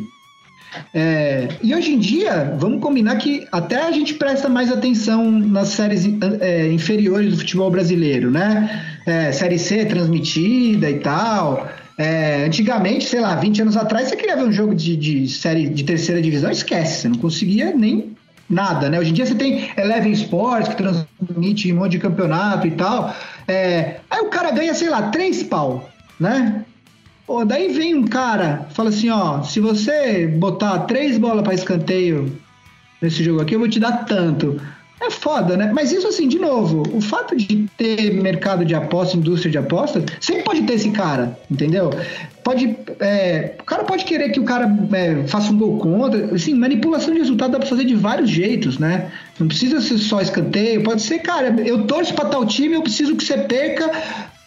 é, 0.94 1.48
e 1.62 1.74
hoje 1.74 1.94
em 1.94 2.00
dia, 2.00 2.56
vamos 2.58 2.82
combinar 2.82 3.16
que 3.18 3.48
até 3.52 3.84
a 3.84 3.92
gente 3.92 4.16
presta 4.16 4.50
mais 4.50 4.72
atenção 4.72 5.30
nas 5.32 5.70
séries 5.70 6.06
é, 6.40 6.72
inferiores 6.72 7.32
do 7.32 7.38
futebol 7.38 7.70
brasileiro, 7.70 8.32
né? 8.32 8.86
É, 9.06 9.32
série 9.32 9.60
C 9.60 9.86
transmitida 9.86 10.90
e 10.90 11.00
tal. 11.00 11.68
É, 11.98 12.46
antigamente, 12.46 13.06
sei 13.06 13.20
lá, 13.20 13.36
20 13.36 13.62
anos 13.62 13.78
atrás, 13.78 14.08
você 14.08 14.16
queria 14.16 14.36
ver 14.36 14.44
um 14.44 14.52
jogo 14.52 14.74
de, 14.74 14.96
de 14.96 15.28
série 15.28 15.70
de 15.70 15.84
terceira 15.84 16.22
divisão, 16.22 16.50
esquece, 16.50 17.02
você 17.02 17.10
não 17.10 17.18
conseguia 17.18 17.72
nem 17.76 18.16
nada, 18.50 18.90
né? 18.90 19.00
Hoje 19.00 19.12
em 19.12 19.14
dia 19.14 19.26
você 19.26 19.36
tem 19.36 19.70
Eleven 19.78 20.12
Sports 20.12 20.70
que 20.70 20.76
transmite 20.76 21.72
um 21.72 21.78
monte 21.78 21.92
de 21.92 22.00
campeonato 22.00 22.68
e 22.68 22.72
tal. 22.72 23.14
É, 23.48 23.98
aí 24.10 24.22
o 24.22 24.30
cara 24.30 24.52
ganha, 24.52 24.74
sei 24.74 24.90
lá, 24.90 25.10
três 25.10 25.44
pau, 25.44 25.90
né? 26.20 26.66
Pô, 27.26 27.46
daí 27.46 27.72
vem 27.72 27.96
um 27.96 28.06
cara, 28.06 28.68
fala 28.74 28.90
assim, 28.90 29.10
ó, 29.10 29.42
se 29.44 29.60
você 29.60 30.28
botar 30.28 30.80
três 30.80 31.18
bolas 31.18 31.44
para 31.44 31.54
escanteio 31.54 32.38
nesse 33.02 33.24
jogo 33.24 33.42
aqui, 33.42 33.56
eu 33.56 33.60
vou 33.60 33.70
te 33.70 33.80
dar 33.80 34.06
tanto. 34.06 34.60
É 35.02 35.10
foda, 35.10 35.58
né? 35.58 35.72
Mas 35.74 35.92
isso 35.92 36.08
assim, 36.08 36.30
de 36.30 36.40
novo, 36.40 36.84
o 36.96 37.02
fato 37.02 37.36
de 37.36 37.68
ter 37.78 38.14
mercado 38.14 38.64
de 38.64 38.74
apostas, 38.74 39.16
indústria 39.16 39.52
de 39.52 39.58
apostas, 39.58 40.04
sempre 40.22 40.44
pode 40.44 40.62
ter 40.64 40.74
esse 40.74 40.92
cara, 40.92 41.38
entendeu? 41.52 41.90
Pode, 42.42 42.78
é, 43.00 43.56
o 43.60 43.64
cara 43.64 43.84
pode 43.84 44.06
querer 44.06 44.30
que 44.30 44.40
o 44.40 44.46
cara 44.46 44.66
é, 44.94 45.28
faça 45.28 45.52
um 45.52 45.58
gol 45.58 45.78
contra. 45.78 46.34
Assim, 46.34 46.54
manipulação 46.54 47.14
de 47.14 47.20
resultado 47.20 47.52
dá 47.52 47.60
pra 47.60 47.68
fazer 47.68 47.84
de 47.84 47.96
vários 47.96 48.30
jeitos, 48.30 48.78
né? 48.78 49.12
Não 49.40 49.48
precisa 49.48 49.82
ser 49.82 49.98
só 49.98 50.22
escanteio, 50.22 50.84
pode 50.84 51.02
ser, 51.02 51.20
cara, 51.20 51.54
eu 51.66 51.86
torço 51.86 52.14
pra 52.14 52.26
tal 52.26 52.46
time, 52.46 52.76
eu 52.76 52.82
preciso 52.82 53.16
que 53.16 53.26
você 53.26 53.38
perca 53.40 53.92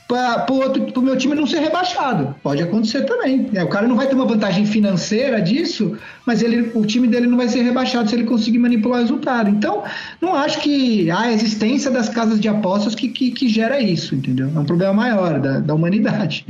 para 0.09 0.47
o 0.51 1.03
meu 1.03 1.17
time 1.17 1.35
não 1.35 1.47
ser 1.47 1.59
rebaixado. 1.59 2.35
Pode 2.43 2.63
acontecer 2.63 3.03
também. 3.03 3.49
É, 3.53 3.65
o 3.65 3.69
cara 3.69 3.89
não 3.89 3.97
vai 3.97 4.07
ter 4.07 4.15
uma 4.15 4.25
vantagem 4.25 4.65
financeira 4.65 5.43
disso, 5.43 5.99
mas 6.25 6.43
ele, 6.43 6.71
o 6.75 6.87
time 6.87 7.09
dele 7.09 7.27
não 7.27 7.37
vai 7.37 7.49
ser 7.49 7.63
rebaixado 7.63 8.09
se 8.09 8.15
ele 8.15 8.25
conseguir 8.25 8.59
manipular 8.59 9.01
o 9.01 9.03
resultado. 9.03 9.51
Então, 9.51 9.83
não 10.21 10.35
acho 10.35 10.61
que 10.61 11.11
a 11.11 11.33
existência 11.33 11.91
das 11.91 12.09
casas 12.09 12.41
de 12.41 12.49
apostas 12.49 12.95
que, 12.95 13.09
que, 13.09 13.33
que 13.33 13.49
gera 13.49 13.81
isso, 13.81 14.15
entendeu? 14.15 14.51
É 14.55 14.59
um 14.59 14.65
problema 14.65 14.93
maior 14.93 15.41
da, 15.41 15.59
da 15.59 15.75
humanidade. 15.75 16.47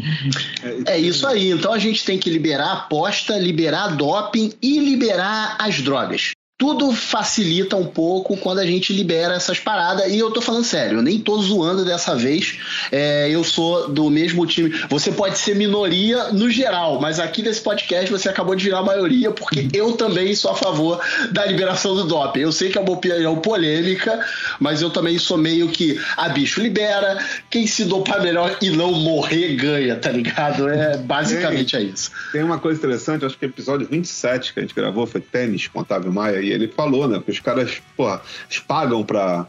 É 0.84 0.98
isso 0.98 1.26
aí. 1.26 1.50
Então 1.50 1.72
a 1.72 1.78
gente 1.78 2.04
tem 2.04 2.18
que 2.18 2.28
liberar 2.28 2.66
a 2.66 2.72
aposta, 2.74 3.38
liberar 3.38 3.96
doping 3.96 4.52
e 4.60 4.78
liberar 4.78 5.56
as 5.58 5.80
drogas 5.80 6.35
tudo 6.58 6.90
facilita 6.92 7.76
um 7.76 7.84
pouco 7.84 8.34
quando 8.38 8.60
a 8.60 8.66
gente 8.66 8.92
libera 8.92 9.34
essas 9.34 9.60
paradas. 9.60 10.10
E 10.10 10.18
eu 10.18 10.30
tô 10.30 10.40
falando 10.40 10.64
sério, 10.64 10.98
eu 10.98 11.02
nem 11.02 11.18
tô 11.18 11.40
zoando 11.42 11.84
dessa 11.84 12.16
vez. 12.16 12.58
É, 12.90 13.28
eu 13.28 13.44
sou 13.44 13.88
do 13.88 14.08
mesmo 14.08 14.46
time. 14.46 14.70
Você 14.88 15.12
pode 15.12 15.38
ser 15.38 15.54
minoria 15.54 16.32
no 16.32 16.50
geral, 16.50 16.98
mas 16.98 17.20
aqui 17.20 17.42
nesse 17.42 17.60
podcast 17.60 18.10
você 18.10 18.28
acabou 18.28 18.54
de 18.54 18.64
virar 18.64 18.82
maioria, 18.82 19.30
porque 19.30 19.68
eu 19.74 19.92
também 19.92 20.34
sou 20.34 20.50
a 20.50 20.54
favor 20.54 20.98
da 21.30 21.44
liberação 21.44 21.94
do 21.94 22.04
doping. 22.04 22.40
Eu 22.40 22.52
sei 22.52 22.70
que 22.70 22.78
é 22.78 22.80
uma 22.80 22.92
opinião 22.92 23.36
polêmica, 23.36 24.24
mas 24.58 24.80
eu 24.80 24.88
também 24.88 25.18
sou 25.18 25.36
meio 25.36 25.68
que 25.68 26.00
a 26.16 26.24
ah, 26.24 26.28
bicho 26.30 26.60
libera, 26.62 27.18
quem 27.50 27.66
se 27.66 27.84
dopar 27.84 28.22
melhor 28.22 28.56
e 28.62 28.70
não 28.70 28.92
morrer 28.92 29.54
ganha, 29.56 29.96
tá 29.96 30.10
ligado? 30.10 30.68
É 30.68 30.96
basicamente 30.96 31.76
tem, 31.76 31.86
é 31.86 31.90
isso. 31.90 32.10
Tem 32.32 32.42
uma 32.42 32.58
coisa 32.58 32.78
interessante, 32.78 33.26
acho 33.26 33.36
que 33.36 33.44
episódio 33.44 33.86
27 33.86 34.54
que 34.54 34.60
a 34.60 34.62
gente 34.62 34.74
gravou 34.74 35.06
foi 35.06 35.20
tênis 35.20 35.66
com 35.68 35.80
Otávio 35.80 36.10
Maia 36.10 36.45
e 36.46 36.52
ele 36.52 36.68
falou, 36.68 37.08
né? 37.08 37.20
Que 37.24 37.30
os 37.30 37.40
caras, 37.40 37.82
porra, 37.96 38.20
eles 38.48 38.58
pagam 38.60 39.04
pra, 39.04 39.46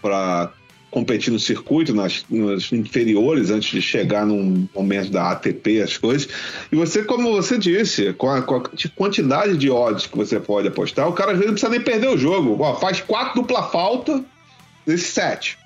pra 0.00 0.52
competir 0.90 1.32
no 1.32 1.38
circuito, 1.38 1.94
nas, 1.94 2.24
nas, 2.30 2.72
inferiores, 2.72 3.50
antes 3.50 3.70
de 3.70 3.82
chegar 3.82 4.26
num 4.26 4.68
momento 4.74 5.10
da 5.10 5.30
ATP, 5.30 5.82
as 5.82 5.96
coisas. 5.96 6.28
E 6.70 6.76
você, 6.76 7.04
como 7.04 7.32
você 7.32 7.58
disse, 7.58 8.12
com 8.14 8.30
a, 8.30 8.42
com 8.42 8.56
a 8.56 8.62
quantidade 8.94 9.56
de 9.56 9.70
odds 9.70 10.06
que 10.06 10.16
você 10.16 10.40
pode 10.40 10.68
apostar, 10.68 11.08
o 11.08 11.12
cara 11.12 11.32
às 11.32 11.38
vezes 11.38 11.46
não 11.46 11.54
precisa 11.54 11.72
nem 11.72 11.80
perder 11.80 12.08
o 12.08 12.18
jogo. 12.18 12.56
Ó, 12.62 12.74
faz 12.76 13.00
quatro 13.00 13.40
dupla 13.40 13.62
falta 13.64 14.24
nesse 14.86 15.12
set 15.12 15.58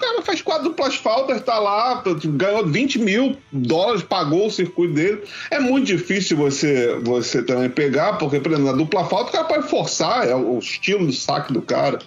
cara 0.00 0.22
faz 0.22 0.42
quatro 0.42 0.64
duplas 0.64 0.96
faltas, 0.96 1.42
tá 1.42 1.58
lá, 1.58 2.02
ganhou 2.24 2.66
20 2.66 2.98
mil 2.98 3.36
dólares, 3.52 4.02
pagou 4.02 4.46
o 4.46 4.50
circuito 4.50 4.94
dele. 4.94 5.22
É 5.50 5.60
muito 5.60 5.86
difícil 5.86 6.36
você, 6.36 6.98
você 7.02 7.42
também 7.42 7.68
pegar, 7.68 8.14
porque, 8.14 8.40
por 8.40 8.52
exemplo, 8.52 8.70
na 8.70 8.76
dupla 8.76 9.04
falta 9.04 9.28
o 9.28 9.32
cara 9.32 9.44
pode 9.44 9.68
forçar, 9.68 10.26
é 10.26 10.34
o 10.34 10.58
estilo 10.58 11.06
de 11.06 11.16
saque 11.16 11.52
do 11.52 11.62
cara. 11.62 11.98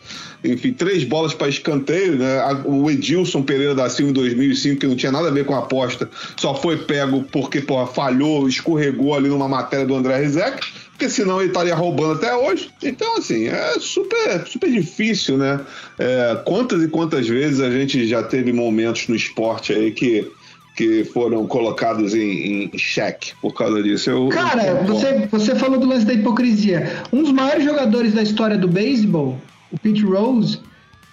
Enfim, 0.43 0.73
três 0.73 1.05
bolas 1.05 1.33
para 1.33 1.47
escanteio, 1.47 2.17
né? 2.17 2.39
O 2.65 2.91
Edilson 2.91 3.43
Pereira 3.43 3.73
da 3.73 3.89
Silva 3.89 4.11
em 4.11 4.13
2005, 4.13 4.81
que 4.81 4.87
não 4.87 4.95
tinha 4.95 5.11
nada 5.11 5.29
a 5.29 5.31
ver 5.31 5.45
com 5.45 5.55
a 5.55 5.59
aposta, 5.59 6.09
só 6.35 6.53
foi 6.53 6.77
pego 6.77 7.23
porque, 7.31 7.61
porra, 7.61 7.87
falhou, 7.87 8.49
escorregou 8.49 9.15
ali 9.15 9.29
numa 9.29 9.47
matéria 9.47 9.85
do 9.85 9.95
André 9.95 10.17
Rizek 10.17 10.72
porque 11.03 11.09
senão 11.09 11.41
ele 11.41 11.49
estaria 11.49 11.75
roubando 11.75 12.13
até 12.13 12.33
hoje. 12.33 12.69
Então, 12.81 13.17
assim, 13.17 13.47
é 13.47 13.73
super, 13.79 14.47
super 14.47 14.71
difícil, 14.71 15.37
né? 15.37 15.59
É, 15.99 16.41
quantas 16.45 16.81
e 16.81 16.87
quantas 16.87 17.27
vezes 17.27 17.59
a 17.59 17.69
gente 17.69 18.07
já 18.07 18.23
teve 18.23 18.53
momentos 18.53 19.09
no 19.09 19.15
esporte 19.15 19.73
aí 19.73 19.91
que, 19.91 20.31
que 20.77 21.03
foram 21.03 21.45
colocados 21.45 22.15
em, 22.15 22.71
em 22.73 22.77
xeque 22.77 23.33
por 23.41 23.53
causa 23.53 23.83
disso. 23.83 24.09
Eu, 24.09 24.29
Cara, 24.29 24.65
eu... 24.65 24.83
você, 24.85 25.27
você 25.29 25.55
falou 25.55 25.77
do 25.77 25.87
lance 25.87 26.05
da 26.05 26.13
hipocrisia. 26.13 27.03
Um 27.11 27.21
dos 27.21 27.33
maiores 27.33 27.65
jogadores 27.65 28.13
da 28.13 28.21
história 28.21 28.57
do 28.57 28.69
beisebol, 28.69 29.37
o 29.71 29.77
Pete 29.77 30.03
Rose, 30.03 30.59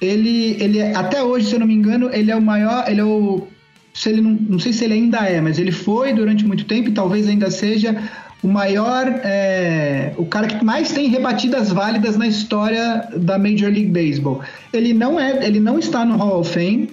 ele, 0.01 0.57
ele 0.63 0.81
até 0.81 1.21
hoje, 1.21 1.49
se 1.49 1.55
eu 1.55 1.61
não 1.61 1.67
me 1.67 1.75
engano, 1.75 2.11
ele 2.13 2.31
é 2.31 2.37
o 2.37 2.43
maior, 2.43 2.85
ele 2.89 3.01
é 3.01 3.05
o 3.05 3.49
se 3.93 4.09
ele 4.09 4.21
não, 4.21 4.39
não 4.49 4.59
sei 4.61 4.73
se 4.73 4.85
ele 4.85 4.95
ainda 4.95 5.19
é, 5.29 5.41
mas 5.41 5.59
ele 5.59 5.73
foi 5.73 6.13
durante 6.13 6.47
muito 6.47 6.65
tempo 6.65 6.89
e 6.89 6.93
talvez 6.93 7.27
ainda 7.27 7.51
seja 7.51 8.01
o 8.43 8.49
maior, 8.49 9.07
é, 9.23 10.13
o 10.17 10.25
cara 10.25 10.47
que 10.47 10.65
mais 10.65 10.93
tem 10.93 11.09
rebatidas 11.09 11.71
válidas 11.71 12.17
na 12.17 12.27
história 12.27 13.09
da 13.17 13.39
Major 13.39 13.71
League 13.71 13.91
Baseball. 13.91 14.41
Ele 14.73 14.95
não 14.95 15.21
é, 15.21 15.47
ele 15.47 15.61
não 15.61 15.79
está 15.79 16.05
no 16.05 16.17
Hall 16.17 16.41
of 16.41 16.53
Fame 16.53 16.89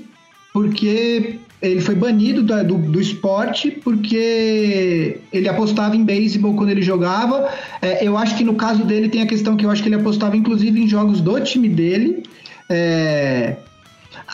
porque 0.53 1.39
ele 1.61 1.81
foi 1.81 1.95
banido 1.95 2.43
do, 2.43 2.63
do, 2.63 2.77
do 2.77 3.01
esporte 3.01 3.71
porque 3.71 5.19
ele 5.31 5.47
apostava 5.47 5.95
em 5.95 6.03
beisebol 6.03 6.53
quando 6.55 6.69
ele 6.69 6.81
jogava. 6.81 7.49
É, 7.81 8.05
eu 8.05 8.17
acho 8.17 8.35
que 8.35 8.43
no 8.43 8.55
caso 8.55 8.83
dele 8.83 9.09
tem 9.09 9.21
a 9.21 9.27
questão 9.27 9.55
que 9.55 9.65
eu 9.65 9.71
acho 9.71 9.81
que 9.81 9.89
ele 9.89 9.95
apostava 9.95 10.35
inclusive 10.35 10.81
em 10.81 10.87
jogos 10.87 11.21
do 11.21 11.39
time 11.39 11.69
dele. 11.69 12.23
É, 12.69 13.55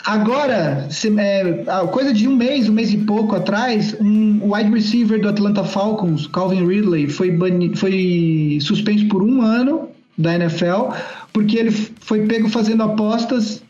Agora, 0.06 0.88
se, 0.90 1.14
é, 1.20 1.64
coisa 1.92 2.14
de 2.14 2.28
um 2.28 2.36
mês, 2.36 2.68
um 2.68 2.74
mês 2.74 2.92
e 2.92 2.98
pouco 2.98 3.36
atrás, 3.36 3.96
um 4.00 4.54
wide 4.54 4.72
receiver 4.72 5.22
do 5.22 5.30
Atlanta 5.30 5.64
Falcons, 5.64 6.28
Calvin 6.28 6.66
Ridley, 6.66 7.08
foi, 7.08 7.38
foi 7.76 8.58
suspenso 8.62 9.08
por 9.08 9.22
um 9.22 9.42
ano 9.42 9.90
da 10.18 10.36
NFL, 10.36 10.94
porque 11.32 11.58
ele 11.58 11.72
foi 11.72 12.26
pego 12.26 12.50
fazendo 12.50 12.84
apostas 12.84 13.64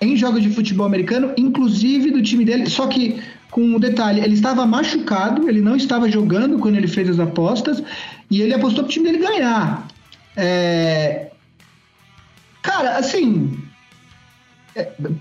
em 0.00 0.16
jogos 0.16 0.42
de 0.42 0.50
futebol 0.50 0.86
americano, 0.86 1.32
inclusive 1.36 2.10
do 2.10 2.22
time 2.22 2.44
dele, 2.44 2.68
só 2.68 2.86
que 2.86 3.20
com 3.50 3.62
um 3.62 3.78
detalhe, 3.78 4.20
ele 4.20 4.34
estava 4.34 4.66
machucado, 4.66 5.48
ele 5.48 5.60
não 5.60 5.76
estava 5.76 6.10
jogando 6.10 6.58
quando 6.58 6.76
ele 6.76 6.88
fez 6.88 7.08
as 7.08 7.18
apostas, 7.18 7.82
e 8.30 8.42
ele 8.42 8.52
apostou 8.52 8.84
para 8.84 8.90
o 8.90 8.92
time 8.92 9.06
dele 9.06 9.24
ganhar. 9.24 9.86
É... 10.36 11.30
Cara, 12.62 12.98
assim, 12.98 13.56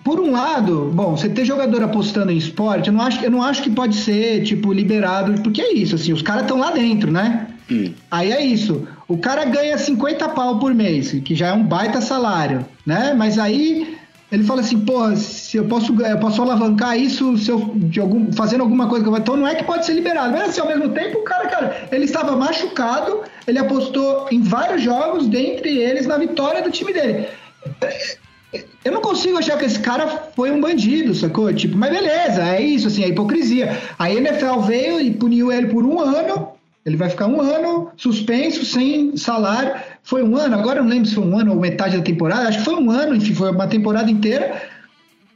por 0.04 0.20
um 0.20 0.32
lado, 0.32 0.92
bom, 0.94 1.16
você 1.16 1.30
ter 1.30 1.46
jogador 1.46 1.82
apostando 1.84 2.32
em 2.32 2.38
esporte, 2.38 2.88
eu 2.88 2.94
não 2.94 3.02
acho, 3.02 3.24
eu 3.24 3.32
não 3.32 3.42
acho 3.42 3.64
que 3.64 3.70
pode 3.70 3.96
ser, 3.96 4.44
tipo, 4.44 4.74
liberado, 4.74 5.42
porque 5.42 5.62
é 5.62 5.74
isso, 5.74 5.96
assim, 5.96 6.12
os 6.12 6.22
caras 6.22 6.44
estão 6.44 6.58
lá 6.58 6.72
dentro, 6.72 7.12
né? 7.12 7.48
Hum. 7.72 7.94
Aí 8.12 8.32
é 8.32 8.44
isso. 8.44 8.88
O 9.08 9.18
cara 9.18 9.46
ganha 9.46 9.78
50 9.78 10.30
pau 10.30 10.60
por 10.60 10.74
mês, 10.74 11.12
que 11.24 11.34
já 11.34 11.48
é 11.48 11.54
um 11.54 11.64
baita 11.64 12.02
salário, 12.02 12.66
né? 12.86 13.14
Mas 13.18 13.40
aí 13.40 13.98
ele 14.32 14.44
fala 14.44 14.62
assim, 14.62 14.80
pô, 14.80 15.16
se 15.16 15.58
eu 15.58 15.66
posso, 15.66 15.96
eu 16.02 16.18
posso 16.18 16.42
alavancar 16.42 17.00
isso 17.00 17.38
se 17.38 17.50
eu, 17.50 17.72
de 17.76 18.00
algum, 18.00 18.34
fazendo 18.34 18.62
alguma 18.62 18.88
coisa. 18.88 19.08
Então 19.18 19.38
não 19.38 19.48
é 19.48 19.56
que 19.56 19.64
pode 19.64 19.86
ser 19.86 19.94
liberado. 19.94 20.32
Mas 20.32 20.50
assim, 20.50 20.62
ao 20.62 20.68
mesmo 20.68 20.90
tempo, 20.90 21.20
o 21.20 21.24
cara, 21.24 21.48
cara, 21.48 21.88
ele 21.92 22.06
estava 22.06 22.36
machucado, 22.36 23.22
ele 23.48 23.60
apostou 23.60 24.28
em 24.32 24.42
vários 24.42 24.82
jogos, 24.82 25.28
dentre 25.28 25.78
eles 25.78 26.06
na 26.06 26.18
vitória 26.18 26.62
do 26.62 26.72
time 26.72 26.92
dele 26.92 27.28
eu 28.84 28.92
não 28.92 29.02
consigo 29.02 29.38
achar 29.38 29.58
que 29.58 29.66
esse 29.66 29.80
cara 29.80 30.08
foi 30.36 30.52
um 30.52 30.62
bandido, 30.62 31.14
sacou? 31.16 31.52
Tipo, 31.54 31.78
mas 31.78 31.92
beleza, 31.92 32.44
é 32.44 32.62
isso, 32.62 32.88
assim, 32.88 33.04
é 33.04 33.10
hipocrisia. 33.10 33.78
A 33.98 34.12
NFL 34.12 34.60
veio 34.62 35.00
e 35.00 35.12
puniu 35.12 35.52
ele 35.52 35.68
por 35.68 35.86
um 35.86 36.00
ano, 36.00 36.50
ele 36.86 36.98
vai 36.98 37.10
ficar 37.10 37.28
um 37.28 37.42
ano 37.42 37.90
suspenso, 37.98 38.64
sem 38.64 39.18
salário. 39.18 39.74
foi 40.04 40.24
um 40.24 40.38
ano, 40.38 40.56
agora 40.56 40.82
não 40.82 40.90
lembro 40.90 41.08
se 41.08 41.16
foi 41.16 41.24
um 41.24 41.38
ano 41.38 41.54
ou 41.54 41.60
metade 41.60 41.98
da 41.98 42.04
temporada, 42.04 42.48
acho 42.48 42.60
que 42.60 42.66
foi 42.66 42.76
um 42.76 42.92
ano, 42.92 43.16
enfim, 43.16 43.34
foi 43.34 43.52
uma 43.52 43.68
temporada 43.68 44.10
inteira. 44.10 44.62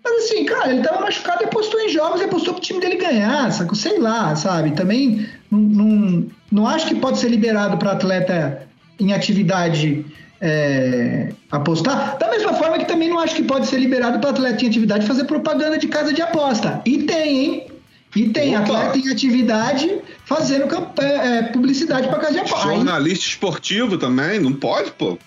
Mas 0.04 0.26
assim, 0.26 0.46
cara, 0.46 0.72
ele 0.72 0.82
tava 0.82 1.02
machucado 1.02 1.44
e 1.44 1.46
apostou 1.46 1.80
em 1.82 1.90
jogos 1.90 2.22
e 2.22 2.26
apostou 2.26 2.54
pro 2.54 2.62
time 2.62 2.80
dele 2.80 2.96
ganhar, 2.96 3.52
saco? 3.52 3.76
Sei 3.76 4.00
lá, 4.00 4.36
sabe? 4.36 4.72
Também 4.72 5.28
não, 5.52 5.60
não, 5.60 6.26
não 6.52 6.68
acho 6.68 6.88
que 6.88 6.96
pode 6.96 7.20
ser 7.20 7.30
liberado 7.30 7.78
para 7.78 7.92
atleta 7.92 8.68
em 9.00 9.14
atividade 9.14 10.06
é, 10.42 11.32
apostar. 11.52 12.18
Da 12.18 12.30
mesma 12.30 12.54
forma 12.54 12.78
que 12.78 12.86
também 12.86 13.10
não 13.10 13.20
acho 13.20 13.36
que 13.36 13.44
pode 13.44 13.68
ser 13.68 13.78
liberado 13.78 14.20
para 14.20 14.30
atleta 14.30 14.64
em 14.64 14.68
atividade 14.68 15.06
fazer 15.06 15.26
propaganda 15.26 15.78
de 15.78 15.88
casa 15.88 16.14
de 16.14 16.22
aposta. 16.22 16.82
E 16.86 17.04
tem, 17.04 17.38
hein? 17.38 17.68
E 18.16 18.30
tem 18.30 18.58
Opa. 18.58 18.64
atleta 18.64 18.98
em 18.98 19.12
atividade 19.12 20.02
fazendo 20.26 20.66
é, 21.00 21.38
é 21.38 21.44
publicidade 21.44 22.08
para 22.08 22.20
casa 22.20 22.34
de 22.34 22.40
aposta. 22.40 22.68
Jornalista 22.68 23.26
esportivo 23.26 23.98
também, 23.98 24.40
não 24.40 24.54
pode, 24.54 24.92
pô. 24.92 25.18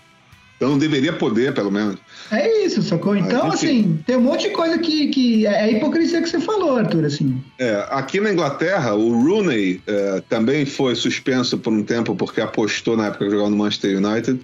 Então 0.63 0.71
não 0.71 0.79
deveria 0.79 1.13
poder, 1.13 1.53
pelo 1.53 1.73
menos. 1.73 1.97
É 2.31 2.65
isso, 2.65 2.83
sacou? 2.83 3.17
Então, 3.17 3.49
Mas, 3.49 3.55
assim, 3.55 4.01
tem 4.07 4.17
um 4.17 4.21
monte 4.21 4.49
de 4.49 4.51
coisa 4.51 4.79
que, 4.79 5.09
que 5.09 5.45
é 5.45 5.63
a 5.63 5.71
hipocrisia 5.73 6.23
que 6.23 6.29
você 6.29 6.39
falou, 6.39 6.77
Arthur, 6.77 7.05
assim. 7.05 7.43
É, 7.59 7.85
aqui 7.91 8.21
na 8.21 8.33
Inglaterra, 8.33 8.95
o 8.95 9.11
Rooney 9.25 9.83
é, 9.85 10.23
também 10.29 10.65
foi 10.65 10.95
suspenso 10.95 11.59
por 11.59 11.73
um 11.73 11.83
tempo 11.83 12.15
porque 12.15 12.41
apostou 12.41 12.97
na 12.97 13.09
época 13.09 13.25
que 13.25 13.31
jogava 13.33 13.51
no 13.51 13.57
Manchester 13.57 13.99
United. 13.99 14.41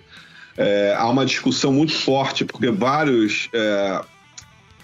É, 0.58 0.92
há 0.98 1.08
uma 1.08 1.24
discussão 1.24 1.72
muito 1.72 1.94
forte, 1.94 2.44
porque 2.44 2.68
vários. 2.68 3.48
É, 3.52 4.00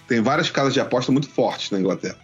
tem 0.06 0.22
várias 0.22 0.48
casas 0.48 0.72
de 0.72 0.80
aposta 0.80 1.10
muito 1.10 1.28
fortes 1.28 1.70
na 1.72 1.80
Inglaterra. 1.80 2.16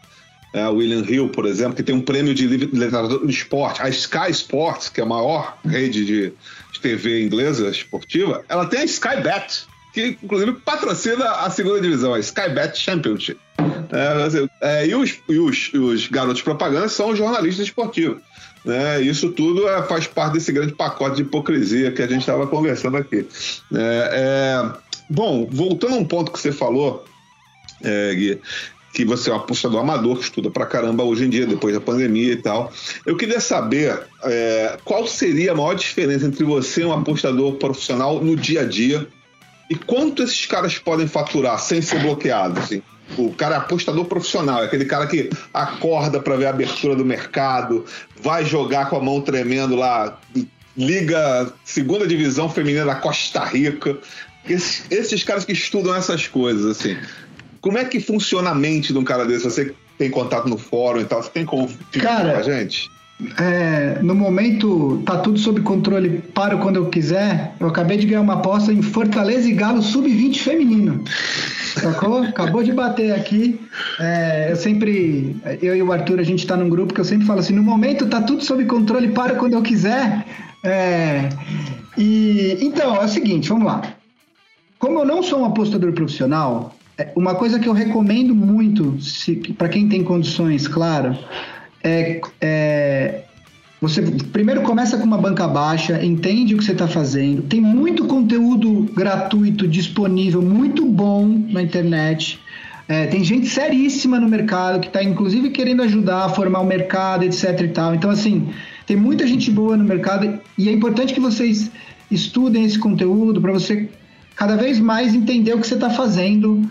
É, 0.52 0.68
William 0.68 1.04
Hill, 1.04 1.28
por 1.28 1.46
exemplo, 1.46 1.74
que 1.74 1.82
tem 1.82 1.94
um 1.94 2.00
prêmio 2.00 2.32
de 2.32 2.46
literatura 2.46 3.26
de 3.26 3.32
esporte. 3.32 3.82
A 3.82 3.88
Sky 3.88 4.30
Sports, 4.30 4.88
que 4.88 5.00
é 5.00 5.04
a 5.04 5.06
maior 5.06 5.58
rede 5.64 6.04
de, 6.04 6.32
de 6.72 6.80
TV 6.80 7.24
inglesa 7.24 7.68
esportiva, 7.68 8.44
ela 8.48 8.66
tem 8.66 8.80
a 8.80 8.84
Sky 8.84 9.16
Bet, 9.22 9.66
que 9.92 10.18
inclusive 10.22 10.52
patrocina 10.52 11.24
a 11.24 11.50
segunda 11.50 11.80
divisão, 11.80 12.14
a 12.14 12.20
Sky 12.20 12.50
Bet 12.50 12.78
Championship. 12.78 13.38
É, 13.92 14.82
é, 14.82 14.86
e, 14.86 14.94
os, 14.94 15.18
e, 15.28 15.38
os, 15.38 15.70
e 15.74 15.78
os 15.78 16.06
garotos 16.06 16.42
propaganda 16.42 16.88
são 16.88 17.14
jornalistas 17.16 17.66
esportivos. 17.66 18.22
Né? 18.64 19.00
Isso 19.00 19.30
tudo 19.32 19.68
é, 19.68 19.82
faz 19.82 20.06
parte 20.06 20.34
desse 20.34 20.52
grande 20.52 20.72
pacote 20.72 21.16
de 21.16 21.22
hipocrisia 21.22 21.92
que 21.92 22.02
a 22.02 22.06
gente 22.06 22.20
estava 22.20 22.46
conversando 22.46 22.96
aqui. 22.96 23.26
É, 23.74 24.10
é, 24.12 24.72
bom, 25.08 25.48
voltando 25.50 25.94
a 25.94 25.98
um 25.98 26.04
ponto 26.04 26.30
que 26.30 26.38
você 26.38 26.52
falou, 26.52 27.04
é, 27.82 28.14
Gui, 28.14 28.40
que 28.92 29.04
você 29.04 29.30
é 29.30 29.32
um 29.32 29.36
apostador 29.36 29.80
amador 29.80 30.18
que 30.18 30.24
estuda 30.24 30.50
pra 30.50 30.66
caramba 30.66 31.04
hoje 31.04 31.24
em 31.24 31.30
dia, 31.30 31.46
depois 31.46 31.72
da 31.72 31.80
pandemia 31.80 32.32
e 32.32 32.36
tal. 32.36 32.72
Eu 33.06 33.16
queria 33.16 33.40
saber 33.40 33.98
é, 34.24 34.78
qual 34.84 35.06
seria 35.06 35.52
a 35.52 35.54
maior 35.54 35.74
diferença 35.74 36.26
entre 36.26 36.44
você 36.44 36.82
e 36.82 36.84
um 36.84 36.92
apostador 36.92 37.54
profissional 37.54 38.22
no 38.22 38.36
dia 38.36 38.62
a 38.62 38.64
dia 38.64 39.06
e 39.70 39.76
quanto 39.76 40.24
esses 40.24 40.46
caras 40.46 40.76
podem 40.78 41.06
faturar 41.06 41.58
sem 41.60 41.80
ser 41.80 42.00
bloqueados, 42.00 42.58
assim? 42.58 42.82
O 43.18 43.32
cara 43.32 43.56
é 43.56 43.58
apostador 43.58 44.04
profissional, 44.04 44.62
é 44.62 44.66
aquele 44.66 44.84
cara 44.84 45.06
que 45.06 45.30
acorda 45.52 46.20
para 46.20 46.36
ver 46.36 46.46
a 46.46 46.50
abertura 46.50 46.94
do 46.94 47.04
mercado, 47.04 47.84
vai 48.22 48.44
jogar 48.44 48.88
com 48.88 48.96
a 48.96 49.00
mão 49.00 49.20
tremendo 49.20 49.74
lá, 49.74 50.18
liga 50.76 51.52
segunda 51.64 52.06
divisão 52.06 52.48
feminina 52.48 52.84
da 52.84 52.94
Costa 52.94 53.44
Rica. 53.44 53.98
Esses, 54.48 54.84
esses 54.90 55.24
caras 55.24 55.44
que 55.44 55.52
estudam 55.52 55.94
essas 55.94 56.26
coisas, 56.26 56.64
assim. 56.64 56.96
Como 57.60 57.76
é 57.76 57.84
que 57.84 58.00
funciona 58.00 58.50
a 58.50 58.54
mente 58.54 58.92
de 58.92 58.98
um 58.98 59.04
cara 59.04 59.24
desse? 59.26 59.44
Você 59.44 59.74
tem 59.98 60.10
contato 60.10 60.48
no 60.48 60.56
fórum 60.56 61.00
e 61.00 61.04
tal, 61.04 61.22
você 61.22 61.30
tem 61.30 61.44
como 61.44 61.68
cara, 61.92 62.32
com 62.32 62.38
a 62.38 62.42
gente? 62.42 62.90
É, 63.38 63.98
no 64.02 64.14
momento 64.14 65.02
tá 65.04 65.18
tudo 65.18 65.38
sob 65.38 65.60
controle, 65.60 66.22
paro 66.32 66.58
quando 66.58 66.76
eu 66.76 66.86
quiser. 66.86 67.54
Eu 67.60 67.68
acabei 67.68 67.98
de 67.98 68.06
ganhar 68.06 68.22
uma 68.22 68.34
aposta 68.34 68.72
em 68.72 68.80
Fortaleza 68.80 69.46
e 69.46 69.52
Galo 69.52 69.82
Sub-20 69.82 70.38
feminino. 70.38 71.04
Sacou? 71.74 72.22
Acabou 72.22 72.62
de 72.62 72.72
bater 72.72 73.12
aqui. 73.12 73.60
É, 73.98 74.50
eu 74.50 74.56
sempre, 74.56 75.36
eu 75.62 75.76
e 75.76 75.82
o 75.82 75.92
Arthur, 75.92 76.18
a 76.20 76.22
gente 76.22 76.46
tá 76.46 76.56
num 76.56 76.68
grupo 76.68 76.94
que 76.94 77.00
eu 77.00 77.04
sempre 77.04 77.26
falo 77.26 77.40
assim: 77.40 77.54
no 77.54 77.62
momento 77.62 78.06
tá 78.06 78.20
tudo 78.22 78.44
sob 78.44 78.64
controle, 78.64 79.08
para 79.08 79.34
quando 79.34 79.54
eu 79.54 79.62
quiser. 79.62 80.26
É, 80.64 81.28
e 81.96 82.58
então, 82.60 82.96
é 82.96 83.04
o 83.04 83.08
seguinte, 83.08 83.48
vamos 83.48 83.66
lá. 83.66 83.82
Como 84.78 84.98
eu 84.98 85.04
não 85.04 85.22
sou 85.22 85.40
um 85.40 85.44
apostador 85.44 85.92
profissional, 85.92 86.74
é, 86.96 87.12
uma 87.14 87.34
coisa 87.34 87.58
que 87.58 87.68
eu 87.68 87.72
recomendo 87.72 88.34
muito, 88.34 88.96
para 89.56 89.68
quem 89.68 89.88
tem 89.88 90.02
condições, 90.02 90.66
claro, 90.66 91.16
é, 91.82 92.20
é, 92.40 93.24
você 93.80 94.02
primeiro 94.02 94.60
começa 94.62 94.98
com 94.98 95.04
uma 95.04 95.16
banca 95.16 95.48
baixa, 95.48 96.04
entende 96.04 96.54
o 96.54 96.58
que 96.58 96.64
você 96.64 96.72
está 96.72 96.86
fazendo. 96.86 97.42
Tem 97.42 97.60
muito 97.60 98.06
conteúdo 98.06 98.82
gratuito 98.94 99.66
disponível, 99.66 100.42
muito 100.42 100.84
bom 100.84 101.26
na 101.48 101.62
internet. 101.62 102.38
É, 102.86 103.06
tem 103.06 103.24
gente 103.24 103.46
seríssima 103.46 104.20
no 104.20 104.28
mercado 104.28 104.80
que 104.80 104.88
está 104.88 105.02
inclusive 105.02 105.50
querendo 105.50 105.82
ajudar 105.82 106.24
a 106.24 106.28
formar 106.28 106.60
o 106.60 106.66
mercado, 106.66 107.22
etc. 107.22 107.60
e 107.62 107.68
tal. 107.68 107.94
Então, 107.94 108.10
assim, 108.10 108.50
tem 108.84 108.96
muita 108.96 109.26
gente 109.26 109.50
boa 109.50 109.76
no 109.76 109.84
mercado 109.84 110.40
e 110.58 110.68
é 110.68 110.72
importante 110.72 111.14
que 111.14 111.20
vocês 111.20 111.70
estudem 112.10 112.64
esse 112.64 112.78
conteúdo 112.78 113.40
para 113.40 113.52
você 113.52 113.88
cada 114.36 114.56
vez 114.56 114.78
mais 114.78 115.14
entender 115.14 115.54
o 115.54 115.60
que 115.60 115.66
você 115.66 115.74
está 115.74 115.88
fazendo 115.88 116.68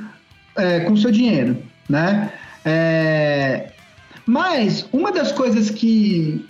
é, 0.55 0.81
com 0.81 0.93
o 0.93 0.97
seu 0.97 1.09
dinheiro, 1.09 1.57
né? 1.87 2.33
É, 2.63 3.71
mas 4.25 4.85
uma 4.91 5.11
das 5.11 5.31
coisas 5.31 5.69
que 5.69 6.45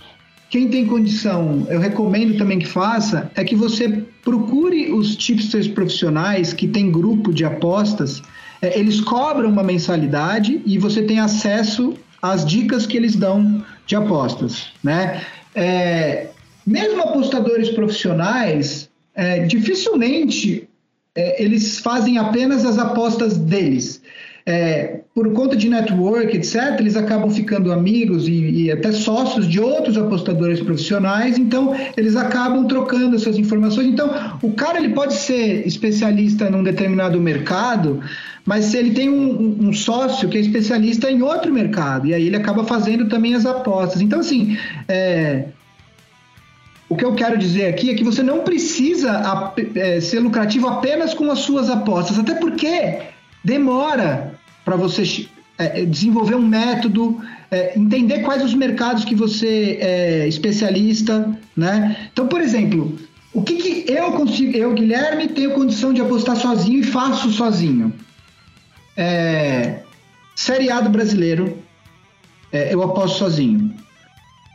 quem 0.49 0.67
tem 0.67 0.85
condição, 0.87 1.67
eu 1.69 1.79
recomendo 1.79 2.37
também 2.37 2.57
que 2.57 2.65
faça, 2.65 3.31
é 3.35 3.43
que 3.43 3.55
você 3.55 4.03
procure 4.23 4.91
os 4.91 5.15
tipsters 5.15 5.67
profissionais 5.67 6.53
que 6.53 6.67
tem 6.67 6.91
grupo 6.91 7.31
de 7.31 7.45
apostas. 7.45 8.21
É, 8.61 8.77
eles 8.77 8.99
cobram 8.99 9.49
uma 9.49 9.63
mensalidade 9.63 10.61
e 10.65 10.77
você 10.77 11.03
tem 11.03 11.19
acesso 11.19 11.93
às 12.21 12.45
dicas 12.45 12.85
que 12.85 12.97
eles 12.97 13.15
dão 13.15 13.63
de 13.85 13.95
apostas, 13.95 14.67
né? 14.83 15.21
É, 15.53 16.27
mesmo 16.65 17.01
apostadores 17.01 17.69
profissionais, 17.69 18.89
é, 19.15 19.45
dificilmente 19.45 20.67
é, 21.15 21.43
eles 21.43 21.79
fazem 21.79 22.17
apenas 22.17 22.65
as 22.65 22.77
apostas 22.77 23.37
deles. 23.37 24.01
É, 24.51 25.01
por 25.13 25.31
conta 25.33 25.55
de 25.55 25.69
network, 25.69 26.35
etc., 26.35 26.79
eles 26.79 26.95
acabam 26.95 27.29
ficando 27.29 27.71
amigos 27.71 28.27
e, 28.27 28.63
e, 28.63 28.71
até 28.71 28.91
sócios 28.91 29.47
de 29.47 29.59
outros 29.59 29.95
apostadores 29.95 30.59
profissionais, 30.59 31.37
então 31.37 31.75
eles 31.95 32.15
acabam 32.15 32.65
trocando 32.65 33.15
essas 33.15 33.37
informações. 33.37 33.85
Então, 33.85 34.09
o 34.41 34.51
cara 34.53 34.79
ele 34.79 34.89
pode 34.89 35.13
ser 35.13 35.67
especialista 35.67 36.49
num 36.49 36.63
determinado 36.63 37.21
mercado, 37.21 38.01
mas 38.43 38.65
se 38.65 38.77
ele 38.77 38.89
tem 38.89 39.07
um, 39.07 39.67
um, 39.67 39.71
sócio 39.71 40.27
que 40.27 40.39
é 40.39 40.41
especialista 40.41 41.11
em 41.11 41.21
outro 41.21 41.53
mercado, 41.53 42.07
e 42.07 42.15
aí 42.15 42.25
ele 42.25 42.35
acaba 42.35 42.63
fazendo 42.63 43.07
também 43.07 43.35
as 43.35 43.45
apostas. 43.45 44.01
Então, 44.01 44.21
assim, 44.21 44.57
é, 44.87 45.43
o 46.89 46.95
que 46.95 47.05
eu 47.05 47.13
quero 47.13 47.37
dizer 47.37 47.67
aqui 47.67 47.91
é 47.91 47.93
que 47.93 48.03
você 48.03 48.23
não 48.23 48.39
precisa 48.39 49.53
é, 49.75 50.01
ser 50.01 50.21
lucrativo 50.21 50.67
apenas 50.69 51.13
com 51.13 51.29
as 51.29 51.37
suas 51.37 51.69
apostas, 51.69 52.17
até 52.17 52.33
porque 52.33 52.97
demora 53.43 54.38
para 54.63 54.75
você 54.75 55.27
é, 55.57 55.81
é, 55.81 55.85
desenvolver 55.85 56.35
um 56.35 56.47
método, 56.47 57.19
é, 57.51 57.77
entender 57.77 58.19
quais 58.19 58.43
os 58.43 58.53
mercados 58.53 59.03
que 59.03 59.13
você 59.13 59.77
é 59.81 60.27
especialista, 60.27 61.37
né? 61.55 62.09
Então, 62.13 62.27
por 62.27 62.39
exemplo, 62.39 62.97
o 63.33 63.41
que, 63.41 63.55
que 63.55 63.91
eu 63.91 64.11
consigo, 64.13 64.55
eu, 64.55 64.73
Guilherme, 64.73 65.27
tenho 65.27 65.51
condição 65.51 65.93
de 65.93 66.01
apostar 66.01 66.37
sozinho 66.37 66.79
e 66.79 66.83
faço 66.83 67.29
sozinho? 67.31 67.93
É, 68.95 69.81
Série 70.35 70.71
A 70.71 70.79
do 70.79 70.89
brasileiro, 70.89 71.57
é, 72.51 72.73
eu 72.73 72.81
aposto 72.81 73.17
sozinho. 73.17 73.73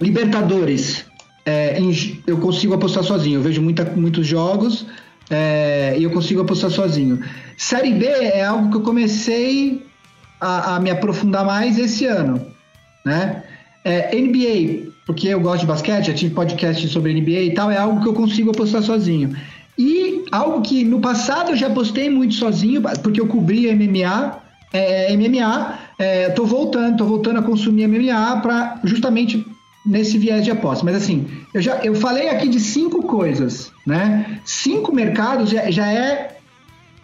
Libertadores, 0.01 1.05
é, 1.45 1.79
em, 1.79 2.23
eu 2.27 2.39
consigo 2.39 2.75
apostar 2.75 3.05
sozinho. 3.05 3.41
Eu 3.41 3.43
vejo 3.43 3.61
muita, 3.61 3.85
muitos 3.85 4.27
jogos 4.27 4.87
é, 5.31 5.95
e 5.99 6.03
eu 6.03 6.11
consigo 6.11 6.41
apostar 6.41 6.71
sozinho. 6.71 7.23
Série 7.57 7.93
B 7.93 8.07
é 8.07 8.45
algo 8.45 8.71
que 8.71 8.77
eu 8.77 8.81
comecei 8.81 9.85
a, 10.41 10.77
a 10.77 10.81
me 10.81 10.91
aprofundar 10.91 11.45
mais 11.45 11.79
esse 11.79 12.07
ano, 12.07 12.45
né? 13.05 13.43
É, 13.85 14.17
NBA, 14.17 14.93
porque 15.07 15.29
eu 15.29 15.41
gosto 15.41 15.61
de 15.61 15.67
basquete, 15.67 16.07
já 16.07 16.15
tive 16.15 16.35
podcast 16.35 16.89
sobre 16.89 17.13
NBA 17.13 17.43
e 17.43 17.55
tal, 17.55 17.71
é 17.71 17.77
algo 17.77 18.01
que 18.01 18.09
eu 18.09 18.15
consigo 18.15 18.51
apostar 18.51 18.83
sozinho. 18.83 19.37
E 19.77 20.25
algo 20.31 20.63
que 20.63 20.85
no 20.85 21.01
passado 21.01 21.51
eu 21.51 21.57
já 21.57 21.67
apostei 21.67 22.09
muito 22.09 22.35
sozinho, 22.35 22.83
porque 23.03 23.21
eu 23.21 23.27
cobria 23.27 23.75
MMA, 23.75 24.39
é, 24.73 25.15
MMA, 25.17 25.79
é, 25.99 26.31
tô 26.31 26.45
voltando, 26.47 26.97
tô 26.97 27.05
voltando 27.05 27.41
a 27.41 27.43
consumir 27.43 27.87
MMA 27.87 28.41
para 28.41 28.81
justamente 28.85 29.45
nesse 29.85 30.17
viés 30.17 30.45
de 30.45 30.51
aposta. 30.51 30.85
Mas 30.85 30.97
assim, 30.97 31.27
eu 31.53 31.61
já 31.61 31.77
eu 31.85 31.95
falei 31.95 32.29
aqui 32.29 32.49
de 32.49 32.59
cinco 32.59 33.03
coisas, 33.03 33.71
né? 33.87 34.41
Cinco 34.45 34.95
mercados 34.95 35.51
já, 35.51 35.71
já 35.71 35.93
é 35.93 36.34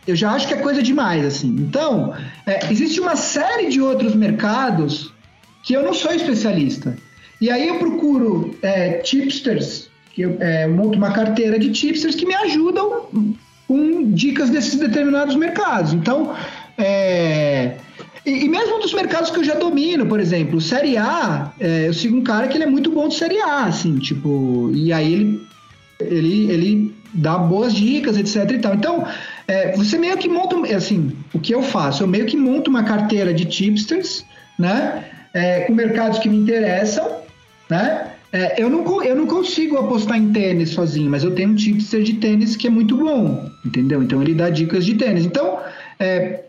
eu 0.07 0.17
já 0.17 0.33
acho 0.33 0.49
que 0.49 0.55
é 0.55 0.57
coisa 0.57 0.83
demais, 0.83 1.25
assim. 1.25 1.49
Então, 1.49 2.15
é, 2.47 2.71
existe 2.71 3.01
uma 3.01 3.17
série 3.17 3.69
de 3.69 3.81
outros 3.81 4.15
mercados 4.15 5.13
que 5.63 5.75
eu 5.75 5.83
não 5.83 5.95
sou 5.95 6.13
especialista. 6.13 6.97
E 7.41 7.51
aí 7.51 7.69
eu 7.69 7.79
procuro 7.79 8.57
é, 8.63 8.99
tipsters 8.99 9.89
que 10.13 10.23
eu 10.23 10.37
é, 10.41 10.67
monto 10.67 10.99
uma 10.99 11.13
carteira 11.13 11.59
de 11.59 11.71
tipsters 11.71 12.15
que 12.15 12.27
me 12.27 12.35
ajudam 12.35 13.07
com 13.67 14.11
dicas 14.11 14.51
desses 14.51 14.79
determinados 14.79 15.37
mercados. 15.37 15.93
Então, 15.93 16.35
é, 16.77 17.77
e, 18.27 18.45
e, 18.45 18.49
mesmo 18.49 18.81
dos 18.81 18.93
mercados 18.93 19.31
que 19.31 19.39
eu 19.39 19.45
já 19.45 19.55
domino, 19.55 20.07
por 20.07 20.19
exemplo, 20.19 20.61
Série 20.61 20.97
A, 20.97 21.53
é, 21.61 21.87
eu 21.87 21.95
sigo 21.95 22.17
um 22.17 22.23
cara 22.23 22.49
que 22.49 22.57
ele 22.57 22.65
é 22.65 22.67
muito 22.67 22.91
bom 22.91 23.09
de 23.09 23.15
Série 23.15 23.41
A, 23.41 23.65
assim, 23.65 23.97
tipo, 23.99 24.71
e 24.75 24.93
aí 24.93 25.13
ele, 25.13 25.47
ele, 26.01 26.51
ele 26.51 26.95
dá 27.15 27.39
boas 27.39 27.73
dicas, 27.73 28.17
etc 28.19 28.51
e 28.51 28.59
tal. 28.59 28.75
Então, 28.75 29.07
é, 29.51 29.73
você 29.73 29.99
meio 29.99 30.17
que 30.17 30.29
monta, 30.29 30.57
assim, 30.77 31.17
o 31.35 31.41
que 31.41 31.53
eu 31.53 31.61
faço? 31.61 32.05
Eu 32.05 32.07
meio 32.07 32.25
que 32.25 32.37
monto 32.37 32.71
uma 32.71 32.85
carteira 32.85 33.35
de 33.35 33.45
tipsters, 33.45 34.25
né, 34.57 35.05
é, 35.35 35.63
com 35.63 35.75
mercados 35.75 36.21
que 36.21 36.29
me 36.29 36.37
interessam, 36.37 37.17
né, 37.69 38.13
é, 38.33 38.63
eu, 38.63 38.71
não, 38.71 39.03
eu 39.03 39.17
não 39.17 39.27
consigo 39.27 39.77
apostar 39.77 40.19
em 40.19 40.33
tênis 40.33 40.71
sozinho, 40.71 41.11
mas 41.11 41.25
eu 41.25 41.35
tenho 41.35 41.51
um 41.51 41.57
tipster 41.57 42.01
de 42.01 42.15
tênis 42.15 42.55
que 42.55 42.69
é 42.69 42.71
muito 42.71 42.97
bom, 42.97 43.51
entendeu? 43.67 44.01
Então 44.01 44.23
ele 44.23 44.35
dá 44.35 44.49
dicas 44.51 44.87
de 44.87 44.95
tênis. 44.95 45.25
Então, 45.25 45.59
é, 45.99 46.45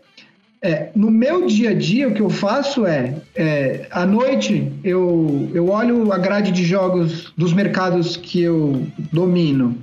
é, 0.62 0.90
no 0.94 1.10
meu 1.10 1.44
dia 1.44 1.70
a 1.70 1.74
dia, 1.74 2.06
o 2.06 2.14
que 2.14 2.22
eu 2.22 2.30
faço 2.30 2.86
é, 2.86 3.16
é, 3.34 3.88
à 3.90 4.06
noite, 4.06 4.72
eu, 4.84 5.50
eu 5.52 5.70
olho 5.70 6.12
a 6.12 6.18
grade 6.18 6.52
de 6.52 6.62
jogos 6.62 7.32
dos 7.36 7.52
mercados 7.52 8.16
que 8.16 8.40
eu 8.40 8.86
domino 9.12 9.76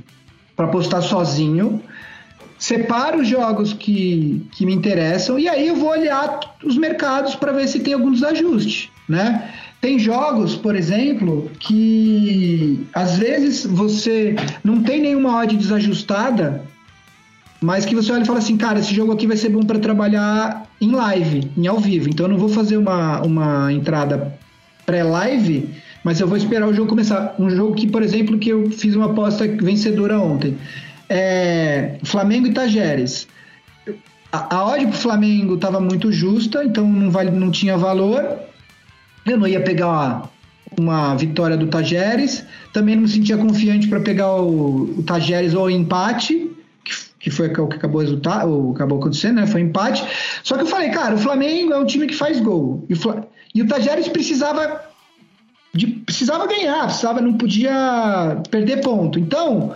para 0.55 0.67
apostar 0.67 1.01
sozinho, 1.01 1.82
separo 2.70 3.22
os 3.22 3.28
jogos 3.28 3.74
que, 3.74 4.45
que 4.51 4.63
me 4.63 4.76
interessam 4.76 5.39
e 5.39 5.49
aí 5.49 5.67
eu 5.67 5.76
vou 5.76 5.89
olhar 5.89 6.39
os 6.63 6.78
mercados 6.78 7.34
para 7.34 7.51
ver 7.51 7.67
se 7.67 7.80
tem 7.80 7.95
algum 7.95 8.11
desajuste, 8.11 8.91
né? 9.07 9.49
Tem 9.82 9.97
jogos, 9.97 10.55
por 10.55 10.76
exemplo, 10.76 11.49
que 11.59 12.86
às 12.93 13.17
vezes 13.17 13.65
você 13.65 14.36
não 14.63 14.84
tem 14.84 15.01
nenhuma 15.01 15.36
odd 15.38 15.57
desajustada, 15.57 16.63
mas 17.59 17.86
que 17.86 17.95
você 17.95 18.11
olha 18.11 18.22
e 18.22 18.28
fala 18.28 18.38
assim, 18.38 18.55
cara, 18.55 18.80
esse 18.80 18.93
jogo 18.93 19.13
aqui 19.13 19.26
vai 19.26 19.38
ser 19.38 19.49
bom 19.49 19.63
para 19.63 19.80
trabalhar 19.80 20.67
em 20.80 20.91
live, 20.91 21.49
em 21.57 21.65
ao 21.65 21.80
vivo. 21.80 22.07
Então 22.07 22.28
eu 22.28 22.32
não 22.34 22.38
vou 22.38 22.49
fazer 22.49 22.78
uma, 22.78 23.22
uma 23.22 23.74
entrada 23.74 24.38
pré-live, 24.86 25.70
mas 26.03 26.20
eu 26.20 26.28
vou 26.28 26.38
esperar 26.38 26.67
o 26.67 26.74
jogo 26.74 26.89
começar. 26.89 27.36
Um 27.39 27.49
jogo 27.49 27.74
que, 27.74 27.88
por 27.88 28.03
exemplo, 28.03 28.38
que 28.38 28.49
eu 28.49 28.70
fiz 28.70 28.95
uma 28.95 29.07
aposta 29.07 29.47
vencedora 29.47 30.20
ontem. 30.20 30.55
É 31.10 31.97
Flamengo 32.03 32.47
e 32.47 32.53
Tajeres. 32.53 33.28
A, 34.32 34.55
a 34.55 34.68
odd 34.68 34.88
pro 34.88 34.97
Flamengo 34.97 35.55
estava 35.55 35.80
muito 35.80 36.12
justa, 36.12 36.64
então 36.64 36.88
não, 36.88 37.10
vale, 37.10 37.32
não 37.32 37.49
tinha 37.49 37.76
valor. 37.76 38.39
Eu 39.26 39.38
não 39.38 39.47
ia 39.47 39.62
pegar 39.62 39.88
uma, 39.88 40.30
uma 40.78 41.16
vitória 41.16 41.57
do 41.57 41.68
Tajeres, 41.68 42.45
também 42.72 42.95
não 42.95 43.03
me 43.03 43.10
sentia 43.10 43.38
confiante 43.38 43.88
para 43.88 43.99
pegar 43.99 44.36
o, 44.36 44.99
o 44.99 45.03
Tajeres 45.03 45.53
ou 45.53 45.66
o 45.66 45.70
empate, 45.70 46.51
que, 46.84 46.93
que 47.20 47.32
foi 47.32 47.47
o 47.47 47.68
que 47.68 47.76
acabou, 47.76 48.01
resultar, 48.01 48.45
ou 48.45 48.72
acabou 48.72 48.99
acontecendo, 48.99 49.36
né? 49.36 49.47
Foi 49.47 49.62
empate. 49.62 50.05
Só 50.43 50.55
que 50.55 50.62
eu 50.62 50.68
falei, 50.68 50.89
cara, 50.89 51.16
o 51.16 51.20
Flamengo 51.20 51.74
é 51.74 51.78
um 51.80 51.86
time 51.86 52.05
que 52.05 52.16
faz 52.16 52.39
gol. 52.39 52.86
E 52.88 52.93
o, 52.93 52.97
e 53.55 53.62
o 53.64 53.68
Tajeres 53.68 54.07
precisava 54.07 54.88
precisava 56.05 56.47
ganhar, 56.47 56.86
precisava, 56.86 57.22
não 57.22 57.34
podia 57.34 58.41
perder 58.49 58.82
ponto. 58.82 59.20
Então, 59.20 59.76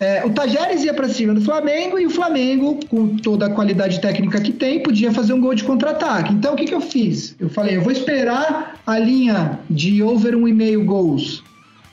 é, 0.00 0.24
o 0.24 0.30
Tajeres 0.30 0.84
ia 0.84 0.94
para 0.94 1.08
cima 1.08 1.34
do 1.34 1.40
Flamengo 1.40 1.98
e 1.98 2.06
o 2.06 2.10
Flamengo, 2.10 2.78
com 2.88 3.16
toda 3.16 3.46
a 3.46 3.50
qualidade 3.50 4.00
técnica 4.00 4.40
que 4.40 4.52
tem, 4.52 4.80
podia 4.80 5.12
fazer 5.12 5.32
um 5.32 5.40
gol 5.40 5.54
de 5.54 5.64
contra-ataque. 5.64 6.32
Então, 6.32 6.54
o 6.54 6.56
que, 6.56 6.66
que 6.66 6.74
eu 6.74 6.80
fiz? 6.80 7.34
Eu 7.40 7.48
falei, 7.48 7.76
eu 7.76 7.82
vou 7.82 7.90
esperar 7.90 8.80
a 8.86 8.98
linha 8.98 9.58
de 9.68 10.00
over 10.02 10.34
1,5 10.34 10.84
gols. 10.84 11.42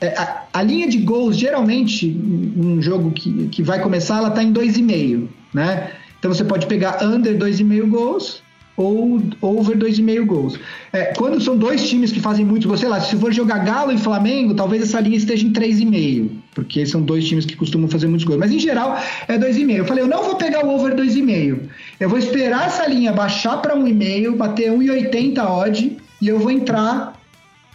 É, 0.00 0.16
a, 0.16 0.44
a, 0.52 0.62
linha 0.62 0.86
de 0.88 0.98
gols, 0.98 1.36
geralmente, 1.36 2.08
um 2.56 2.80
jogo 2.80 3.10
que, 3.10 3.48
que 3.48 3.62
vai 3.62 3.80
começar, 3.80 4.18
ela 4.18 4.28
está 4.28 4.42
em 4.42 4.52
2,5, 4.52 5.26
né? 5.52 5.90
Então, 6.18 6.32
você 6.32 6.44
pode 6.44 6.66
pegar 6.66 7.02
under 7.02 7.36
2,5 7.36 7.88
gols 7.88 8.45
ou 8.76 9.22
over 9.40 9.76
2,5 9.76 10.26
gols. 10.26 10.58
É, 10.92 11.06
quando 11.16 11.40
são 11.40 11.56
dois 11.56 11.88
times 11.88 12.12
que 12.12 12.20
fazem 12.20 12.44
muito 12.44 12.68
gols, 12.68 12.80
sei 12.80 12.88
lá, 12.88 13.00
se 13.00 13.16
for 13.16 13.32
jogar 13.32 13.64
Galo 13.64 13.92
e 13.92 13.98
Flamengo, 13.98 14.54
talvez 14.54 14.82
essa 14.82 15.00
linha 15.00 15.16
esteja 15.16 15.46
em 15.46 15.52
3,5, 15.52 16.28
porque 16.54 16.84
são 16.84 17.00
dois 17.00 17.26
times 17.26 17.46
que 17.46 17.56
costumam 17.56 17.88
fazer 17.88 18.06
muitos 18.06 18.26
gols. 18.26 18.38
Mas 18.38 18.52
em 18.52 18.58
geral 18.58 18.98
é 19.28 19.38
2,5. 19.38 19.76
Eu 19.76 19.84
falei, 19.86 20.04
eu 20.04 20.08
não 20.08 20.22
vou 20.22 20.36
pegar 20.36 20.64
o 20.64 20.74
over 20.74 20.94
2,5. 20.94 21.60
Eu 21.98 22.08
vou 22.08 22.18
esperar 22.18 22.66
essa 22.66 22.86
linha 22.86 23.12
baixar 23.12 23.62
para 23.62 23.74
1,5, 23.74 24.36
bater 24.36 24.70
1,80 24.70 25.38
odd 25.38 25.96
e 26.20 26.28
eu 26.28 26.38
vou 26.38 26.50
entrar 26.50 27.20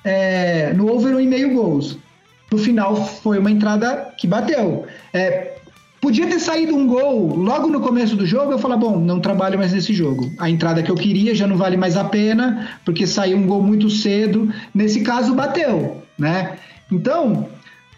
é, 0.03 0.73
no 0.73 0.91
over 0.91 1.15
1,5 1.15 1.53
gols. 1.53 1.97
No 2.51 2.57
final 2.57 2.95
foi 2.95 3.39
uma 3.39 3.49
entrada 3.49 4.13
que 4.17 4.27
bateu. 4.27 4.85
É, 5.13 5.50
Podia 6.01 6.25
ter 6.25 6.39
saído 6.39 6.75
um 6.75 6.87
gol 6.87 7.35
logo 7.35 7.67
no 7.67 7.79
começo 7.79 8.15
do 8.15 8.25
jogo, 8.25 8.51
eu 8.51 8.57
falar, 8.57 8.75
bom, 8.75 8.99
não 8.99 9.19
trabalho 9.19 9.59
mais 9.59 9.71
nesse 9.71 9.93
jogo. 9.93 10.31
A 10.39 10.49
entrada 10.49 10.81
que 10.81 10.89
eu 10.89 10.95
queria 10.95 11.35
já 11.35 11.45
não 11.45 11.55
vale 11.55 11.77
mais 11.77 11.95
a 11.95 12.03
pena, 12.03 12.69
porque 12.83 13.05
saiu 13.05 13.37
um 13.37 13.45
gol 13.45 13.61
muito 13.61 13.87
cedo. 13.87 14.51
Nesse 14.73 15.01
caso, 15.01 15.35
bateu, 15.35 16.01
né? 16.17 16.57
Então, 16.91 17.47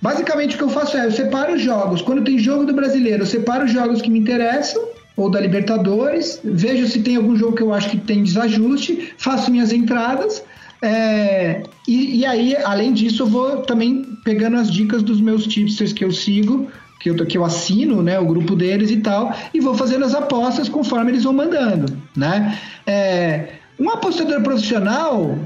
basicamente 0.02 0.56
o 0.56 0.58
que 0.58 0.66
eu 0.66 0.70
faço 0.70 0.98
é, 0.98 1.06
eu 1.06 1.14
separo 1.14 1.54
os 1.54 1.62
jogos. 1.62 2.02
Quando 2.02 2.26
tem 2.26 2.38
jogo 2.38 2.66
do 2.66 2.74
brasileiro, 2.74 3.24
eu 3.24 3.26
separo 3.26 3.64
os 3.64 3.72
jogos 3.72 4.02
que 4.02 4.12
me 4.12 4.20
interessam, 4.20 4.84
ou 5.16 5.30
da 5.30 5.40
Libertadores, 5.40 6.42
vejo 6.44 6.86
se 6.88 7.00
tem 7.00 7.16
algum 7.16 7.38
jogo 7.38 7.56
que 7.56 7.64
eu 7.64 7.74
acho 7.74 7.90
que 7.90 7.98
tem 7.98 8.22
desajuste, 8.22 9.14
faço 9.18 9.50
minhas 9.50 9.72
entradas. 9.72 10.44
É, 10.82 11.64
e, 11.88 12.20
e, 12.20 12.26
aí, 12.26 12.58
além 12.66 12.92
disso, 12.92 13.24
eu 13.24 13.28
vou 13.28 13.62
também 13.62 14.04
pegando 14.26 14.58
as 14.58 14.70
dicas 14.70 15.02
dos 15.02 15.22
meus 15.22 15.48
tipsters 15.48 15.94
que 15.94 16.04
eu 16.04 16.12
sigo 16.12 16.68
que 17.04 17.10
eu, 17.10 17.16
que 17.26 17.38
eu 17.38 17.44
assino, 17.44 18.02
né, 18.02 18.18
o 18.18 18.26
grupo 18.26 18.56
deles 18.56 18.90
e 18.90 18.98
tal, 18.98 19.36
e 19.54 19.60
vou 19.60 19.76
fazendo 19.76 20.06
as 20.06 20.16
apostas 20.16 20.70
conforme 20.70 21.12
eles 21.12 21.26
vão 21.26 21.34
mandando, 21.34 22.02
né? 22.16 22.58
É, 22.88 23.56
um 23.78 23.90
apostador 23.90 24.42
profissional, 24.42 25.38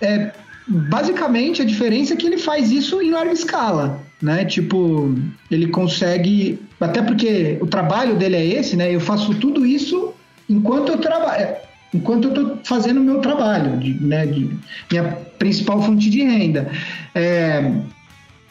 é, 0.00 0.32
basicamente 0.66 1.62
a 1.62 1.64
diferença 1.64 2.14
é 2.14 2.16
que 2.16 2.26
ele 2.26 2.36
faz 2.36 2.72
isso 2.72 3.00
em 3.00 3.12
larga 3.12 3.32
escala, 3.32 4.00
né? 4.20 4.44
Tipo, 4.44 5.14
ele 5.48 5.68
consegue, 5.68 6.58
até 6.80 7.00
porque 7.00 7.58
o 7.60 7.66
trabalho 7.68 8.16
dele 8.16 8.34
é 8.34 8.44
esse, 8.44 8.76
né? 8.76 8.92
Eu 8.92 9.00
faço 9.00 9.32
tudo 9.36 9.64
isso 9.64 10.12
enquanto 10.50 10.90
eu 10.90 10.98
trabalho, 10.98 11.46
enquanto 11.94 12.24
eu 12.24 12.30
estou 12.30 12.58
fazendo 12.64 12.98
o 12.98 13.04
meu 13.04 13.20
trabalho, 13.20 13.78
de, 13.78 13.94
né? 14.02 14.26
De, 14.26 14.50
minha 14.90 15.04
principal 15.38 15.80
fonte 15.80 16.10
de 16.10 16.24
renda. 16.24 16.68
É, 17.14 17.72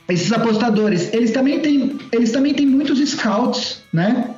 esses 0.09 0.31
apostadores, 0.31 1.13
eles 1.13 1.31
também 1.31 1.59
têm, 1.59 1.97
eles 2.11 2.31
também 2.31 2.53
têm 2.53 2.65
muitos 2.65 2.99
scouts, 3.09 3.83
né? 3.91 4.31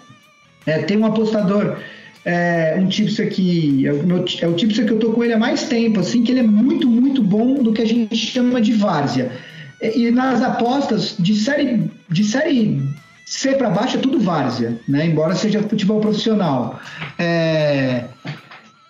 É, 0.65 0.79
tem 0.79 0.97
um 0.97 1.05
apostador, 1.05 1.77
é, 2.25 2.75
um 2.77 2.87
tipster 2.87 3.29
que 3.29 3.85
é 3.87 3.93
o, 3.93 4.03
meu, 4.03 4.25
é 4.41 4.47
o 4.47 4.53
que 4.55 4.79
eu 4.79 4.99
tô 4.99 5.11
com 5.11 5.23
ele 5.23 5.33
há 5.33 5.37
mais 5.37 5.63
tempo, 5.63 5.99
assim, 5.99 6.23
que 6.23 6.31
ele 6.31 6.41
é 6.41 6.43
muito, 6.43 6.87
muito 6.87 7.21
bom 7.21 7.61
do 7.61 7.71
que 7.71 7.81
a 7.81 7.87
gente 7.87 8.15
chama 8.15 8.59
de 8.59 8.73
várzea. 8.73 9.31
E, 9.81 10.07
e 10.07 10.11
nas 10.11 10.41
apostas 10.41 11.15
de 11.17 11.35
série, 11.35 11.89
de 12.09 12.23
série 12.23 12.81
C 13.25 13.53
para 13.53 13.69
baixo 13.69 13.97
é 13.97 13.99
tudo 13.99 14.19
várzea, 14.19 14.79
né? 14.87 15.05
Embora 15.05 15.35
seja 15.35 15.61
futebol 15.61 16.01
profissional. 16.01 16.79
É, 17.17 18.05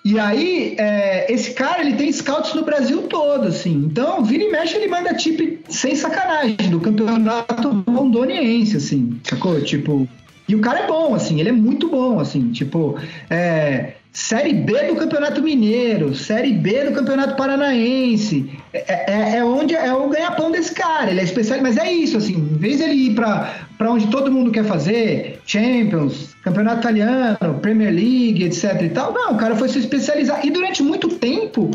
e 0.03 0.17
aí, 0.17 0.75
é, 0.77 1.31
esse 1.31 1.51
cara, 1.51 1.81
ele 1.81 1.95
tem 1.95 2.11
scouts 2.11 2.53
no 2.53 2.63
Brasil 2.63 3.01
todo, 3.03 3.47
assim. 3.47 3.73
Então, 3.85 4.23
vira 4.23 4.43
e 4.43 4.51
mexe, 4.51 4.77
ele 4.77 4.87
manda 4.87 5.13
tip 5.13 5.59
sem 5.69 5.95
sacanagem, 5.95 6.69
do 6.69 6.79
campeonato 6.79 7.83
rondoniense, 7.87 8.77
assim, 8.77 9.19
sacou? 9.23 9.61
Tipo... 9.61 10.07
E 10.47 10.55
o 10.55 10.61
cara 10.61 10.79
é 10.79 10.87
bom, 10.87 11.13
assim, 11.13 11.39
ele 11.39 11.49
é 11.49 11.53
muito 11.53 11.89
bom, 11.89 12.19
assim, 12.19 12.51
tipo... 12.51 12.97
É, 13.29 13.93
Série 14.11 14.53
B 14.53 14.73
do 14.87 14.95
Campeonato 14.95 15.41
Mineiro, 15.41 16.15
Série 16.15 16.53
B 16.53 16.85
do 16.85 16.93
Campeonato 16.93 17.35
Paranaense. 17.35 18.49
É, 18.73 19.13
é, 19.13 19.37
é 19.37 19.45
onde 19.45 19.75
é 19.75 19.93
o 19.93 20.09
ganha-pão 20.09 20.49
desse 20.49 20.73
cara. 20.73 21.11
Ele 21.11 21.19
é 21.19 21.23
especial, 21.23 21.61
mas 21.61 21.77
é 21.77 21.91
isso, 21.91 22.17
assim, 22.17 22.33
em 22.33 22.57
vez 22.57 22.79
dele 22.79 22.93
ir 22.93 23.15
para 23.15 23.65
onde 23.81 24.07
todo 24.07 24.31
mundo 24.31 24.51
quer 24.51 24.65
fazer, 24.65 25.39
Champions, 25.45 26.28
Campeonato 26.41 26.79
Italiano, 26.79 27.59
Premier 27.61 27.93
League, 27.93 28.43
etc 28.45 28.81
e 28.81 28.89
tal, 28.89 29.13
não, 29.13 29.33
o 29.33 29.37
cara 29.37 29.55
foi 29.55 29.67
se 29.67 29.79
especializar. 29.79 30.45
E 30.45 30.49
durante 30.49 30.81
muito 30.81 31.09
tempo, 31.09 31.69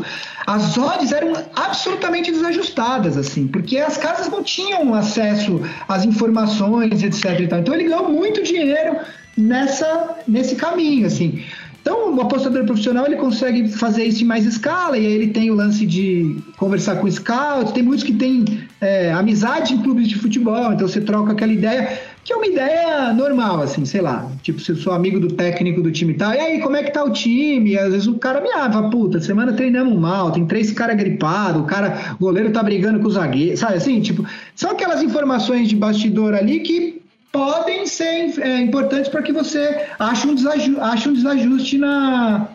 as 0.47 0.77
odds 0.77 1.11
eram 1.11 1.33
absolutamente 1.55 2.31
desajustadas, 2.31 3.15
assim, 3.15 3.47
porque 3.47 3.77
as 3.77 3.97
casas 3.97 4.27
não 4.27 4.43
tinham 4.43 4.93
acesso 4.95 5.61
às 5.87 6.03
informações, 6.03 7.03
etc 7.03 7.39
e 7.39 7.47
tal. 7.47 7.59
Então 7.59 7.73
ele 7.75 7.83
ganhou 7.83 8.09
muito 8.11 8.41
dinheiro 8.41 8.97
nessa, 9.37 10.15
nesse 10.27 10.55
caminho, 10.55 11.05
assim. 11.05 11.43
Então, 11.85 12.15
o 12.15 12.19
apostador 12.19 12.65
profissional 12.65 13.05
ele 13.05 13.17
consegue 13.17 13.69
fazer 13.69 14.05
isso 14.05 14.23
em 14.23 14.25
mais 14.25 14.43
escala, 14.43 14.97
e 14.97 15.05
aí 15.05 15.13
ele 15.13 15.27
tem 15.27 15.51
o 15.51 15.53
lance 15.53 15.85
de 15.85 16.35
conversar 16.57 16.95
com 16.95 17.11
scouts. 17.11 17.73
Tem 17.73 17.83
muitos 17.83 18.03
que 18.03 18.11
têm 18.11 18.67
é, 18.81 19.11
amizade 19.11 19.75
em 19.75 19.83
clubes 19.83 20.07
de 20.07 20.15
futebol, 20.15 20.73
então 20.73 20.87
você 20.87 20.99
troca 20.99 21.33
aquela 21.33 21.53
ideia. 21.53 21.99
Que 22.25 22.33
é 22.33 22.35
uma 22.35 22.47
ideia 22.47 23.13
normal, 23.13 23.61
assim, 23.61 23.85
sei 23.85 24.01
lá. 24.01 24.27
Tipo, 24.41 24.59
se 24.59 24.71
eu 24.71 24.75
sou 24.75 24.91
amigo 24.91 25.19
do 25.19 25.35
técnico 25.35 25.79
do 25.79 25.91
time 25.91 26.11
e 26.11 26.17
tal, 26.17 26.33
e 26.33 26.39
aí, 26.39 26.59
como 26.59 26.75
é 26.75 26.81
que 26.81 26.89
tá 26.89 27.03
o 27.03 27.11
time? 27.11 27.77
Às 27.77 27.91
vezes 27.91 28.07
o 28.07 28.15
cara 28.15 28.41
me 28.41 28.49
fala, 28.49 28.89
puta, 28.89 29.21
semana 29.21 29.53
treinamos 29.53 29.95
mal, 29.95 30.31
tem 30.31 30.43
três 30.43 30.71
caras 30.71 30.97
gripados, 30.97 31.61
o 31.61 31.65
cara, 31.65 32.15
o 32.15 32.17
goleiro 32.17 32.51
tá 32.51 32.63
brigando 32.63 32.99
com 32.99 33.07
o 33.07 33.11
zagueiro, 33.11 33.55
sabe 33.55 33.75
assim? 33.75 34.01
Tipo, 34.01 34.25
são 34.55 34.71
aquelas 34.71 35.03
informações 35.03 35.69
de 35.69 35.75
bastidor 35.75 36.33
ali 36.33 36.61
que 36.61 36.99
podem 37.31 37.85
ser 37.85 38.33
é, 38.39 38.59
importantes 38.59 39.07
para 39.07 39.21
que 39.21 39.31
você 39.31 39.85
ache 39.99 40.25
um, 40.25 40.33
desaju 40.33 40.81
ache 40.81 41.07
um 41.07 41.13
desajuste 41.13 41.77
na, 41.77 42.47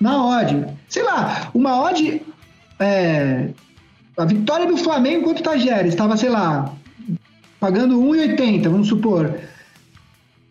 na 0.00 0.24
odd. 0.24 0.68
Sei 0.88 1.02
lá, 1.02 1.50
uma 1.52 1.78
odd. 1.82 2.22
É, 2.80 3.48
a 4.16 4.24
vitória 4.24 4.66
do 4.66 4.76
Flamengo 4.76 5.24
contra 5.24 5.40
o 5.40 5.44
Tajeres 5.44 5.92
estava, 5.92 6.16
sei 6.16 6.28
lá, 6.28 6.72
pagando 7.60 8.00
1,80, 8.00 8.62
vamos 8.68 8.88
supor. 8.88 9.34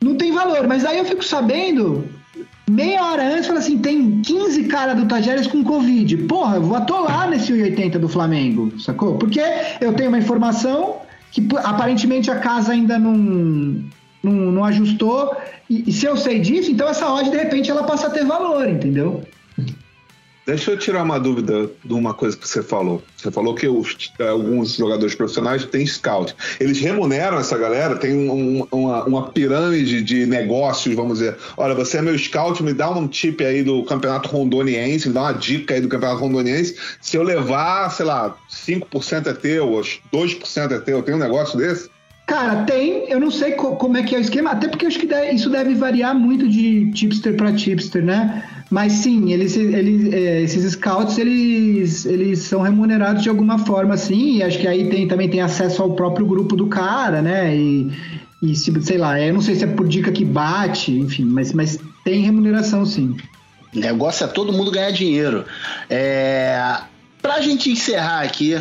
Não 0.01 0.15
tem 0.15 0.31
valor, 0.31 0.67
mas 0.67 0.85
aí 0.85 0.99
eu 0.99 1.05
fico 1.05 1.23
sabendo, 1.23 2.07
meia 2.69 3.03
hora 3.03 3.33
antes, 3.33 3.47
fala 3.47 3.59
assim: 3.59 3.77
tem 3.79 4.21
15 4.21 4.65
caras 4.65 4.95
do 4.95 5.07
Tajeres 5.07 5.47
com 5.47 5.63
Covid. 5.63 6.17
Porra, 6.17 6.57
eu 6.57 6.63
vou 6.63 6.77
atolar 6.77 7.29
nesse 7.29 7.51
1,80 7.53 7.97
do 7.97 8.07
Flamengo, 8.07 8.71
sacou? 8.79 9.17
Porque 9.17 9.41
eu 9.81 9.93
tenho 9.93 10.09
uma 10.09 10.19
informação 10.19 10.97
que 11.31 11.47
aparentemente 11.63 12.29
a 12.29 12.39
casa 12.39 12.73
ainda 12.73 12.99
não, 12.99 13.13
não, 14.23 14.31
não 14.51 14.65
ajustou. 14.65 15.35
E, 15.69 15.89
e, 15.89 15.91
se 15.91 16.05
eu 16.05 16.15
sei 16.15 16.39
disso, 16.39 16.71
então 16.71 16.87
essa 16.87 17.11
odd 17.11 17.29
de 17.29 17.37
repente 17.37 17.69
ela 17.69 17.83
passa 17.83 18.07
a 18.07 18.09
ter 18.09 18.25
valor, 18.25 18.69
entendeu? 18.69 19.23
Deixa 20.47 20.71
eu 20.71 20.77
tirar 20.77 21.03
uma 21.03 21.19
dúvida 21.19 21.69
de 21.83 21.93
uma 21.93 22.13
coisa 22.13 22.37
que 22.37 22.47
você 22.47 22.63
falou. 22.63 23.03
Você 23.17 23.29
falou 23.29 23.53
que 23.53 23.67
os, 23.67 23.97
alguns 24.17 24.77
jogadores 24.77 25.13
profissionais 25.13 25.65
têm 25.65 25.85
scout. 25.85 26.33
Eles 26.57 26.79
remuneram 26.79 27.37
essa 27.37 27.57
galera? 27.57 27.97
Tem 27.97 28.15
um, 28.15 28.65
uma, 28.71 29.03
uma, 29.03 29.29
pirâmide 29.29 30.01
de 30.01 30.25
negócios, 30.25 30.95
vamos 30.95 31.19
dizer. 31.19 31.35
Olha, 31.57 31.75
você 31.75 31.97
é 31.97 32.01
meu 32.01 32.17
scout, 32.17 32.63
me 32.63 32.73
dá 32.73 32.89
um 32.89 33.09
tip 33.09 33.43
aí 33.43 33.61
do 33.61 33.83
campeonato 33.83 34.29
rondoniense, 34.29 35.09
me 35.09 35.13
dá 35.13 35.23
uma 35.23 35.33
dica 35.33 35.73
aí 35.73 35.81
do 35.81 35.89
campeonato 35.89 36.21
rondoniense. 36.21 36.77
Se 37.01 37.17
eu 37.17 37.23
levar, 37.23 37.89
sei 37.91 38.05
lá, 38.05 38.33
5% 38.49 39.27
é 39.27 39.33
teu, 39.33 39.69
2% 40.13 40.71
é 40.71 40.79
teu, 40.79 41.03
tem 41.03 41.13
um 41.13 41.19
negócio 41.19 41.57
desse? 41.57 41.89
Cara, 42.25 42.63
tem. 42.63 43.09
Eu 43.09 43.19
não 43.19 43.31
sei 43.31 43.51
co 43.53 43.75
como 43.75 43.97
é 43.97 44.03
que 44.03 44.15
é 44.15 44.17
o 44.17 44.21
esquema, 44.21 44.51
até 44.51 44.67
porque 44.67 44.85
acho 44.85 44.99
que 44.99 45.07
isso 45.33 45.49
deve 45.49 45.75
variar 45.75 46.13
muito 46.13 46.47
de 46.47 46.89
tipster 46.91 47.35
para 47.35 47.53
tipster, 47.53 48.03
né? 48.03 48.43
Mas 48.69 48.93
sim, 48.93 49.31
eles, 49.31 49.55
eles, 49.55 50.13
é, 50.13 50.41
esses 50.41 50.73
scouts 50.73 51.17
eles, 51.17 52.05
eles 52.05 52.39
são 52.39 52.61
remunerados 52.61 53.23
de 53.23 53.29
alguma 53.29 53.57
forma, 53.59 53.95
sim. 53.95 54.37
E 54.37 54.43
acho 54.43 54.59
que 54.59 54.67
aí 54.67 54.89
tem, 54.89 55.07
também 55.07 55.29
tem 55.29 55.41
acesso 55.41 55.81
ao 55.81 55.93
próprio 55.93 56.25
grupo 56.25 56.55
do 56.55 56.67
cara, 56.67 57.21
né? 57.21 57.55
E, 57.55 57.91
e 58.41 58.55
se, 58.55 58.73
sei 58.81 58.97
lá, 58.97 59.19
eu 59.19 59.33
não 59.33 59.41
sei 59.41 59.55
se 59.55 59.63
é 59.63 59.67
por 59.67 59.87
dica 59.87 60.11
que 60.11 60.25
bate, 60.25 60.91
enfim, 60.91 61.23
mas, 61.23 61.53
mas 61.53 61.79
tem 62.03 62.21
remuneração, 62.21 62.85
sim. 62.85 63.15
O 63.73 63.79
negócio 63.79 64.25
é 64.25 64.27
todo 64.27 64.51
mundo 64.51 64.69
ganhar 64.69 64.91
dinheiro. 64.91 65.45
É, 65.89 66.77
pra 67.21 67.39
gente 67.39 67.71
encerrar 67.71 68.21
aqui, 68.21 68.57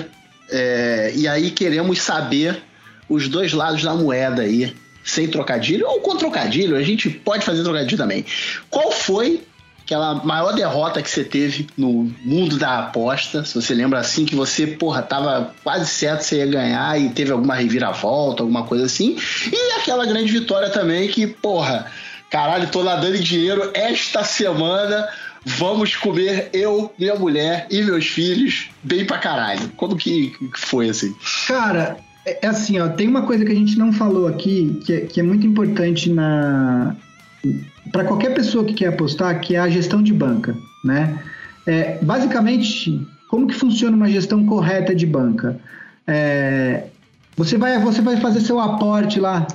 é, 0.50 1.12
e 1.16 1.26
aí 1.26 1.50
queremos 1.50 2.00
saber 2.00 2.62
os 3.08 3.28
dois 3.28 3.52
lados 3.52 3.82
da 3.82 3.94
moeda 3.94 4.42
aí, 4.42 4.72
sem 5.04 5.28
trocadilho 5.28 5.86
ou 5.86 6.00
com 6.00 6.16
trocadilho, 6.16 6.76
a 6.76 6.82
gente 6.82 7.08
pode 7.10 7.44
fazer 7.44 7.62
trocadilho 7.62 7.96
também. 7.96 8.24
Qual 8.68 8.90
foi 8.90 9.40
aquela 9.86 10.16
maior 10.24 10.52
derrota 10.52 11.00
que 11.00 11.08
você 11.08 11.22
teve 11.22 11.68
no 11.78 12.12
mundo 12.24 12.58
da 12.58 12.80
aposta? 12.80 13.44
Se 13.44 13.54
você 13.54 13.72
lembra 13.72 14.00
assim 14.00 14.26
que 14.26 14.34
você, 14.34 14.66
porra, 14.66 15.00
tava 15.00 15.54
quase 15.62 15.86
certo 15.86 16.18
que 16.18 16.24
você 16.26 16.38
ia 16.38 16.46
ganhar 16.46 17.00
e 17.00 17.10
teve 17.10 17.30
alguma 17.30 17.54
reviravolta, 17.54 18.42
alguma 18.42 18.64
coisa 18.64 18.84
assim. 18.84 19.16
E 19.50 19.80
aquela 19.80 20.04
grande 20.04 20.32
vitória 20.32 20.70
também 20.70 21.08
que, 21.08 21.28
porra, 21.28 21.86
caralho, 22.28 22.68
tô 22.68 22.82
nadando 22.82 23.16
em 23.16 23.20
dinheiro 23.20 23.70
esta 23.72 24.24
semana. 24.24 25.08
Vamos 25.44 25.94
comer 25.94 26.50
eu, 26.52 26.92
minha 26.98 27.14
mulher 27.14 27.68
e 27.70 27.80
meus 27.84 28.06
filhos 28.06 28.68
bem 28.82 29.04
pra 29.04 29.18
caralho. 29.18 29.70
Como 29.76 29.94
que 29.94 30.32
foi 30.56 30.88
assim? 30.88 31.14
Cara, 31.46 31.96
é, 32.26 32.44
é 32.44 32.48
assim, 32.48 32.80
ó, 32.80 32.88
tem 32.88 33.06
uma 33.06 33.22
coisa 33.22 33.44
que 33.44 33.52
a 33.52 33.54
gente 33.54 33.78
não 33.78 33.92
falou 33.92 34.26
aqui 34.26 34.80
que 34.84 34.92
é, 34.92 35.00
que 35.02 35.20
é 35.20 35.22
muito 35.22 35.46
importante 35.46 36.10
na 36.10 36.96
para 37.92 38.04
qualquer 38.04 38.34
pessoa 38.34 38.64
que 38.64 38.74
quer 38.74 38.88
apostar, 38.88 39.40
que 39.40 39.54
é 39.56 39.58
a 39.58 39.68
gestão 39.68 40.02
de 40.02 40.12
banca, 40.12 40.56
né? 40.84 41.18
É, 41.66 41.98
basicamente, 42.02 43.06
como 43.28 43.46
que 43.46 43.54
funciona 43.54 43.96
uma 43.96 44.08
gestão 44.08 44.44
correta 44.46 44.94
de 44.94 45.06
banca? 45.06 45.58
É, 46.06 46.84
você 47.36 47.58
vai 47.58 47.78
você 47.80 48.00
vai 48.00 48.16
fazer 48.18 48.40
seu 48.40 48.60
aporte 48.60 49.18
lá 49.18 49.46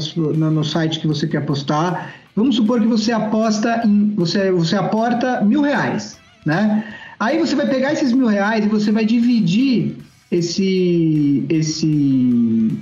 sua, 0.00 0.32
no, 0.32 0.50
no, 0.50 0.64
site 0.64 1.00
que 1.00 1.06
você 1.06 1.26
quer 1.26 1.38
apostar. 1.38 2.14
Vamos 2.34 2.56
supor 2.56 2.80
que 2.80 2.86
você 2.86 3.12
aposta 3.12 3.82
em 3.84 4.14
você 4.14 4.50
você 4.50 4.76
aporta 4.76 5.42
mil 5.42 5.60
reais, 5.60 6.18
né? 6.44 6.84
Aí 7.20 7.38
você 7.38 7.54
vai 7.54 7.66
pegar 7.66 7.92
esses 7.92 8.12
mil 8.12 8.26
reais 8.26 8.64
e 8.64 8.68
você 8.68 8.92
vai 8.92 9.04
dividir 9.04 9.96
esse, 10.30 11.44
esse, 11.48 12.78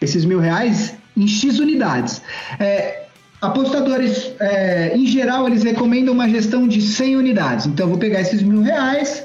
esses 0.00 0.24
mil 0.24 0.40
reais 0.40 0.94
em 1.16 1.26
X 1.26 1.58
unidades. 1.58 2.22
É, 2.58 3.07
apostadores, 3.40 4.32
é, 4.40 4.96
em 4.96 5.06
geral, 5.06 5.46
eles 5.46 5.62
recomendam 5.62 6.14
uma 6.14 6.28
gestão 6.28 6.66
de 6.66 6.80
100 6.80 7.16
unidades. 7.16 7.66
Então, 7.66 7.86
eu 7.86 7.90
vou 7.90 7.98
pegar 7.98 8.20
esses 8.20 8.42
mil 8.42 8.62
reais, 8.62 9.24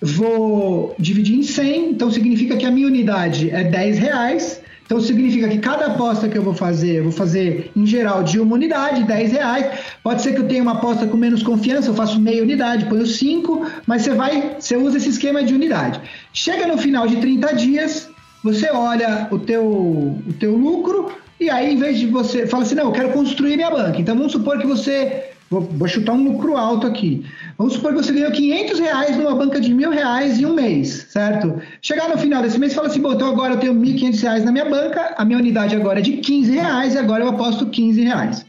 vou 0.00 0.94
dividir 0.98 1.36
em 1.38 1.42
100, 1.42 1.90
então 1.90 2.10
significa 2.10 2.56
que 2.56 2.64
a 2.64 2.70
minha 2.70 2.86
unidade 2.86 3.50
é 3.50 3.64
10 3.64 3.98
reais. 3.98 4.60
Então 4.90 5.00
significa 5.00 5.48
que 5.48 5.58
cada 5.58 5.86
aposta 5.86 6.28
que 6.28 6.36
eu 6.36 6.42
vou 6.42 6.52
fazer, 6.52 6.96
eu 6.96 7.04
vou 7.04 7.12
fazer 7.12 7.70
em 7.76 7.86
geral 7.86 8.24
de 8.24 8.40
uma 8.40 8.56
unidade, 8.56 9.04
10 9.04 9.30
reais. 9.30 9.78
Pode 10.02 10.20
ser 10.20 10.32
que 10.34 10.40
eu 10.40 10.48
tenha 10.48 10.60
uma 10.60 10.72
aposta 10.72 11.06
com 11.06 11.16
menos 11.16 11.44
confiança, 11.44 11.90
eu 11.90 11.94
faço 11.94 12.18
meia 12.18 12.42
unidade, 12.42 12.86
ponho 12.86 13.06
5, 13.06 13.70
mas 13.86 14.02
você 14.02 14.14
vai, 14.14 14.56
você 14.58 14.76
usa 14.76 14.96
esse 14.96 15.10
esquema 15.10 15.44
de 15.44 15.54
unidade. 15.54 16.00
Chega 16.32 16.66
no 16.66 16.76
final 16.76 17.06
de 17.06 17.18
30 17.18 17.54
dias, 17.54 18.10
você 18.42 18.68
olha 18.72 19.28
o 19.30 19.38
teu, 19.38 19.64
o 19.64 20.34
teu 20.40 20.56
lucro 20.56 21.12
e 21.40 21.48
aí 21.48 21.72
em 21.72 21.76
vez 21.76 21.98
de 21.98 22.06
você 22.06 22.46
fala 22.46 22.62
assim, 22.62 22.74
não, 22.74 22.86
eu 22.86 22.92
quero 22.92 23.10
construir 23.10 23.56
minha 23.56 23.70
banca. 23.70 24.00
Então 24.00 24.14
vamos 24.14 24.32
supor 24.32 24.58
que 24.58 24.66
você 24.66 25.30
Vou, 25.50 25.62
vou, 25.62 25.88
chutar 25.88 26.12
um 26.12 26.22
lucro 26.22 26.56
alto 26.56 26.86
aqui. 26.86 27.26
Vamos 27.58 27.72
supor 27.72 27.92
que 27.92 28.04
você 28.04 28.12
ganhou 28.12 28.30
500 28.30 28.78
reais 28.78 29.16
numa 29.16 29.34
banca 29.34 29.60
de 29.60 29.74
mil 29.74 29.90
reais 29.90 30.38
em 30.38 30.46
um 30.46 30.54
mês, 30.54 31.08
certo? 31.10 31.60
Chegar 31.82 32.08
no 32.08 32.16
final 32.16 32.40
desse 32.40 32.56
mês 32.56 32.72
fala 32.72 32.86
assim, 32.86 33.00
bom, 33.00 33.14
então 33.14 33.28
agora 33.28 33.54
eu 33.54 33.58
tenho 33.58 33.74
1.500 33.74 34.22
reais 34.22 34.44
na 34.44 34.52
minha 34.52 34.66
banca, 34.66 35.12
a 35.18 35.24
minha 35.24 35.40
unidade 35.40 35.74
agora 35.74 35.98
é 35.98 36.02
de 36.02 36.18
15 36.18 36.52
reais 36.52 36.94
e 36.94 36.98
agora 36.98 37.24
eu 37.24 37.30
aposto 37.30 37.66
15 37.66 38.00
reais. 38.00 38.46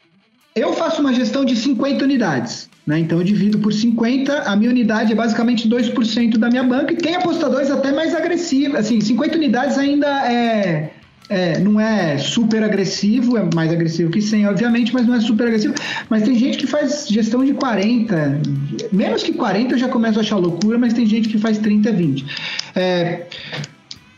Eu 0.55 0.73
faço 0.73 1.01
uma 1.01 1.11
gestão 1.11 1.43
de 1.43 1.55
50 1.55 2.03
unidades, 2.03 2.69
né? 2.85 2.99
Então 2.99 3.17
eu 3.17 3.23
divido 3.23 3.57
por 3.57 3.73
50, 3.73 4.43
a 4.43 4.55
minha 4.55 4.69
unidade 4.69 5.11
é 5.11 5.15
basicamente 5.15 5.67
2% 5.67 6.37
da 6.37 6.49
minha 6.49 6.63
banca 6.63 6.93
e 6.93 6.97
tem 6.97 7.15
apostadores 7.15 7.71
até 7.71 7.91
mais 7.91 8.13
agressivos, 8.13 8.77
assim, 8.77 9.01
50 9.01 9.37
unidades 9.37 9.75
ainda 9.79 10.07
é 10.31 10.91
é, 11.31 11.57
não 11.59 11.79
é 11.79 12.17
super 12.17 12.61
agressivo, 12.61 13.37
é 13.37 13.49
mais 13.55 13.71
agressivo 13.71 14.11
que 14.11 14.21
100, 14.21 14.47
obviamente, 14.49 14.93
mas 14.93 15.07
não 15.07 15.15
é 15.15 15.21
super 15.21 15.47
agressivo. 15.47 15.73
Mas 16.09 16.23
tem 16.23 16.35
gente 16.35 16.57
que 16.57 16.67
faz 16.67 17.07
gestão 17.07 17.45
de 17.45 17.53
40, 17.53 18.41
menos 18.91 19.23
que 19.23 19.31
40 19.31 19.75
eu 19.75 19.77
já 19.77 19.87
começo 19.87 20.19
a 20.19 20.21
achar 20.21 20.35
loucura, 20.35 20.77
mas 20.77 20.93
tem 20.93 21.05
gente 21.05 21.29
que 21.29 21.37
faz 21.37 21.57
30, 21.57 21.89
20. 21.93 22.25
É, 22.75 23.27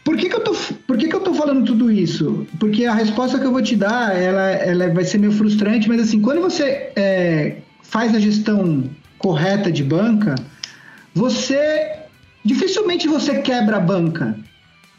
por 0.04 0.18
que, 0.18 0.28
que, 0.28 0.36
eu 0.36 0.40
tô, 0.40 0.56
por 0.88 0.98
que, 0.98 1.08
que 1.08 1.16
eu 1.16 1.20
tô 1.20 1.36
falando 1.36 1.64
tudo 1.64 1.92
isso? 1.92 2.48
Porque 2.60 2.86
a 2.86 2.96
resposta 2.96 3.38
que 3.38 3.46
eu 3.46 3.52
vou 3.52 3.62
te 3.62 3.76
dar, 3.76 4.20
ela, 4.20 4.50
ela 4.50 4.90
vai 4.90 5.04
ser 5.04 5.20
meio 5.20 5.34
frustrante, 5.34 5.88
mas 5.88 6.02
assim, 6.02 6.20
quando 6.20 6.42
você 6.42 6.92
é, 6.96 7.58
faz 7.84 8.16
a 8.16 8.20
gestão 8.20 8.90
correta 9.20 9.72
de 9.72 9.84
banca, 9.84 10.34
você 11.14 11.92
dificilmente 12.44 13.08
você 13.08 13.36
quebra 13.36 13.78
a 13.78 13.80
banca, 13.80 14.36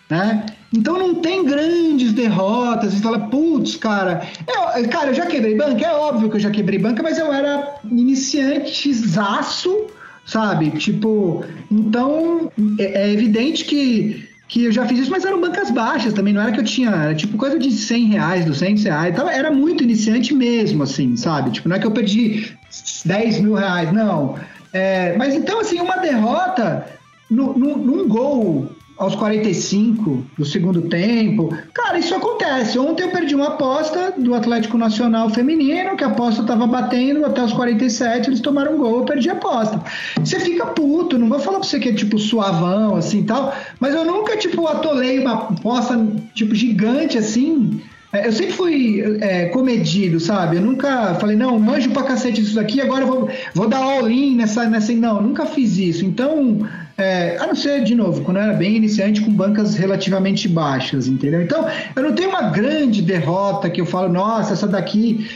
né? 0.08 0.46
Então 0.76 0.98
não 0.98 1.14
tem 1.14 1.44
grandes 1.44 2.12
derrotas. 2.12 2.92
Você 2.92 3.00
fala, 3.00 3.20
putz, 3.28 3.76
cara, 3.76 4.26
é, 4.74 4.82
cara, 4.84 5.10
eu 5.10 5.14
já 5.14 5.26
quebrei 5.26 5.56
banca, 5.56 5.86
é 5.86 5.92
óbvio 5.92 6.28
que 6.28 6.36
eu 6.36 6.40
já 6.40 6.50
quebrei 6.50 6.78
banca, 6.78 7.02
mas 7.02 7.16
eu 7.16 7.32
era 7.32 7.76
iniciante 7.88 8.92
zaço, 8.92 9.86
sabe? 10.26 10.70
Tipo, 10.70 11.44
então 11.70 12.50
é, 12.78 13.02
é, 13.02 13.12
evidente 13.12 13.64
que, 13.64 14.28
que 14.48 14.64
eu 14.64 14.72
já 14.72 14.84
fiz 14.84 14.98
isso, 14.98 15.10
mas 15.12 15.24
eram 15.24 15.40
bancas 15.40 15.70
baixas 15.70 16.12
também, 16.12 16.34
não 16.34 16.42
era 16.42 16.50
que 16.50 16.58
eu 16.58 16.64
tinha, 16.64 16.90
era 16.90 17.14
tipo 17.14 17.38
coisa 17.38 17.56
de 17.56 17.70
100 17.70 18.06
reais, 18.06 18.44
200 18.44 18.82
reais, 18.82 19.14
então 19.14 19.28
era 19.28 19.52
muito 19.52 19.84
iniciante 19.84 20.34
mesmo, 20.34 20.82
assim, 20.82 21.16
sabe? 21.16 21.52
Tipo, 21.52 21.68
não 21.68 21.76
é 21.76 21.78
que 21.78 21.86
eu 21.86 21.92
perdi 21.92 22.52
10 23.04 23.40
mil 23.40 23.54
reais, 23.54 23.92
não. 23.92 24.36
É, 24.72 25.16
mas 25.16 25.34
então, 25.34 25.60
assim, 25.60 25.80
uma 25.80 25.98
derrota 25.98 26.84
no, 27.30 27.56
no, 27.56 27.78
num 27.78 28.08
gol 28.08 28.73
aos 28.96 29.14
45 29.16 30.24
do 30.38 30.44
segundo 30.44 30.82
tempo. 30.82 31.56
Cara, 31.72 31.98
isso 31.98 32.14
acontece. 32.14 32.78
Ontem 32.78 33.04
eu 33.04 33.10
perdi 33.10 33.34
uma 33.34 33.48
aposta 33.48 34.14
do 34.16 34.34
Atlético 34.34 34.78
Nacional 34.78 35.30
Feminino, 35.30 35.96
que 35.96 36.04
a 36.04 36.08
aposta 36.08 36.42
estava 36.42 36.66
batendo 36.66 37.24
até 37.24 37.42
os 37.42 37.52
47, 37.52 38.28
eles 38.28 38.40
tomaram 38.40 38.74
um 38.74 38.78
gol, 38.78 38.98
eu 38.98 39.04
perdi 39.04 39.28
a 39.28 39.32
aposta. 39.32 39.82
Você 40.18 40.38
fica 40.38 40.66
puto, 40.66 41.18
não 41.18 41.28
vou 41.28 41.40
falar 41.40 41.58
pra 41.58 41.68
você 41.68 41.80
que 41.80 41.88
é 41.88 41.92
tipo 41.92 42.18
suavão, 42.18 42.94
assim 42.96 43.24
tal, 43.24 43.54
mas 43.80 43.94
eu 43.94 44.04
nunca, 44.04 44.36
tipo, 44.36 44.66
atolei 44.66 45.18
uma 45.18 45.32
aposta, 45.32 46.06
tipo, 46.34 46.54
gigante 46.54 47.18
assim. 47.18 47.80
É, 48.12 48.28
eu 48.28 48.32
sempre 48.32 48.52
fui 48.52 49.02
é, 49.20 49.46
comedido, 49.46 50.20
sabe? 50.20 50.56
Eu 50.56 50.62
nunca 50.62 51.16
falei, 51.16 51.34
não, 51.34 51.58
manjo 51.58 51.90
pra 51.90 52.04
cacete 52.04 52.40
isso 52.40 52.54
daqui, 52.54 52.80
agora 52.80 53.02
eu 53.02 53.08
vou, 53.08 53.28
vou 53.52 53.68
dar 53.68 53.82
all-in 53.82 54.36
nessa, 54.36 54.64
nessa. 54.66 54.92
Não, 54.92 55.20
nunca 55.20 55.44
fiz 55.46 55.76
isso. 55.78 56.04
Então, 56.04 56.64
é, 56.96 57.36
a 57.38 57.46
não 57.46 57.54
ser, 57.56 57.82
de 57.82 57.94
novo, 57.94 58.22
quando 58.22 58.36
eu 58.36 58.44
era 58.44 58.52
bem 58.52 58.76
iniciante 58.76 59.20
com 59.20 59.32
bancas 59.32 59.74
relativamente 59.74 60.48
baixas, 60.48 61.08
entendeu? 61.08 61.42
Então, 61.42 61.66
eu 61.94 62.02
não 62.02 62.12
tenho 62.12 62.28
uma 62.28 62.42
grande 62.50 63.02
derrota 63.02 63.68
que 63.68 63.80
eu 63.80 63.86
falo, 63.86 64.12
nossa, 64.12 64.52
essa 64.52 64.68
daqui. 64.68 65.28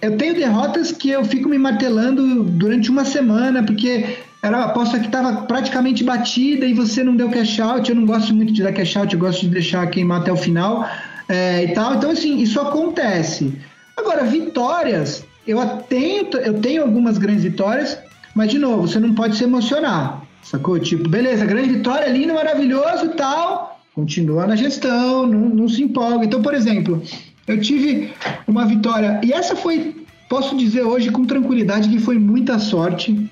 Eu 0.00 0.16
tenho 0.16 0.34
derrotas 0.34 0.92
que 0.92 1.10
eu 1.10 1.22
fico 1.26 1.46
me 1.46 1.58
martelando 1.58 2.42
durante 2.44 2.90
uma 2.90 3.04
semana, 3.04 3.62
porque 3.62 4.16
era 4.42 4.56
uma 4.56 4.66
aposta 4.66 4.98
que 4.98 5.06
estava 5.06 5.42
praticamente 5.42 6.02
batida 6.02 6.64
e 6.64 6.72
você 6.72 7.04
não 7.04 7.14
deu 7.14 7.28
cash 7.28 7.60
out. 7.60 7.90
Eu 7.90 7.96
não 7.96 8.06
gosto 8.06 8.32
muito 8.32 8.52
de 8.52 8.62
dar 8.62 8.72
cash 8.72 8.96
out, 8.96 9.12
eu 9.12 9.20
gosto 9.20 9.42
de 9.42 9.48
deixar 9.48 9.86
queimar 9.88 10.22
até 10.22 10.32
o 10.32 10.36
final 10.36 10.88
é, 11.28 11.64
e 11.64 11.74
tal. 11.74 11.96
Então, 11.96 12.10
assim, 12.10 12.38
isso 12.38 12.58
acontece. 12.58 13.58
Agora, 13.94 14.24
vitórias, 14.24 15.24
eu 15.46 15.58
eu 15.60 16.54
tenho 16.60 16.82
algumas 16.82 17.18
grandes 17.18 17.44
vitórias, 17.44 17.98
mas, 18.34 18.50
de 18.50 18.58
novo, 18.58 18.88
você 18.88 18.98
não 18.98 19.14
pode 19.14 19.36
se 19.36 19.44
emocionar, 19.44 20.23
sacou? 20.44 20.78
Tipo, 20.78 21.08
beleza, 21.08 21.44
grande 21.46 21.70
vitória, 21.70 22.06
lindo, 22.08 22.34
maravilhoso 22.34 23.06
e 23.06 23.08
tal, 23.10 23.80
continua 23.94 24.46
na 24.46 24.54
gestão, 24.54 25.26
não, 25.26 25.48
não 25.48 25.68
se 25.68 25.82
empolga. 25.82 26.24
Então, 26.24 26.42
por 26.42 26.54
exemplo, 26.54 27.02
eu 27.46 27.60
tive 27.60 28.12
uma 28.46 28.66
vitória, 28.66 29.20
e 29.24 29.32
essa 29.32 29.56
foi, 29.56 30.06
posso 30.28 30.56
dizer 30.56 30.82
hoje 30.82 31.10
com 31.10 31.24
tranquilidade, 31.24 31.88
que 31.88 31.98
foi 31.98 32.18
muita 32.18 32.58
sorte. 32.58 33.30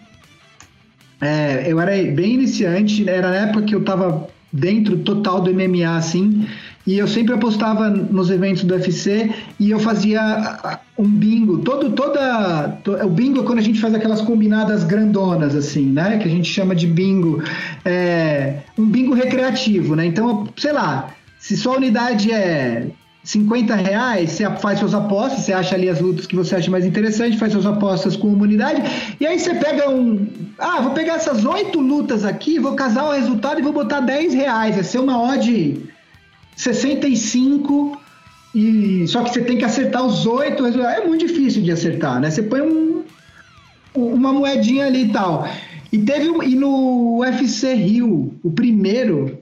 É, 1.21 1.71
eu 1.71 1.81
era 1.81 1.93
bem 2.11 2.35
iniciante, 2.35 3.09
era 3.09 3.31
na 3.31 3.37
época 3.37 3.63
que 3.63 3.75
eu 3.75 3.81
estava 3.81 4.29
dentro 4.53 4.99
total 4.99 5.41
do 5.41 5.53
MMA, 5.53 5.97
assim, 5.97 6.47
e 6.87 6.99
eu 6.99 7.07
sempre 7.07 7.35
apostava 7.35 7.89
nos 7.89 8.31
eventos 8.31 8.65
do 8.65 8.75
UFC 8.75 9.33
e 9.59 9.71
eu 9.71 9.79
fazia 9.79 10.81
um 10.99 11.09
bingo. 11.09 11.59
Todo, 11.59 11.91
toda, 11.91 12.79
o 13.05 13.09
bingo 13.09 13.41
é 13.41 13.45
quando 13.45 13.59
a 13.59 13.63
gente 13.63 13.81
faz 13.81 13.95
aquelas 13.95 14.21
combinadas 14.21 14.83
grandonas, 14.83 15.55
assim, 15.55 15.87
né? 15.87 16.19
Que 16.19 16.29
a 16.29 16.31
gente 16.31 16.49
chama 16.49 16.75
de 16.75 16.87
bingo. 16.87 17.43
É, 17.85 18.59
um 18.77 18.87
bingo 18.87 19.15
recreativo, 19.15 19.95
né? 19.95 20.07
Então, 20.07 20.49
sei 20.57 20.73
lá, 20.73 21.15
se 21.39 21.57
sua 21.57 21.77
unidade 21.77 22.33
é 22.33 22.89
50 23.23 23.77
reais, 23.77 24.31
você 24.31 24.51
faz 24.57 24.81
suas 24.81 24.93
apostas, 24.93 25.45
você 25.45 25.53
acha 25.53 25.77
ali 25.77 25.89
as 25.89 26.01
lutas 26.01 26.27
que 26.27 26.35
você 26.35 26.57
acha 26.57 26.69
mais 26.69 26.85
interessante, 26.85 27.39
faz 27.39 27.53
suas 27.53 27.67
apostas 27.67 28.17
com 28.17 28.27
uma 28.27 28.43
unidade, 28.43 28.83
e 29.21 29.27
aí 29.27 29.39
você 29.39 29.55
pega 29.55 29.89
um. 29.89 30.27
Ah, 30.59 30.81
vou 30.81 30.91
pegar 30.91 31.15
essas 31.15 31.45
oito 31.45 31.79
lutas 31.79 32.25
aqui, 32.25 32.59
vou 32.59 32.75
casar 32.75 33.05
o 33.05 33.13
resultado 33.13 33.61
e 33.61 33.63
vou 33.63 33.73
botar 33.73 34.01
10 34.01 34.35
reais. 34.35 34.75
Vai 34.75 34.85
ser 34.85 34.99
uma 34.99 35.23
odd 35.23 35.92
65 36.57 38.01
e 38.55 39.07
só 39.09 39.23
que 39.23 39.31
você 39.31 39.43
tem 39.43 39.57
que 39.57 39.65
acertar 39.65 40.05
os 40.05 40.27
oito. 40.27 40.67
É 40.67 41.07
muito 41.07 41.27
difícil 41.27 41.63
de 41.63 41.73
acertar, 41.73 42.21
né? 42.21 42.31
Você 42.31 42.43
põe 42.43 42.61
um, 42.61 43.03
uma 43.95 44.33
moedinha 44.33 44.87
ali 44.87 45.05
e 45.05 45.13
tal. 45.13 45.49
E 45.93 45.99
teve 45.99 46.27
e 46.47 46.55
no 46.55 47.19
UFC 47.21 47.75
Rio, 47.75 48.35
o 48.43 48.51
primeiro, 48.51 49.39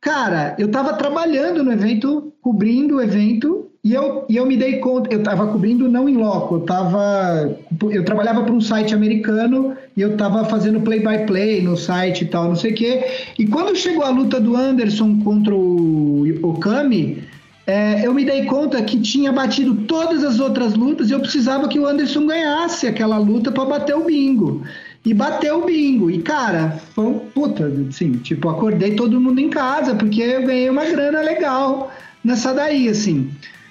cara, 0.00 0.56
eu 0.58 0.70
tava 0.70 0.94
trabalhando 0.94 1.62
no 1.62 1.72
evento, 1.72 2.32
cobrindo 2.40 2.96
o 2.96 3.00
evento, 3.00 3.67
e 3.88 3.94
eu, 3.94 4.26
e 4.28 4.36
eu 4.36 4.44
me 4.44 4.54
dei 4.54 4.80
conta, 4.80 5.10
eu 5.10 5.20
estava 5.20 5.46
cobrindo 5.46 5.88
não 5.88 6.06
em 6.10 6.14
loco, 6.14 6.56
eu 6.56 6.60
tava, 6.60 7.56
eu 7.90 8.04
trabalhava 8.04 8.42
para 8.42 8.52
um 8.52 8.60
site 8.60 8.94
americano 8.94 9.74
e 9.96 10.02
eu 10.02 10.12
estava 10.12 10.44
fazendo 10.44 10.82
play 10.82 11.00
by 11.00 11.24
play 11.26 11.62
no 11.62 11.74
site 11.74 12.24
e 12.24 12.26
tal, 12.26 12.48
não 12.48 12.54
sei 12.54 12.72
o 12.72 12.74
quê. 12.74 13.02
E 13.38 13.46
quando 13.46 13.74
chegou 13.74 14.04
a 14.04 14.10
luta 14.10 14.38
do 14.38 14.54
Anderson 14.54 15.18
contra 15.20 15.54
o 15.54 16.38
Okami, 16.42 17.24
é, 17.66 18.06
eu 18.06 18.12
me 18.12 18.26
dei 18.26 18.44
conta 18.44 18.82
que 18.82 19.00
tinha 19.00 19.32
batido 19.32 19.74
todas 19.86 20.22
as 20.22 20.38
outras 20.38 20.74
lutas 20.74 21.08
e 21.08 21.14
eu 21.14 21.20
precisava 21.20 21.66
que 21.66 21.80
o 21.80 21.86
Anderson 21.86 22.26
ganhasse 22.26 22.86
aquela 22.86 23.16
luta 23.16 23.50
para 23.50 23.64
bater 23.64 23.96
o 23.96 24.04
bingo. 24.04 24.64
E 25.02 25.14
bateu 25.14 25.62
o 25.62 25.64
bingo. 25.64 26.10
E, 26.10 26.20
cara, 26.20 26.78
foi 26.94 27.06
um 27.06 27.18
puta, 27.18 27.72
assim, 27.88 28.12
tipo, 28.12 28.50
acordei 28.50 28.96
todo 28.96 29.18
mundo 29.18 29.40
em 29.40 29.48
casa, 29.48 29.94
porque 29.94 30.20
eu 30.20 30.42
ganhei 30.44 30.68
uma 30.68 30.84
grana 30.84 31.22
legal 31.22 31.90
nessa 32.22 32.52
daí, 32.52 32.86
assim. 32.86 33.30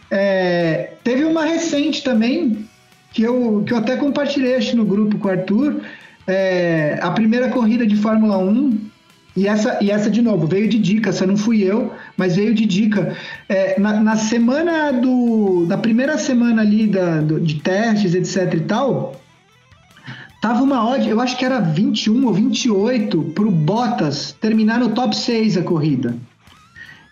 É, 0.09 0.93
teve 1.03 1.23
uma 1.23 1.45
recente 1.45 2.03
também, 2.03 2.65
que 3.13 3.23
eu, 3.23 3.63
que 3.65 3.73
eu 3.73 3.77
até 3.77 3.95
compartilhei 3.95 4.55
acho, 4.55 4.75
no 4.75 4.85
grupo 4.85 5.17
com 5.17 5.27
o 5.27 5.31
Arthur, 5.31 5.81
é, 6.25 6.99
a 7.01 7.11
primeira 7.11 7.49
corrida 7.49 7.85
de 7.85 7.95
Fórmula 7.95 8.37
1, 8.37 8.77
e 9.37 9.47
essa, 9.47 9.77
e 9.79 9.91
essa 9.91 10.09
de 10.09 10.19
novo, 10.19 10.47
veio 10.47 10.67
de 10.67 10.79
dica, 10.79 11.11
essa 11.11 11.27
não 11.27 11.37
fui 11.37 11.61
eu, 11.61 11.93
mas 12.17 12.35
veio 12.35 12.55
de 12.55 12.65
dica. 12.65 13.15
É, 13.47 13.79
na, 13.79 13.99
na, 14.01 14.15
semana 14.15 14.91
do. 14.91 15.67
Da 15.67 15.77
primeira 15.77 16.17
semana 16.17 16.63
ali 16.63 16.87
da, 16.87 17.21
do, 17.21 17.39
de 17.39 17.61
testes, 17.61 18.15
etc 18.15 18.51
e 18.55 18.59
tal, 18.61 19.21
tava 20.41 20.63
uma 20.63 20.89
odd, 20.89 21.07
eu 21.07 21.21
acho 21.21 21.37
que 21.37 21.45
era 21.45 21.59
21 21.59 22.25
ou 22.25 22.33
28 22.33 23.21
pro 23.35 23.51
Bottas 23.51 24.35
terminar 24.41 24.79
no 24.79 24.89
top 24.89 25.15
6 25.15 25.57
a 25.57 25.61
corrida. 25.61 26.15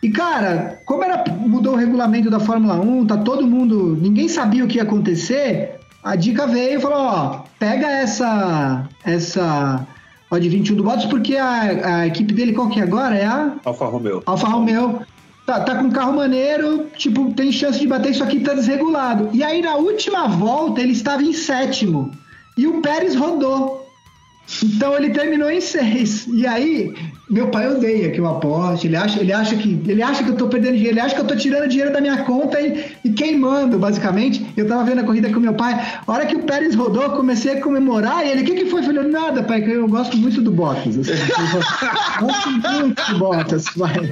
E, 0.01 0.09
cara, 0.09 0.81
como 0.85 1.03
era, 1.03 1.23
mudou 1.31 1.73
o 1.73 1.77
regulamento 1.77 2.29
da 2.29 2.39
Fórmula 2.39 2.75
1, 2.75 3.07
tá 3.07 3.17
todo 3.17 3.47
mundo. 3.47 3.97
Ninguém 3.99 4.27
sabia 4.27 4.63
o 4.63 4.67
que 4.67 4.77
ia 4.77 4.83
acontecer. 4.83 5.79
A 6.03 6.15
dica 6.15 6.45
veio 6.45 6.77
e 6.77 6.81
falou: 6.81 6.99
ó, 6.99 7.43
pega 7.57 7.87
essa. 7.89 8.87
essa 9.03 9.85
ó, 10.29 10.37
de 10.37 10.49
21 10.49 10.75
do 10.75 10.83
Bottas, 10.83 11.05
porque 11.05 11.35
a, 11.35 11.61
a 11.97 12.07
equipe 12.07 12.33
dele, 12.33 12.53
qual 12.53 12.69
que 12.69 12.79
é 12.79 12.83
agora? 12.83 13.15
É 13.15 13.25
a. 13.25 13.55
Alfa 13.65 13.85
Romeo. 13.85 14.21
Alfa 14.25 14.47
Romeo. 14.47 15.01
Tá, 15.45 15.59
tá 15.59 15.75
com 15.75 15.85
um 15.85 15.91
carro 15.91 16.13
maneiro, 16.13 16.87
tipo, 16.97 17.31
tem 17.33 17.51
chance 17.51 17.79
de 17.79 17.85
bater 17.85 18.11
isso 18.11 18.23
aqui, 18.23 18.39
tá 18.39 18.55
desregulado. 18.55 19.29
E 19.31 19.43
aí, 19.43 19.61
na 19.61 19.75
última 19.75 20.27
volta, 20.27 20.81
ele 20.81 20.91
estava 20.91 21.21
em 21.21 21.33
sétimo. 21.33 22.11
E 22.57 22.65
o 22.65 22.81
Pérez 22.81 23.15
rodou. 23.15 23.84
Então 24.63 24.95
ele 24.95 25.09
terminou 25.09 25.49
em 25.49 25.61
seis. 25.61 26.27
E 26.27 26.45
aí, 26.45 26.93
meu 27.29 27.47
pai 27.47 27.67
odeia 27.67 28.11
que 28.11 28.19
eu 28.19 28.27
aposte. 28.27 28.87
Ele 28.87 28.95
acha, 28.95 29.19
ele 29.19 29.33
acha 29.33 29.55
que 29.55 29.81
ele 29.87 30.03
acha 30.03 30.23
que 30.23 30.29
eu 30.29 30.35
tô 30.35 30.47
perdendo 30.47 30.75
dinheiro, 30.75 30.93
ele 30.93 30.99
acha 30.99 31.15
que 31.15 31.21
eu 31.21 31.25
tô 31.25 31.35
tirando 31.35 31.67
dinheiro 31.67 31.91
da 31.91 31.99
minha 31.99 32.17
conta 32.23 32.61
e, 32.61 32.85
e 33.03 33.09
queimando, 33.09 33.79
basicamente. 33.79 34.45
Eu 34.55 34.67
tava 34.67 34.83
vendo 34.83 35.01
a 35.01 35.03
corrida 35.03 35.31
com 35.31 35.39
meu 35.39 35.53
pai. 35.53 35.73
A 36.05 36.11
hora 36.11 36.25
que 36.25 36.35
o 36.35 36.43
Pérez 36.43 36.75
rodou, 36.75 37.09
comecei 37.11 37.53
a 37.53 37.61
comemorar. 37.61 38.25
E 38.25 38.29
ele, 38.29 38.41
o 38.41 38.45
que, 38.45 38.55
que 38.55 38.65
foi? 38.65 38.81
Eu 38.81 38.85
falei, 38.85 39.07
nada, 39.07 39.43
pai, 39.43 39.61
que 39.61 39.71
eu 39.71 39.87
gosto 39.87 40.15
muito 40.17 40.41
do 40.41 40.51
Bottas. 40.51 40.97
Assim, 40.97 41.11
eu 41.11 42.27
gosto 42.27 42.49
muito 42.51 43.11
do 43.11 43.19
Bottas, 43.19 43.65
pai. 43.69 44.11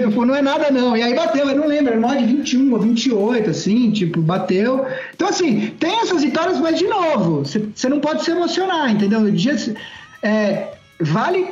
Eu 0.00 0.10
falei, 0.12 0.26
não 0.26 0.34
é 0.34 0.42
nada, 0.42 0.70
não. 0.70 0.96
E 0.96 1.02
aí 1.02 1.14
bateu, 1.14 1.48
eu 1.48 1.56
não 1.56 1.66
lembro, 1.66 1.92
era 1.92 2.14
de 2.14 2.24
21 2.24 2.72
ou 2.72 2.80
28, 2.80 3.50
assim, 3.50 3.90
tipo, 3.90 4.20
bateu. 4.20 4.86
Então, 5.14 5.28
assim, 5.28 5.72
tem 5.78 6.00
essas 6.00 6.22
vitórias, 6.22 6.58
mas 6.58 6.78
de 6.78 6.86
novo, 6.86 7.44
você 7.44 7.88
não 7.88 8.00
pode 8.00 8.24
se 8.24 8.30
emocionar, 8.30 8.77
entendeu? 8.90 9.30
Dia, 9.30 9.56
é, 10.22 10.74
vale 11.00 11.48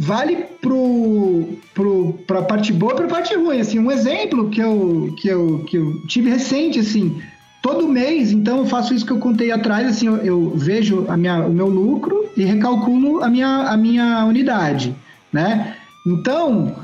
vale 0.00 0.44
pro, 0.60 1.58
pro, 1.74 2.12
pra 2.24 2.42
parte 2.42 2.72
boa 2.72 2.92
e 2.92 2.96
pra 2.96 3.08
parte 3.08 3.34
ruim. 3.34 3.58
Assim, 3.58 3.80
um 3.80 3.90
exemplo 3.90 4.48
que 4.48 4.60
eu, 4.60 5.12
que, 5.20 5.26
eu, 5.26 5.64
que 5.66 5.76
eu 5.76 6.06
tive 6.06 6.30
recente, 6.30 6.78
assim, 6.78 7.20
todo 7.60 7.88
mês, 7.88 8.30
então 8.30 8.58
eu 8.58 8.66
faço 8.66 8.94
isso 8.94 9.04
que 9.04 9.10
eu 9.10 9.18
contei 9.18 9.50
atrás, 9.50 9.88
assim, 9.88 10.06
eu, 10.06 10.16
eu 10.18 10.50
vejo 10.54 11.04
a 11.08 11.16
minha, 11.16 11.44
o 11.44 11.52
meu 11.52 11.66
lucro 11.66 12.30
e 12.36 12.44
recalculo 12.44 13.24
a 13.24 13.28
minha, 13.28 13.62
a 13.62 13.76
minha 13.76 14.24
unidade, 14.24 14.94
né? 15.32 15.76
Então, 16.06 16.76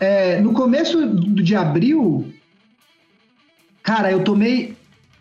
é, 0.00 0.40
no 0.40 0.54
começo 0.54 1.06
de 1.06 1.54
abril, 1.54 2.32
cara, 3.82 4.10
eu 4.10 4.24
tomei 4.24 4.74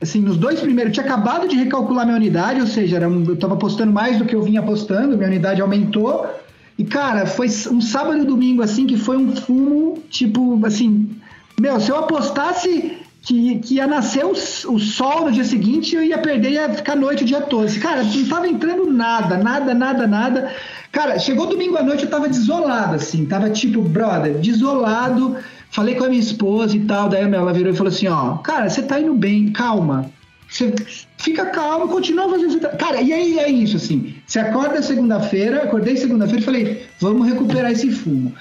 assim, 0.04 0.22
nos 0.22 0.38
dois 0.38 0.60
primeiros, 0.60 0.93
tinha 0.93 1.06
acabado 1.06 1.47
de 1.47 1.56
recalcular 1.56 2.06
minha 2.06 2.18
unidade, 2.18 2.62
ou 2.62 2.68
seja, 2.68 2.97
era, 2.97 3.06
eu 3.06 3.34
estava 3.34 3.56
apostando 3.56 3.91
mais 3.91 4.18
do 4.18 4.26
que 4.26 4.36
eu 4.36 4.41
vinha 4.41 4.60
apostando, 4.60 5.18
minha 5.18 5.28
unidade 5.28 5.62
aumentou. 5.62 6.28
E, 6.78 6.84
cara, 6.84 7.26
foi 7.26 7.47
um 7.72 7.82
sábado 7.82 8.22
e 8.22 8.26
domingo, 8.26 8.62
assim, 8.62 8.86
que 8.86 8.97
foi 8.97 9.18
um 9.18 9.36
fumo, 9.36 10.04
tipo, 10.10 10.64
assim, 10.66 11.10
meu, 11.60 11.80
se 11.80 11.91
eu 11.91 11.97
apostasse 11.97 12.97
que, 13.22 13.60
que 13.60 13.76
ia 13.76 13.88
nascer 13.88 14.26
o, 14.26 14.32
o 14.32 14.80
sol 14.80 15.26
no 15.26 15.32
dia 15.32 15.45
seguinte, 15.45 15.95
eu 15.95 16.04
ia 16.04 16.18
perder, 16.18 16.51
ia 16.51 16.70
ficar 16.70 16.95
noite 16.95 17.24
o 17.24 17.26
dia 17.26 17.41
todo. 17.41 17.66
Assim, 17.66 17.80
cara, 17.80 18.04
não 18.04 18.28
tava 18.28 18.47
entrando 18.47 18.91
nada, 18.91 19.38
nada, 19.38 19.74
nada, 19.74 20.08
nada. 20.08 20.51
Cara, 20.91 21.18
chegou 21.18 21.47
domingo 21.47 21.78
à 21.78 21.84
noite, 21.84 22.04
eu 22.04 22.10
tava 22.10 22.28
desolado, 22.28 22.95
assim, 22.95 23.26
tava 23.26 23.49
tipo, 23.49 23.82
brother, 23.82 24.34
desolado. 24.39 25.38
Falei 25.74 25.95
com 25.95 26.03
a 26.03 26.09
minha 26.09 26.21
esposa 26.21 26.78
e 26.78 26.82
tal, 26.82 27.09
daí 27.09 27.24
ela 27.24 27.51
virou 27.51 27.74
e 27.74 27.76
falou 27.76 27.91
assim, 27.91 28.07
ó, 28.07 28.38
cara, 28.38 28.69
você 28.69 28.84
tá 28.84 28.99
indo 28.99 29.15
bem, 29.15 29.51
calma. 29.51 30.11
Você 30.47 30.71
fica 31.17 31.47
calmo, 31.47 31.88
continua 31.88 32.30
fazendo. 32.30 32.59
Cara, 32.78 33.01
e 33.01 33.11
aí 33.11 33.39
é 33.39 33.49
isso, 33.49 33.78
assim. 33.78 34.13
Você 34.28 34.38
acorda 34.38 34.84
segunda-feira, 34.84 35.63
acordei 35.63 35.97
segunda-feira 35.97 36.41
e 36.41 36.45
falei, 36.45 36.86
vamos 36.99 37.28
recuperar 37.28 37.71
esse 37.71 37.89
fumo. 37.89 38.32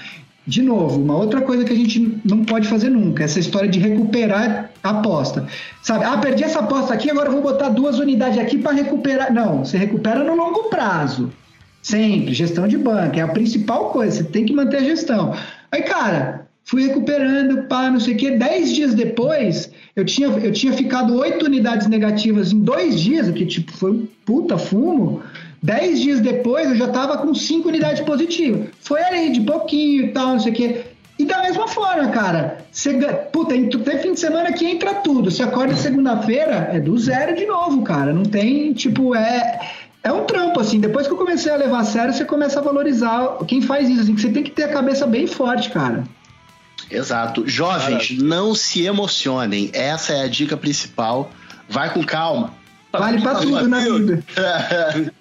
De 0.46 0.60
novo, 0.60 1.00
uma 1.00 1.16
outra 1.16 1.40
coisa 1.40 1.64
que 1.64 1.72
a 1.72 1.76
gente 1.76 2.20
não 2.22 2.44
pode 2.44 2.68
fazer 2.68 2.90
nunca, 2.90 3.24
essa 3.24 3.40
história 3.40 3.68
de 3.68 3.78
recuperar 3.78 4.70
a 4.82 4.90
aposta. 4.90 5.46
Sabe, 5.82 6.04
ah, 6.04 6.18
perdi 6.18 6.44
essa 6.44 6.58
aposta 6.58 6.92
aqui, 6.92 7.10
agora 7.10 7.30
vou 7.30 7.40
botar 7.40 7.70
duas 7.70 7.98
unidades 7.98 8.38
aqui 8.38 8.58
para 8.58 8.72
recuperar. 8.72 9.32
Não, 9.32 9.64
você 9.64 9.78
recupera 9.78 10.22
no 10.22 10.34
longo 10.34 10.64
prazo. 10.64 11.32
Sempre, 11.80 12.34
gestão 12.34 12.68
de 12.68 12.76
banco, 12.76 13.18
é 13.18 13.22
a 13.22 13.28
principal 13.28 13.90
coisa, 13.90 14.18
você 14.18 14.24
tem 14.24 14.44
que 14.44 14.52
manter 14.52 14.76
a 14.78 14.84
gestão. 14.84 15.34
Aí, 15.70 15.82
cara, 15.82 16.46
fui 16.64 16.86
recuperando, 16.86 17.64
pá, 17.68 17.90
não 17.90 18.00
sei 18.00 18.14
o 18.14 18.16
quê. 18.16 18.30
Dez 18.32 18.72
dias 18.72 18.94
depois, 18.94 19.70
eu 19.94 20.04
tinha, 20.04 20.28
eu 20.28 20.52
tinha 20.52 20.72
ficado 20.72 21.16
oito 21.16 21.44
unidades 21.44 21.86
negativas 21.86 22.52
em 22.52 22.60
dois 22.60 23.00
dias, 23.00 23.28
o 23.28 23.32
que 23.32 23.46
tipo, 23.46 23.72
foi 23.72 23.90
um 23.90 24.08
puta 24.24 24.56
fumo. 24.56 25.22
Dez 25.62 26.00
dias 26.00 26.20
depois, 26.20 26.68
eu 26.68 26.76
já 26.76 26.88
tava 26.88 27.18
com 27.18 27.34
cinco 27.34 27.68
unidades 27.68 28.00
positivas. 28.00 28.68
Foi 28.80 29.02
ali, 29.02 29.30
de 29.30 29.40
pouquinho 29.42 30.06
e 30.06 30.08
tal, 30.08 30.28
não 30.28 30.40
sei 30.40 30.52
o 30.52 30.54
quê. 30.54 30.82
E 31.18 31.24
da 31.24 31.40
mesma 31.42 31.68
forma, 31.68 32.08
cara, 32.08 32.58
você, 32.70 32.94
puta, 33.32 33.54
tem 33.54 33.98
fim 33.98 34.12
de 34.12 34.18
semana 34.18 34.52
que 34.52 34.66
entra 34.66 34.94
tudo. 34.94 35.30
Você 35.30 35.42
acorda 35.42 35.76
segunda-feira, 35.76 36.70
é 36.72 36.80
do 36.80 36.98
zero 36.98 37.36
de 37.36 37.46
novo, 37.46 37.82
cara. 37.82 38.12
Não 38.12 38.24
tem, 38.24 38.72
tipo, 38.72 39.14
é. 39.14 39.60
É 40.04 40.10
um 40.10 40.24
trampo, 40.24 40.58
assim. 40.58 40.80
Depois 40.80 41.06
que 41.06 41.12
eu 41.12 41.16
comecei 41.16 41.52
a 41.52 41.56
levar 41.56 41.80
a 41.80 41.84
sério, 41.84 42.12
você 42.12 42.24
começa 42.24 42.58
a 42.58 42.62
valorizar 42.62 43.38
quem 43.46 43.62
faz 43.62 43.88
isso, 43.88 44.00
assim, 44.00 44.14
que 44.16 44.20
você 44.20 44.30
tem 44.30 44.42
que 44.42 44.50
ter 44.50 44.64
a 44.64 44.72
cabeça 44.72 45.06
bem 45.06 45.28
forte, 45.28 45.70
cara. 45.70 46.02
Exato. 46.92 47.48
Jovens, 47.48 48.18
não 48.18 48.54
se 48.54 48.84
emocionem. 48.84 49.70
Essa 49.72 50.12
é 50.12 50.22
a 50.24 50.28
dica 50.28 50.56
principal. 50.56 51.32
Vai 51.68 51.92
com 51.92 52.04
calma. 52.04 52.54
Vale 52.92 53.22
pra 53.22 53.36
tudo 53.36 53.66
na 53.66 53.80
vida. 53.80 54.22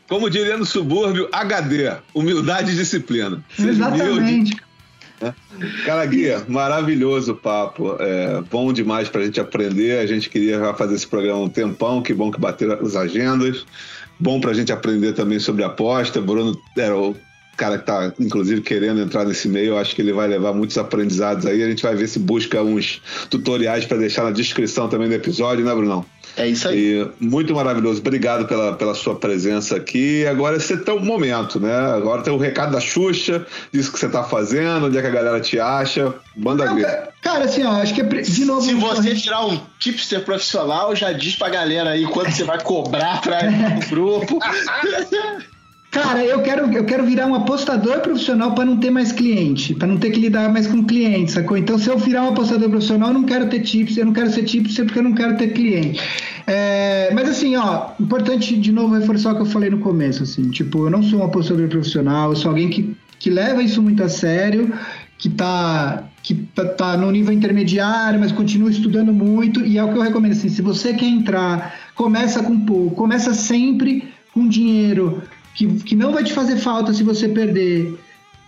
Como 0.09 0.29
diria 0.29 0.57
no 0.57 0.65
subúrbio, 0.65 1.29
HD, 1.31 1.93
humildade 2.13 2.71
e 2.71 2.75
disciplina. 2.75 3.41
Exatamente. 3.57 4.61
Cara, 5.85 6.05
Guia, 6.05 6.43
maravilhoso 6.49 7.31
o 7.31 7.35
papo. 7.35 7.95
É 7.99 8.41
bom 8.49 8.73
demais 8.73 9.07
pra 9.07 9.23
gente 9.23 9.39
aprender. 9.39 9.99
A 9.99 10.05
gente 10.05 10.29
queria 10.29 10.73
fazer 10.73 10.95
esse 10.95 11.07
programa 11.07 11.39
um 11.39 11.47
tempão. 11.47 12.01
Que 12.01 12.13
bom 12.13 12.29
que 12.29 12.39
bateram 12.39 12.73
as 12.81 12.95
agendas. 12.95 13.65
Bom 14.19 14.41
pra 14.41 14.53
gente 14.53 14.73
aprender 14.73 15.13
também 15.13 15.39
sobre 15.39 15.63
aposta. 15.63 16.19
Bruno 16.19 16.59
era 16.77 16.97
o 16.97 17.15
cara 17.57 17.77
que 17.77 17.85
tá, 17.85 18.11
inclusive, 18.19 18.61
querendo 18.61 19.01
entrar 19.01 19.25
nesse 19.25 19.47
meio. 19.47 19.73
Eu 19.73 19.77
acho 19.77 19.95
que 19.95 20.01
ele 20.01 20.13
vai 20.13 20.27
levar 20.27 20.53
muitos 20.53 20.77
aprendizados 20.77 21.45
aí. 21.45 21.61
A 21.63 21.67
gente 21.67 21.83
vai 21.83 21.95
ver 21.95 22.07
se 22.07 22.19
busca 22.19 22.61
uns 22.61 23.01
tutoriais 23.29 23.85
para 23.85 23.97
deixar 23.97 24.23
na 24.23 24.31
descrição 24.31 24.87
também 24.87 25.07
do 25.07 25.15
episódio, 25.15 25.63
né, 25.63 25.73
Brunão? 25.73 26.05
É 26.37 26.47
isso 26.47 26.67
aí. 26.67 27.01
E 27.01 27.11
muito 27.19 27.53
maravilhoso. 27.53 27.99
Obrigado 27.99 28.47
pela, 28.47 28.73
pela 28.73 28.93
sua 28.93 29.15
presença 29.15 29.75
aqui. 29.75 30.25
Agora 30.25 30.57
esse 30.57 30.73
é 30.73 30.77
teu 30.77 30.99
momento, 30.99 31.59
né? 31.59 31.73
Agora 31.91 32.21
tem 32.21 32.33
o 32.33 32.37
recado 32.37 32.71
da 32.71 32.79
Xuxa, 32.79 33.45
disso 33.71 33.91
que 33.91 33.99
você 33.99 34.07
tá 34.07 34.23
fazendo, 34.23 34.85
onde 34.85 34.97
é 34.97 35.01
que 35.01 35.07
a 35.07 35.11
galera 35.11 35.39
te 35.41 35.59
acha. 35.59 36.13
Manda 36.35 36.65
Não, 36.65 36.75
ver. 36.75 37.09
Cara, 37.21 37.45
assim, 37.45 37.63
ó, 37.63 37.81
acho 37.81 37.93
que 37.93 38.01
é 38.01 38.05
de 38.05 38.45
novo. 38.45 38.61
Se 38.61 38.73
você 38.73 39.13
tirar 39.15 39.45
um 39.45 39.59
tipster 39.77 40.23
profissional, 40.23 40.95
já 40.95 41.11
diz 41.11 41.35
pra 41.35 41.49
galera 41.49 41.91
aí 41.91 42.05
quanto 42.05 42.31
você 42.31 42.43
vai 42.43 42.61
cobrar 42.61 43.21
pra 43.21 43.45
ir 43.45 43.79
pro 43.79 43.89
grupo. 43.89 44.39
Cara, 45.91 46.23
eu 46.23 46.41
quero, 46.41 46.71
eu 46.71 46.85
quero 46.85 47.05
virar 47.05 47.27
um 47.27 47.35
apostador 47.35 47.99
profissional 47.99 48.55
para 48.55 48.63
não 48.63 48.77
ter 48.77 48.89
mais 48.89 49.11
cliente, 49.11 49.75
para 49.75 49.89
não 49.89 49.97
ter 49.97 50.09
que 50.11 50.21
lidar 50.21 50.49
mais 50.49 50.65
com 50.65 50.85
cliente, 50.85 51.33
sacou? 51.33 51.57
Então, 51.57 51.77
se 51.77 51.89
eu 51.89 51.97
virar 51.97 52.23
um 52.23 52.29
apostador 52.29 52.69
profissional, 52.69 53.09
eu 53.09 53.13
não 53.15 53.23
quero 53.25 53.49
ter 53.49 53.59
tips, 53.59 53.97
eu 53.97 54.05
não 54.05 54.13
quero 54.13 54.31
ser 54.31 54.43
tips 54.43 54.77
porque 54.77 54.99
eu 54.99 55.03
não 55.03 55.13
quero 55.13 55.35
ter 55.35 55.49
cliente. 55.49 56.01
É, 56.47 57.11
mas 57.13 57.27
assim, 57.27 57.57
ó, 57.57 57.89
importante 57.99 58.55
de 58.57 58.71
novo 58.71 58.95
reforçar 58.95 59.33
o 59.33 59.35
que 59.35 59.41
eu 59.41 59.45
falei 59.45 59.69
no 59.69 59.79
começo, 59.79 60.23
assim, 60.23 60.49
tipo, 60.49 60.85
eu 60.85 60.89
não 60.89 61.03
sou 61.03 61.19
um 61.19 61.25
apostador 61.25 61.67
profissional, 61.67 62.29
eu 62.29 62.37
sou 62.37 62.51
alguém 62.51 62.69
que, 62.69 62.95
que 63.19 63.29
leva 63.29 63.61
isso 63.61 63.81
muito 63.81 64.01
a 64.01 64.07
sério, 64.07 64.73
que 65.17 65.27
tá, 65.27 66.05
que 66.23 66.35
tá, 66.35 66.65
tá 66.69 66.95
no 66.95 67.11
nível 67.11 67.33
intermediário, 67.33 68.17
mas 68.17 68.31
continua 68.31 68.71
estudando 68.71 69.11
muito, 69.11 69.59
e 69.65 69.77
é 69.77 69.83
o 69.83 69.91
que 69.91 69.97
eu 69.97 70.01
recomendo, 70.01 70.31
assim, 70.31 70.47
se 70.47 70.61
você 70.61 70.93
quer 70.93 71.07
entrar, 71.07 71.75
começa 71.95 72.41
com 72.41 72.57
pouco, 72.61 72.95
começa 72.95 73.33
sempre 73.33 74.05
com 74.33 74.47
dinheiro 74.47 75.21
que, 75.55 75.67
que 75.83 75.95
não 75.95 76.11
vai 76.11 76.23
te 76.23 76.33
fazer 76.33 76.57
falta 76.57 76.93
se 76.93 77.03
você 77.03 77.27
perder. 77.27 77.97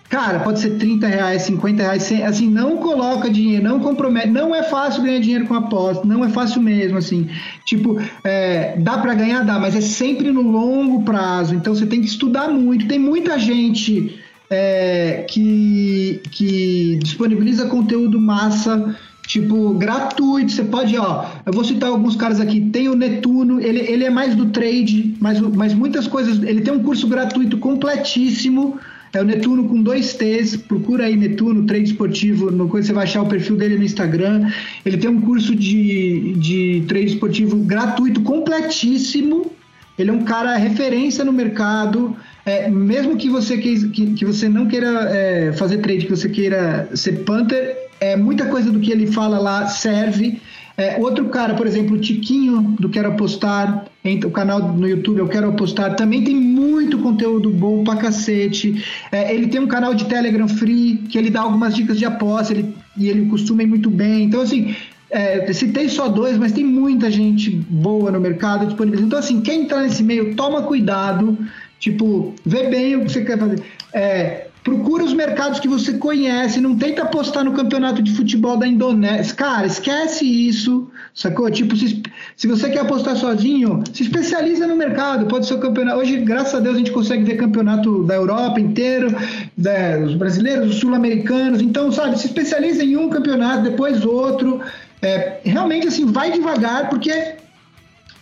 Cara, 0.09 0.41
pode 0.41 0.59
ser 0.59 0.77
30 0.77 1.07
reais, 1.07 1.41
50 1.43 1.81
reais, 1.81 2.11
assim, 2.23 2.47
não 2.47 2.77
coloca 2.77 3.29
dinheiro, 3.29 3.63
não 3.63 3.79
compromete, 3.79 4.27
não 4.27 4.53
é 4.53 4.61
fácil 4.61 5.01
ganhar 5.01 5.19
dinheiro 5.19 5.47
com 5.47 5.55
aposta, 5.55 6.05
não 6.05 6.23
é 6.23 6.29
fácil 6.29 6.61
mesmo, 6.61 6.99
assim, 6.99 7.27
tipo, 7.65 7.99
é, 8.23 8.77
dá 8.77 8.99
para 8.99 9.15
ganhar, 9.15 9.43
dá, 9.43 9.57
mas 9.57 9.75
é 9.75 9.81
sempre 9.81 10.29
no 10.31 10.43
longo 10.43 11.01
prazo, 11.01 11.55
então 11.55 11.73
você 11.73 11.87
tem 11.87 11.99
que 11.99 12.05
estudar 12.05 12.47
muito, 12.49 12.87
tem 12.87 12.99
muita 12.99 13.39
gente 13.39 14.19
é, 14.51 15.25
que, 15.27 16.21
que 16.29 16.99
disponibiliza 17.01 17.65
conteúdo 17.65 18.21
massa 18.21 18.95
Tipo, 19.25 19.73
gratuito, 19.75 20.51
você 20.51 20.63
pode, 20.63 20.97
ó, 20.97 21.25
eu 21.45 21.53
vou 21.53 21.63
citar 21.63 21.89
alguns 21.89 22.15
caras 22.15 22.41
aqui, 22.41 22.59
tem 22.59 22.89
o 22.89 22.95
Netuno, 22.95 23.59
ele, 23.61 23.79
ele 23.79 24.03
é 24.03 24.09
mais 24.09 24.35
do 24.35 24.47
trade, 24.47 25.15
mas, 25.19 25.39
mas 25.39 25.73
muitas 25.73 26.07
coisas, 26.07 26.43
ele 26.43 26.61
tem 26.61 26.73
um 26.73 26.83
curso 26.83 27.07
gratuito 27.07 27.57
completíssimo, 27.57 28.77
é 29.13 29.21
o 29.21 29.23
Netuno 29.23 29.69
com 29.69 29.81
dois 29.81 30.13
T's, 30.13 30.57
procura 30.57 31.05
aí 31.05 31.15
Netuno, 31.15 31.65
trade 31.65 31.85
esportivo, 31.85 32.51
no 32.51 32.67
coisa 32.67 32.87
você 32.87 32.93
vai 32.93 33.05
achar 33.05 33.21
o 33.21 33.27
perfil 33.27 33.55
dele 33.55 33.77
no 33.77 33.83
Instagram, 33.83 34.51
ele 34.85 34.97
tem 34.97 35.09
um 35.09 35.21
curso 35.21 35.55
de, 35.55 36.33
de 36.33 36.83
trade 36.87 37.05
esportivo 37.05 37.57
gratuito 37.57 38.21
completíssimo, 38.21 39.51
ele 39.97 40.09
é 40.09 40.13
um 40.13 40.23
cara 40.23 40.57
referência 40.57 41.23
no 41.23 41.31
mercado, 41.31 42.15
é, 42.45 42.69
mesmo 42.69 43.15
que 43.15 43.29
você, 43.29 43.57
que, 43.57 43.89
que, 44.13 44.25
você 44.25 44.49
não 44.49 44.67
queira 44.67 45.09
é, 45.11 45.53
fazer 45.53 45.77
trade, 45.77 46.05
que 46.05 46.15
você 46.15 46.27
queira 46.27 46.89
ser 46.93 47.23
punter, 47.23 47.77
é, 47.99 48.17
muita 48.17 48.45
coisa 48.47 48.69
do 48.69 48.79
que 48.79 48.91
ele 48.91 49.07
fala 49.07 49.39
lá 49.39 49.67
serve. 49.67 50.41
É, 50.75 50.97
outro 50.99 51.25
cara, 51.25 51.53
por 51.53 51.67
exemplo, 51.67 51.95
o 51.95 51.99
Tiquinho 51.99 52.75
do 52.79 52.89
Quero 52.89 53.09
Apostar, 53.09 53.85
o 54.25 54.31
canal 54.31 54.73
no 54.73 54.87
YouTube 54.87 55.19
Eu 55.19 55.27
Quero 55.27 55.49
Apostar, 55.49 55.95
também 55.95 56.23
tem 56.23 56.35
muito 56.35 56.97
conteúdo 56.97 57.49
bom 57.49 57.83
pra 57.83 57.95
cacete. 57.95 58.83
É, 59.11 59.33
ele 59.33 59.47
tem 59.47 59.61
um 59.61 59.67
canal 59.67 59.93
de 59.93 60.05
Telegram 60.05 60.47
free, 60.47 60.97
que 61.09 61.17
ele 61.17 61.29
dá 61.29 61.41
algumas 61.41 61.75
dicas 61.75 61.97
de 61.97 62.05
aposta, 62.05 62.53
ele, 62.53 62.75
e 62.97 63.07
ele 63.07 63.27
costuma 63.27 63.63
ir 63.63 63.67
muito 63.67 63.89
bem. 63.89 64.23
Então, 64.23 64.41
assim, 64.41 64.75
é, 65.11 65.53
citei 65.53 65.87
só 65.89 66.09
dois, 66.09 66.37
mas 66.39 66.51
tem 66.51 66.65
muita 66.65 67.09
gente 67.11 67.51
boa 67.51 68.11
no 68.11 68.19
mercado 68.19 68.65
disponível. 68.65 69.05
Então, 69.05 69.19
assim, 69.19 69.41
quem 69.41 69.61
entrar 69.61 69.81
nesse 69.81 70.01
meio, 70.01 70.35
toma 70.35 70.63
cuidado, 70.63 71.37
tipo, 71.83 72.33
vê 72.45 72.69
bem 72.69 72.95
o 72.95 73.05
que 73.05 73.11
você 73.11 73.25
quer 73.25 73.37
fazer. 73.37 73.61
É, 73.93 74.47
Procura 74.63 75.03
os 75.03 75.13
mercados 75.13 75.59
que 75.59 75.67
você 75.67 75.91
conhece, 75.97 76.61
não 76.61 76.73
tenta 76.77 77.01
apostar 77.01 77.43
no 77.43 77.51
campeonato 77.51 78.01
de 78.01 78.13
futebol 78.13 78.55
da 78.55 78.65
Indonésia. 78.65 79.35
Cara, 79.35 79.67
esquece 79.67 80.23
isso, 80.23 80.89
sacou? 81.13 81.51
Tipo, 81.51 81.75
se, 81.75 82.01
se 82.37 82.47
você 82.47 82.69
quer 82.69 82.79
apostar 82.79 83.17
sozinho, 83.17 83.83
se 83.93 84.03
especializa 84.03 84.65
no 84.65 84.77
mercado. 84.77 85.25
Pode 85.25 85.47
ser 85.47 85.55
o 85.55 85.59
campeonato. 85.59 85.99
Hoje, 85.99 86.15
graças 86.21 86.55
a 86.55 86.59
Deus, 86.61 86.75
a 86.75 86.77
gente 86.77 86.93
consegue 86.93 87.25
ver 87.25 87.35
campeonato 87.35 88.05
da 88.05 88.15
Europa 88.15 88.57
inteiro, 88.57 89.13
da, 89.57 89.99
os 90.01 90.15
brasileiros, 90.15 90.69
os 90.69 90.75
sul-americanos. 90.77 91.61
Então, 91.61 91.91
sabe, 91.91 92.17
se 92.17 92.27
especializa 92.27 92.85
em 92.85 92.95
um 92.95 93.09
campeonato, 93.09 93.63
depois 93.63 94.05
outro. 94.05 94.61
É, 95.01 95.41
realmente, 95.43 95.89
assim, 95.89 96.05
vai 96.05 96.31
devagar, 96.31 96.87
porque 96.87 97.11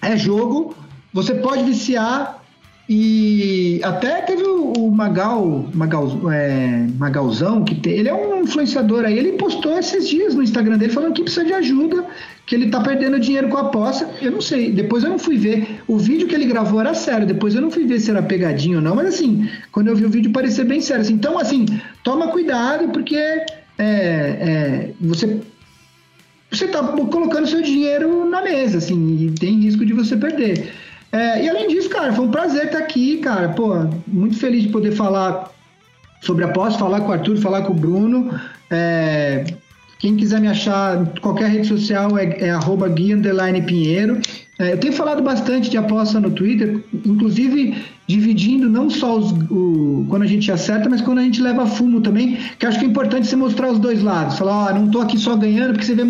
é 0.02 0.18
jogo. 0.18 0.76
Você 1.14 1.36
pode 1.36 1.64
viciar, 1.66 2.41
e 2.94 3.80
até 3.84 4.22
teve 4.24 4.44
o, 4.44 4.92
Magal, 4.92 5.66
Magal 5.74 6.30
é, 6.30 6.86
Magalzão, 7.00 7.64
que 7.64 7.74
tem, 7.74 7.94
ele 7.94 8.10
é 8.10 8.14
um 8.14 8.42
influenciador 8.44 9.06
aí, 9.06 9.18
ele 9.18 9.32
postou 9.38 9.80
esses 9.80 10.10
dias 10.10 10.36
no 10.36 10.44
Instagram 10.44 10.78
dele 10.78 10.92
falando 10.92 11.14
que 11.14 11.24
precisa 11.24 11.46
de 11.46 11.54
ajuda, 11.54 12.06
que 12.46 12.54
ele 12.54 12.70
tá 12.70 12.82
perdendo 12.82 13.18
dinheiro 13.18 13.48
com 13.48 13.56
a 13.56 13.62
aposta. 13.62 14.10
Eu 14.22 14.34
não 14.34 14.42
sei, 14.42 14.74
depois 14.74 15.06
eu 15.06 15.10
não 15.10 15.18
fui 15.18 15.38
ver. 15.38 15.82
O 15.88 15.98
vídeo 15.98 16.28
que 16.28 16.36
ele 16.36 16.44
gravou 16.44 16.82
era 16.82 16.94
sério, 16.94 17.26
depois 17.26 17.56
eu 17.56 17.62
não 17.62 17.72
fui 17.72 17.86
ver 17.86 17.98
se 17.98 18.12
era 18.12 18.22
pegadinho 18.22 18.80
ou 18.80 18.84
não, 18.84 18.94
mas 18.94 19.08
assim, 19.08 19.50
quando 19.72 19.88
eu 19.88 19.96
vi 19.96 20.04
o 20.04 20.10
vídeo 20.10 20.30
parecia 20.34 20.66
bem 20.66 20.82
sério. 20.82 21.04
Assim, 21.04 21.14
então, 21.14 21.40
assim, 21.40 21.66
toma 22.04 22.28
cuidado, 22.28 22.90
porque 22.90 23.16
é, 23.16 23.46
é, 23.80 24.90
você 25.00 25.40
você 26.52 26.66
está 26.66 26.84
colocando 26.84 27.48
seu 27.48 27.62
dinheiro 27.62 28.30
na 28.30 28.42
mesa, 28.42 28.80
assim, 28.80 29.28
e 29.28 29.32
tem 29.32 29.62
risco 29.62 29.86
de 29.86 29.94
você 29.94 30.18
perder. 30.18 30.70
É, 31.12 31.44
e 31.44 31.50
além 31.50 31.68
disso, 31.68 31.90
cara, 31.90 32.14
foi 32.14 32.26
um 32.26 32.32
prazer 32.32 32.66
estar 32.66 32.78
aqui, 32.78 33.18
cara. 33.18 33.50
Pô, 33.50 33.74
muito 34.08 34.38
feliz 34.38 34.64
de 34.64 34.70
poder 34.70 34.92
falar 34.94 35.52
sobre 36.22 36.46
a 36.46 36.50
posse, 36.50 36.80
falar 36.80 37.02
com 37.02 37.10
o 37.10 37.14
Arthur, 37.14 37.38
falar 37.38 37.64
com 37.64 37.74
o 37.74 37.76
Bruno. 37.76 38.40
É, 38.70 39.44
quem 40.02 40.16
quiser 40.16 40.42
me 40.42 40.48
achar 40.48 41.06
qualquer 41.22 41.48
rede 41.48 41.68
social 41.68 42.18
é, 42.18 42.26
é 42.40 42.50
arroba 42.50 42.90
Pinheiro. 42.90 44.20
É, 44.58 44.74
eu 44.74 44.78
tenho 44.78 44.94
falado 44.94 45.22
bastante 45.22 45.70
de 45.70 45.78
aposta 45.78 46.20
no 46.20 46.32
Twitter, 46.32 46.84
inclusive 47.06 47.76
dividindo 48.08 48.68
não 48.68 48.90
só 48.90 49.18
os, 49.18 49.32
o, 49.50 50.06
quando 50.10 50.24
a 50.24 50.28
gente 50.28 50.52
acerta, 50.52 50.90
mas 50.90 51.02
quando 51.02 51.20
a 51.20 51.24
gente 51.24 51.40
leva 51.40 51.68
fumo 51.68 52.02
também, 52.02 52.38
que 52.58 52.66
acho 52.66 52.80
que 52.80 52.86
é 52.86 52.88
importante 52.88 53.28
você 53.28 53.36
mostrar 53.36 53.72
os 53.72 53.80
dois 53.80 54.02
lados. 54.02 54.40
Falar, 54.40 54.66
ó, 54.66 54.70
oh, 54.70 54.80
não 54.80 54.90
tô 54.90 55.02
aqui 55.02 55.20
só 55.20 55.36
ganhando, 55.36 55.74
porque 55.74 55.86
você 55.86 55.96
vê, 55.96 56.04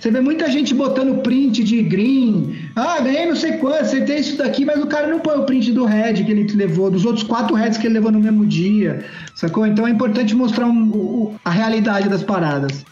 você 0.00 0.10
vê 0.10 0.20
muita 0.20 0.50
gente 0.50 0.74
botando 0.74 1.22
print 1.22 1.62
de 1.62 1.82
green. 1.82 2.56
Ah, 2.74 2.98
ganhei 3.00 3.26
não 3.26 3.36
sei 3.36 3.52
quanto, 3.58 3.90
tem 4.06 4.18
isso 4.20 4.38
daqui, 4.38 4.64
mas 4.64 4.82
o 4.82 4.86
cara 4.86 5.06
não 5.06 5.20
põe 5.20 5.36
o 5.36 5.44
print 5.44 5.70
do 5.70 5.84
head 5.84 6.24
que 6.24 6.32
ele 6.32 6.50
levou, 6.54 6.90
dos 6.90 7.04
outros 7.04 7.24
quatro 7.24 7.54
heads 7.54 7.76
que 7.76 7.86
ele 7.86 7.94
levou 7.94 8.10
no 8.10 8.20
mesmo 8.20 8.46
dia, 8.46 9.04
sacou? 9.34 9.66
Então 9.66 9.86
é 9.86 9.90
importante 9.90 10.34
mostrar 10.34 10.66
um, 10.66 10.88
o, 10.90 11.34
a 11.44 11.50
realidade 11.50 12.08
das 12.08 12.22
paradas. 12.22 12.84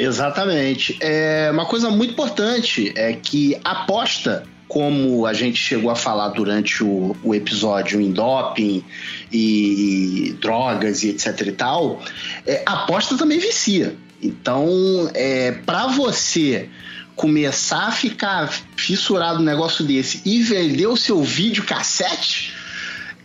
Exatamente. 0.00 0.96
É, 1.00 1.50
uma 1.52 1.66
coisa 1.66 1.90
muito 1.90 2.12
importante 2.12 2.92
é 2.96 3.12
que 3.12 3.60
aposta 3.62 4.44
como 4.66 5.26
a 5.26 5.32
gente 5.32 5.58
chegou 5.58 5.90
a 5.90 5.96
falar 5.96 6.28
durante 6.28 6.84
o, 6.84 7.16
o 7.24 7.34
episódio 7.34 8.00
em 8.00 8.12
doping 8.12 8.84
e, 9.30 10.28
e, 10.28 10.32
drogas 10.34 11.02
e 11.02 11.08
etc 11.08 11.40
e 11.44 11.52
tal, 11.52 12.00
é, 12.46 12.62
aposta 12.64 13.18
também 13.18 13.38
vicia. 13.38 13.96
Então, 14.22 15.10
é, 15.12 15.52
para 15.66 15.88
você 15.88 16.68
começar 17.16 17.88
a 17.88 17.90
ficar 17.90 18.48
fissurado 18.76 19.40
no 19.40 19.44
negócio 19.44 19.84
desse 19.84 20.22
e 20.24 20.40
vender 20.40 20.86
o 20.86 20.96
seu 20.96 21.20
vídeo 21.22 21.64
cassete, 21.64 22.54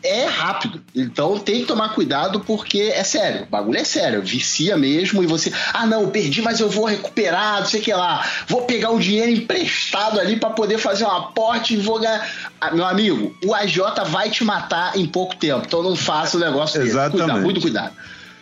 é 0.05 0.25
rápido. 0.25 0.81
Então 0.95 1.37
tem 1.39 1.61
que 1.61 1.65
tomar 1.65 1.89
cuidado 1.89 2.39
porque 2.41 2.79
é 2.93 3.03
sério. 3.03 3.43
O 3.43 3.45
bagulho 3.47 3.79
é 3.79 3.83
sério. 3.83 4.21
Vicia 4.21 4.77
mesmo 4.77 5.23
e 5.23 5.27
você. 5.27 5.51
Ah, 5.73 5.85
não, 5.85 6.09
perdi, 6.09 6.41
mas 6.41 6.59
eu 6.59 6.69
vou 6.69 6.85
recuperar, 6.85 7.61
não 7.61 7.65
sei 7.65 7.81
o 7.81 7.83
que 7.83 7.93
lá. 7.93 8.25
Vou 8.47 8.63
pegar 8.63 8.91
um 8.91 8.99
dinheiro 8.99 9.31
emprestado 9.31 10.19
ali 10.19 10.37
para 10.37 10.51
poder 10.51 10.77
fazer 10.77 11.05
um 11.05 11.11
aporte 11.11 11.73
e 11.73 11.77
vou 11.77 11.99
ganhar. 11.99 12.27
Ah, 12.61 12.71
meu 12.71 12.85
amigo, 12.85 13.35
o 13.43 13.53
AJ 13.53 13.77
vai 14.07 14.29
te 14.29 14.43
matar 14.43 14.97
em 14.97 15.05
pouco 15.05 15.35
tempo. 15.35 15.63
Então 15.65 15.81
não 15.81 15.95
faça 15.95 16.37
o 16.37 16.39
negócio 16.39 16.77
dele. 16.77 16.91
Exatamente. 16.91 17.25
Cuidado, 17.25 17.41
muito 17.41 17.61
cuidado. 17.61 17.93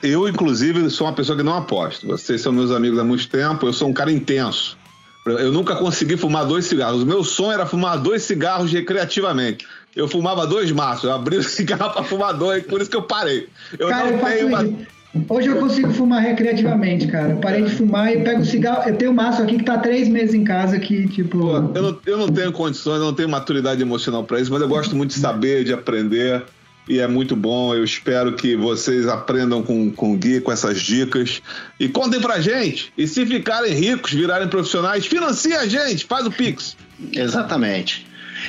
Eu, 0.02 0.28
inclusive, 0.28 0.90
sou 0.90 1.08
uma 1.08 1.14
pessoa 1.14 1.38
que 1.38 1.44
não 1.44 1.56
aposto. 1.56 2.06
Vocês 2.06 2.42
são 2.42 2.52
meus 2.52 2.72
amigos 2.72 3.00
há 3.00 3.06
muito 3.06 3.28
tempo. 3.30 3.66
Eu 3.66 3.72
sou 3.72 3.88
um 3.88 3.94
cara 3.94 4.12
intenso. 4.12 4.78
Eu 5.26 5.54
nunca 5.54 5.76
consegui 5.78 6.18
fumar 6.18 6.46
dois 6.46 6.66
cigarros. 6.66 7.04
O 7.04 7.06
meu 7.06 7.24
sonho 7.24 7.54
era 7.54 7.66
fumar 7.66 7.98
dois 7.98 8.24
cigarros 8.24 8.72
recreativamente. 8.74 9.66
Eu 9.96 10.08
fumava 10.08 10.48
dois 10.48 10.72
maços, 10.72 11.06
eu 11.06 11.14
abri 11.14 11.38
o 11.38 11.44
cigarro 11.44 11.94
para 11.94 12.04
fumar 12.04 12.34
dois, 12.34 12.64
por 12.66 12.82
isso 12.82 12.90
que 12.90 12.98
eu 12.98 13.04
parei. 13.04 13.48
Eu 13.78 13.90
cara, 13.90 14.12
não 14.12 14.18
eu 14.18 14.26
tenho 14.26 14.48
uma... 14.48 14.94
Hoje 15.30 15.48
eu 15.48 15.58
consigo 15.58 15.94
fumar 15.94 16.24
recreativamente, 16.24 17.06
cara. 17.06 17.34
Eu 17.34 17.38
parei 17.38 17.62
de 17.62 17.70
fumar 17.70 18.12
e 18.12 18.24
pego 18.24 18.42
o 18.42 18.46
cigarro. 18.46 18.90
Eu 18.90 18.96
tenho 18.96 19.12
um 19.12 19.14
maço 19.14 19.44
aqui 19.44 19.60
que 19.60 19.64
tá 19.64 19.78
três 19.78 20.08
meses 20.08 20.34
em 20.34 20.44
casa 20.44 20.80
que, 20.80 21.08
tipo. 21.08 21.38
Pô, 21.38 21.58
eu, 21.76 21.84
não, 21.84 22.00
eu 22.04 22.18
não 22.18 22.28
tenho 22.30 22.52
condições, 22.52 22.98
eu 22.98 23.06
não 23.06 23.14
tenho 23.14 23.30
maturidade 23.30 23.80
emocional 23.80 24.24
para 24.24 24.40
isso, 24.40 24.52
mas 24.52 24.60
eu 24.60 24.68
gosto 24.68 24.96
muito 24.96 25.12
de 25.12 25.20
saber, 25.20 25.64
de 25.64 25.72
aprender 25.72 26.42
e 26.88 27.00
é 27.00 27.08
muito 27.08 27.36
bom. 27.36 27.74
Eu 27.74 27.84
espero 27.84 28.34
que 28.34 28.56
vocês 28.56 29.08
aprendam 29.08 29.64
com, 29.64 29.92
com 29.92 30.14
o 30.14 30.18
Gui, 30.18 30.42
com 30.42 30.52
essas 30.52 30.82
dicas. 30.82 31.42
E 31.80 31.88
contem 31.88 32.20
pra 32.20 32.40
gente. 32.40 32.92
E 32.98 33.08
se 33.08 33.26
ficarem 33.26 33.74
ricos, 33.74 34.12
virarem 34.12 34.48
profissionais, 34.48 35.06
financia 35.06 35.60
a 35.60 35.68
gente, 35.68 36.06
faz 36.06 36.26
o 36.26 36.32
Pix. 36.32 36.76
Exatamente. 37.12 38.06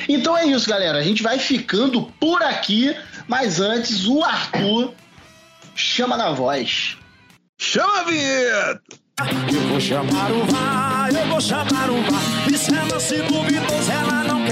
Então 0.07 0.37
é 0.37 0.45
isso, 0.45 0.69
galera. 0.69 0.97
A 0.97 1.03
gente 1.03 1.23
vai 1.23 1.39
ficando 1.39 2.03
por 2.19 2.41
aqui, 2.43 2.95
mas 3.27 3.59
antes 3.59 4.07
o 4.07 4.23
Arthur 4.23 4.93
chama 5.75 6.17
na 6.17 6.31
voz. 6.31 6.97
Chama 7.57 8.01
a 8.01 8.03
vinheta! 8.03 8.81
Eu 9.17 9.61
vou 9.69 9.79
chamar 9.79 10.31
o 10.31 10.45
VAR, 10.45 11.09
eu 11.13 11.27
vou 11.27 11.39
chamar 11.39 11.89
o 11.89 12.01
VAR. 12.01 12.51
E 12.51 12.57
se 12.57 12.75
ela 12.75 12.99
se 12.99 13.15
duvidou, 13.21 13.79
ela 13.89 14.23
não 14.25 14.44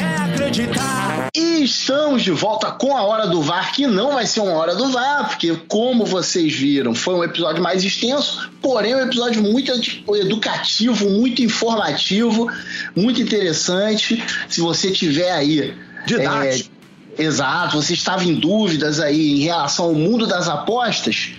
acreditar. 0.53 1.29
E 1.35 1.63
estamos 1.63 2.21
de 2.21 2.31
volta 2.31 2.71
com 2.71 2.95
a 2.95 3.03
Hora 3.03 3.27
do 3.27 3.41
VAR, 3.41 3.73
que 3.73 3.87
não 3.87 4.13
vai 4.13 4.27
ser 4.27 4.41
uma 4.41 4.53
Hora 4.53 4.75
do 4.75 4.89
VAR, 4.89 5.29
porque, 5.29 5.55
como 5.67 6.05
vocês 6.05 6.53
viram, 6.53 6.93
foi 6.93 7.15
um 7.15 7.23
episódio 7.23 7.61
mais 7.61 7.83
extenso, 7.83 8.51
porém 8.61 8.95
um 8.95 9.01
episódio 9.01 9.41
muito 9.41 9.71
educativo, 10.15 11.09
muito 11.09 11.41
informativo, 11.41 12.47
muito 12.95 13.21
interessante. 13.21 14.23
Se 14.47 14.61
você 14.61 14.91
tiver 14.91 15.31
aí. 15.31 15.75
Didático. 16.05 16.69
É, 17.17 17.23
exato, 17.23 17.81
você 17.81 17.93
estava 17.93 18.23
em 18.23 18.35
dúvidas 18.35 18.99
aí 18.99 19.33
em 19.33 19.39
relação 19.39 19.85
ao 19.85 19.93
mundo 19.93 20.27
das 20.27 20.47
apostas 20.47 21.33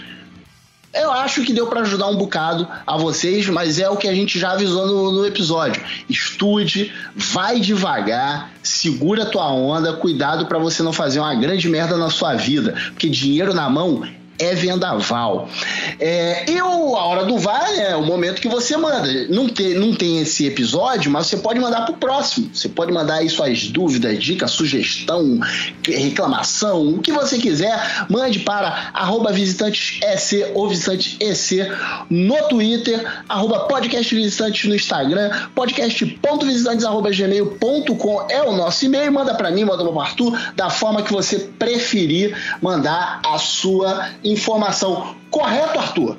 eu 0.94 1.10
acho 1.10 1.42
que 1.42 1.52
deu 1.52 1.66
para 1.66 1.80
ajudar 1.80 2.06
um 2.08 2.16
bocado 2.16 2.68
a 2.86 2.96
vocês, 2.96 3.48
mas 3.48 3.78
é 3.78 3.88
o 3.88 3.96
que 3.96 4.08
a 4.08 4.14
gente 4.14 4.38
já 4.38 4.52
avisou 4.52 4.86
no, 4.86 5.12
no 5.12 5.26
episódio. 5.26 5.82
Estude, 6.08 6.92
vai 7.14 7.60
devagar, 7.60 8.52
segura 8.62 9.24
a 9.24 9.26
tua 9.26 9.52
onda, 9.52 9.92
cuidado 9.94 10.46
para 10.46 10.58
você 10.58 10.82
não 10.82 10.92
fazer 10.92 11.20
uma 11.20 11.34
grande 11.34 11.68
merda 11.68 11.96
na 11.96 12.10
sua 12.10 12.34
vida, 12.34 12.74
porque 12.92 13.08
dinheiro 13.08 13.52
na 13.52 13.68
mão 13.68 14.02
é 14.38 14.54
vendaval. 14.54 15.48
É, 16.00 16.50
eu, 16.50 16.96
a 16.96 17.04
hora 17.04 17.24
do 17.24 17.38
VAR 17.38 17.70
é 17.78 17.94
o 17.96 18.02
momento 18.02 18.40
que 18.40 18.48
você 18.48 18.76
manda. 18.76 19.28
Não 19.28 19.48
tem, 19.48 19.74
não 19.74 19.94
tem 19.94 20.20
esse 20.20 20.46
episódio, 20.46 21.10
mas 21.10 21.26
você 21.26 21.36
pode 21.36 21.60
mandar 21.60 21.82
pro 21.82 21.94
próximo. 21.94 22.50
Você 22.52 22.68
pode 22.68 22.92
mandar 22.92 23.16
aí 23.16 23.28
suas 23.28 23.68
dúvidas, 23.68 24.22
dicas, 24.22 24.50
sugestão, 24.50 25.40
reclamação, 25.86 26.88
o 26.88 27.00
que 27.00 27.12
você 27.12 27.38
quiser. 27.38 28.06
Mande 28.08 28.40
para 28.40 28.90
arroba 28.92 29.32
visitantesec 29.32 30.50
ou 30.54 30.68
visitantesec 30.68 31.70
no 32.10 32.36
Twitter, 32.48 33.22
arroba 33.28 33.68
no 34.64 34.74
Instagram, 34.74 35.30
podcast.visitantes.gmail.com 35.54 38.26
é 38.28 38.42
o 38.42 38.56
nosso 38.56 38.84
e-mail. 38.84 39.12
Manda 39.12 39.34
para 39.34 39.50
mim, 39.50 39.64
manda 39.64 39.84
para 39.84 39.92
o 39.92 40.00
Arthur, 40.00 40.36
da 40.56 40.70
forma 40.70 41.02
que 41.02 41.12
você 41.12 41.38
preferir 41.58 42.34
mandar 42.60 43.20
a 43.24 43.38
sua 43.38 44.08
informação. 44.24 45.14
Correto, 45.30 45.78
Arthur? 45.78 46.16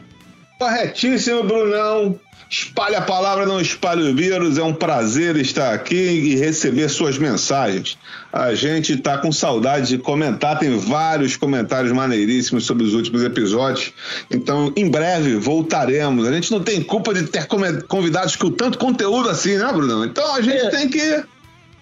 Corretíssimo, 0.59 1.43
Brunão. 1.43 2.19
Espalhe 2.49 2.95
a 2.95 3.01
palavra, 3.01 3.45
não 3.45 3.59
espalhe 3.59 4.03
o 4.03 4.15
vírus. 4.15 4.57
É 4.57 4.63
um 4.63 4.73
prazer 4.73 5.35
estar 5.35 5.73
aqui 5.73 5.95
e 5.95 6.35
receber 6.35 6.87
suas 6.89 7.17
mensagens. 7.17 7.97
A 8.31 8.53
gente 8.53 8.93
está 8.93 9.17
com 9.17 9.31
saudade 9.31 9.87
de 9.87 9.97
comentar, 9.97 10.59
tem 10.59 10.77
vários 10.77 11.35
comentários 11.35 11.91
maneiríssimos 11.91 12.65
sobre 12.65 12.83
os 12.83 12.93
últimos 12.93 13.23
episódios. 13.23 13.93
Então, 14.29 14.71
em 14.75 14.89
breve 14.89 15.35
voltaremos. 15.35 16.27
A 16.27 16.31
gente 16.31 16.51
não 16.51 16.61
tem 16.61 16.83
culpa 16.83 17.13
de 17.13 17.23
ter 17.23 17.47
convidados 17.87 18.35
com 18.35 18.51
tanto 18.51 18.77
conteúdo 18.77 19.29
assim, 19.29 19.57
né, 19.57 19.71
Brunão? 19.73 20.05
Então 20.05 20.35
a 20.35 20.41
gente 20.41 20.65
é. 20.65 20.69
tem 20.69 20.87
que 20.87 21.23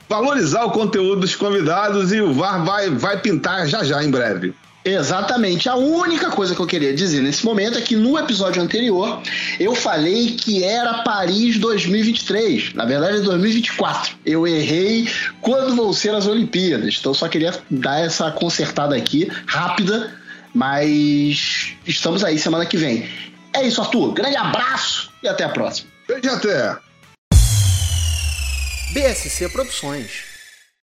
valorizar 0.07 0.63
o 0.63 0.71
conteúdo 0.71 1.21
dos 1.21 1.35
convidados 1.35 2.13
e 2.13 2.21
o 2.21 2.33
VAR 2.33 2.63
vai, 2.63 2.89
vai 2.89 3.19
pintar 3.19 3.67
já 3.67 3.83
já 3.83 4.03
em 4.03 4.09
breve. 4.09 4.53
Exatamente. 4.85 5.69
A 5.69 5.75
única 5.75 6.29
coisa 6.29 6.53
que 6.53 6.61
eu 6.61 6.67
queria 6.67 6.93
dizer 6.93 7.21
nesse 7.21 7.45
momento 7.45 7.77
é 7.77 7.81
que 7.81 7.95
no 7.95 8.17
episódio 8.17 8.61
anterior 8.61 9.21
eu 9.59 9.73
falei 9.73 10.31
que 10.31 10.63
era 10.63 11.03
Paris 11.03 11.57
2023. 11.57 12.73
Na 12.73 12.85
verdade 12.85 13.17
é 13.17 13.21
2024. 13.21 14.15
Eu 14.25 14.45
errei 14.45 15.09
quando 15.41 15.75
vão 15.75 15.93
ser 15.93 16.13
as 16.13 16.27
Olimpíadas. 16.27 16.97
Então 16.99 17.13
só 17.13 17.27
queria 17.27 17.53
dar 17.69 17.99
essa 17.99 18.29
consertada 18.31 18.95
aqui, 18.95 19.31
rápida, 19.45 20.13
mas 20.53 21.75
estamos 21.85 22.23
aí 22.23 22.37
semana 22.37 22.65
que 22.65 22.77
vem. 22.77 23.07
É 23.53 23.65
isso, 23.65 23.81
Arthur. 23.81 24.13
Grande 24.13 24.35
abraço 24.35 25.11
e 25.21 25.27
até 25.27 25.43
a 25.43 25.49
próxima. 25.49 25.89
Beijo 26.07 26.29
até. 26.29 26.75
BSC 28.93 29.49
Produções 29.49 30.32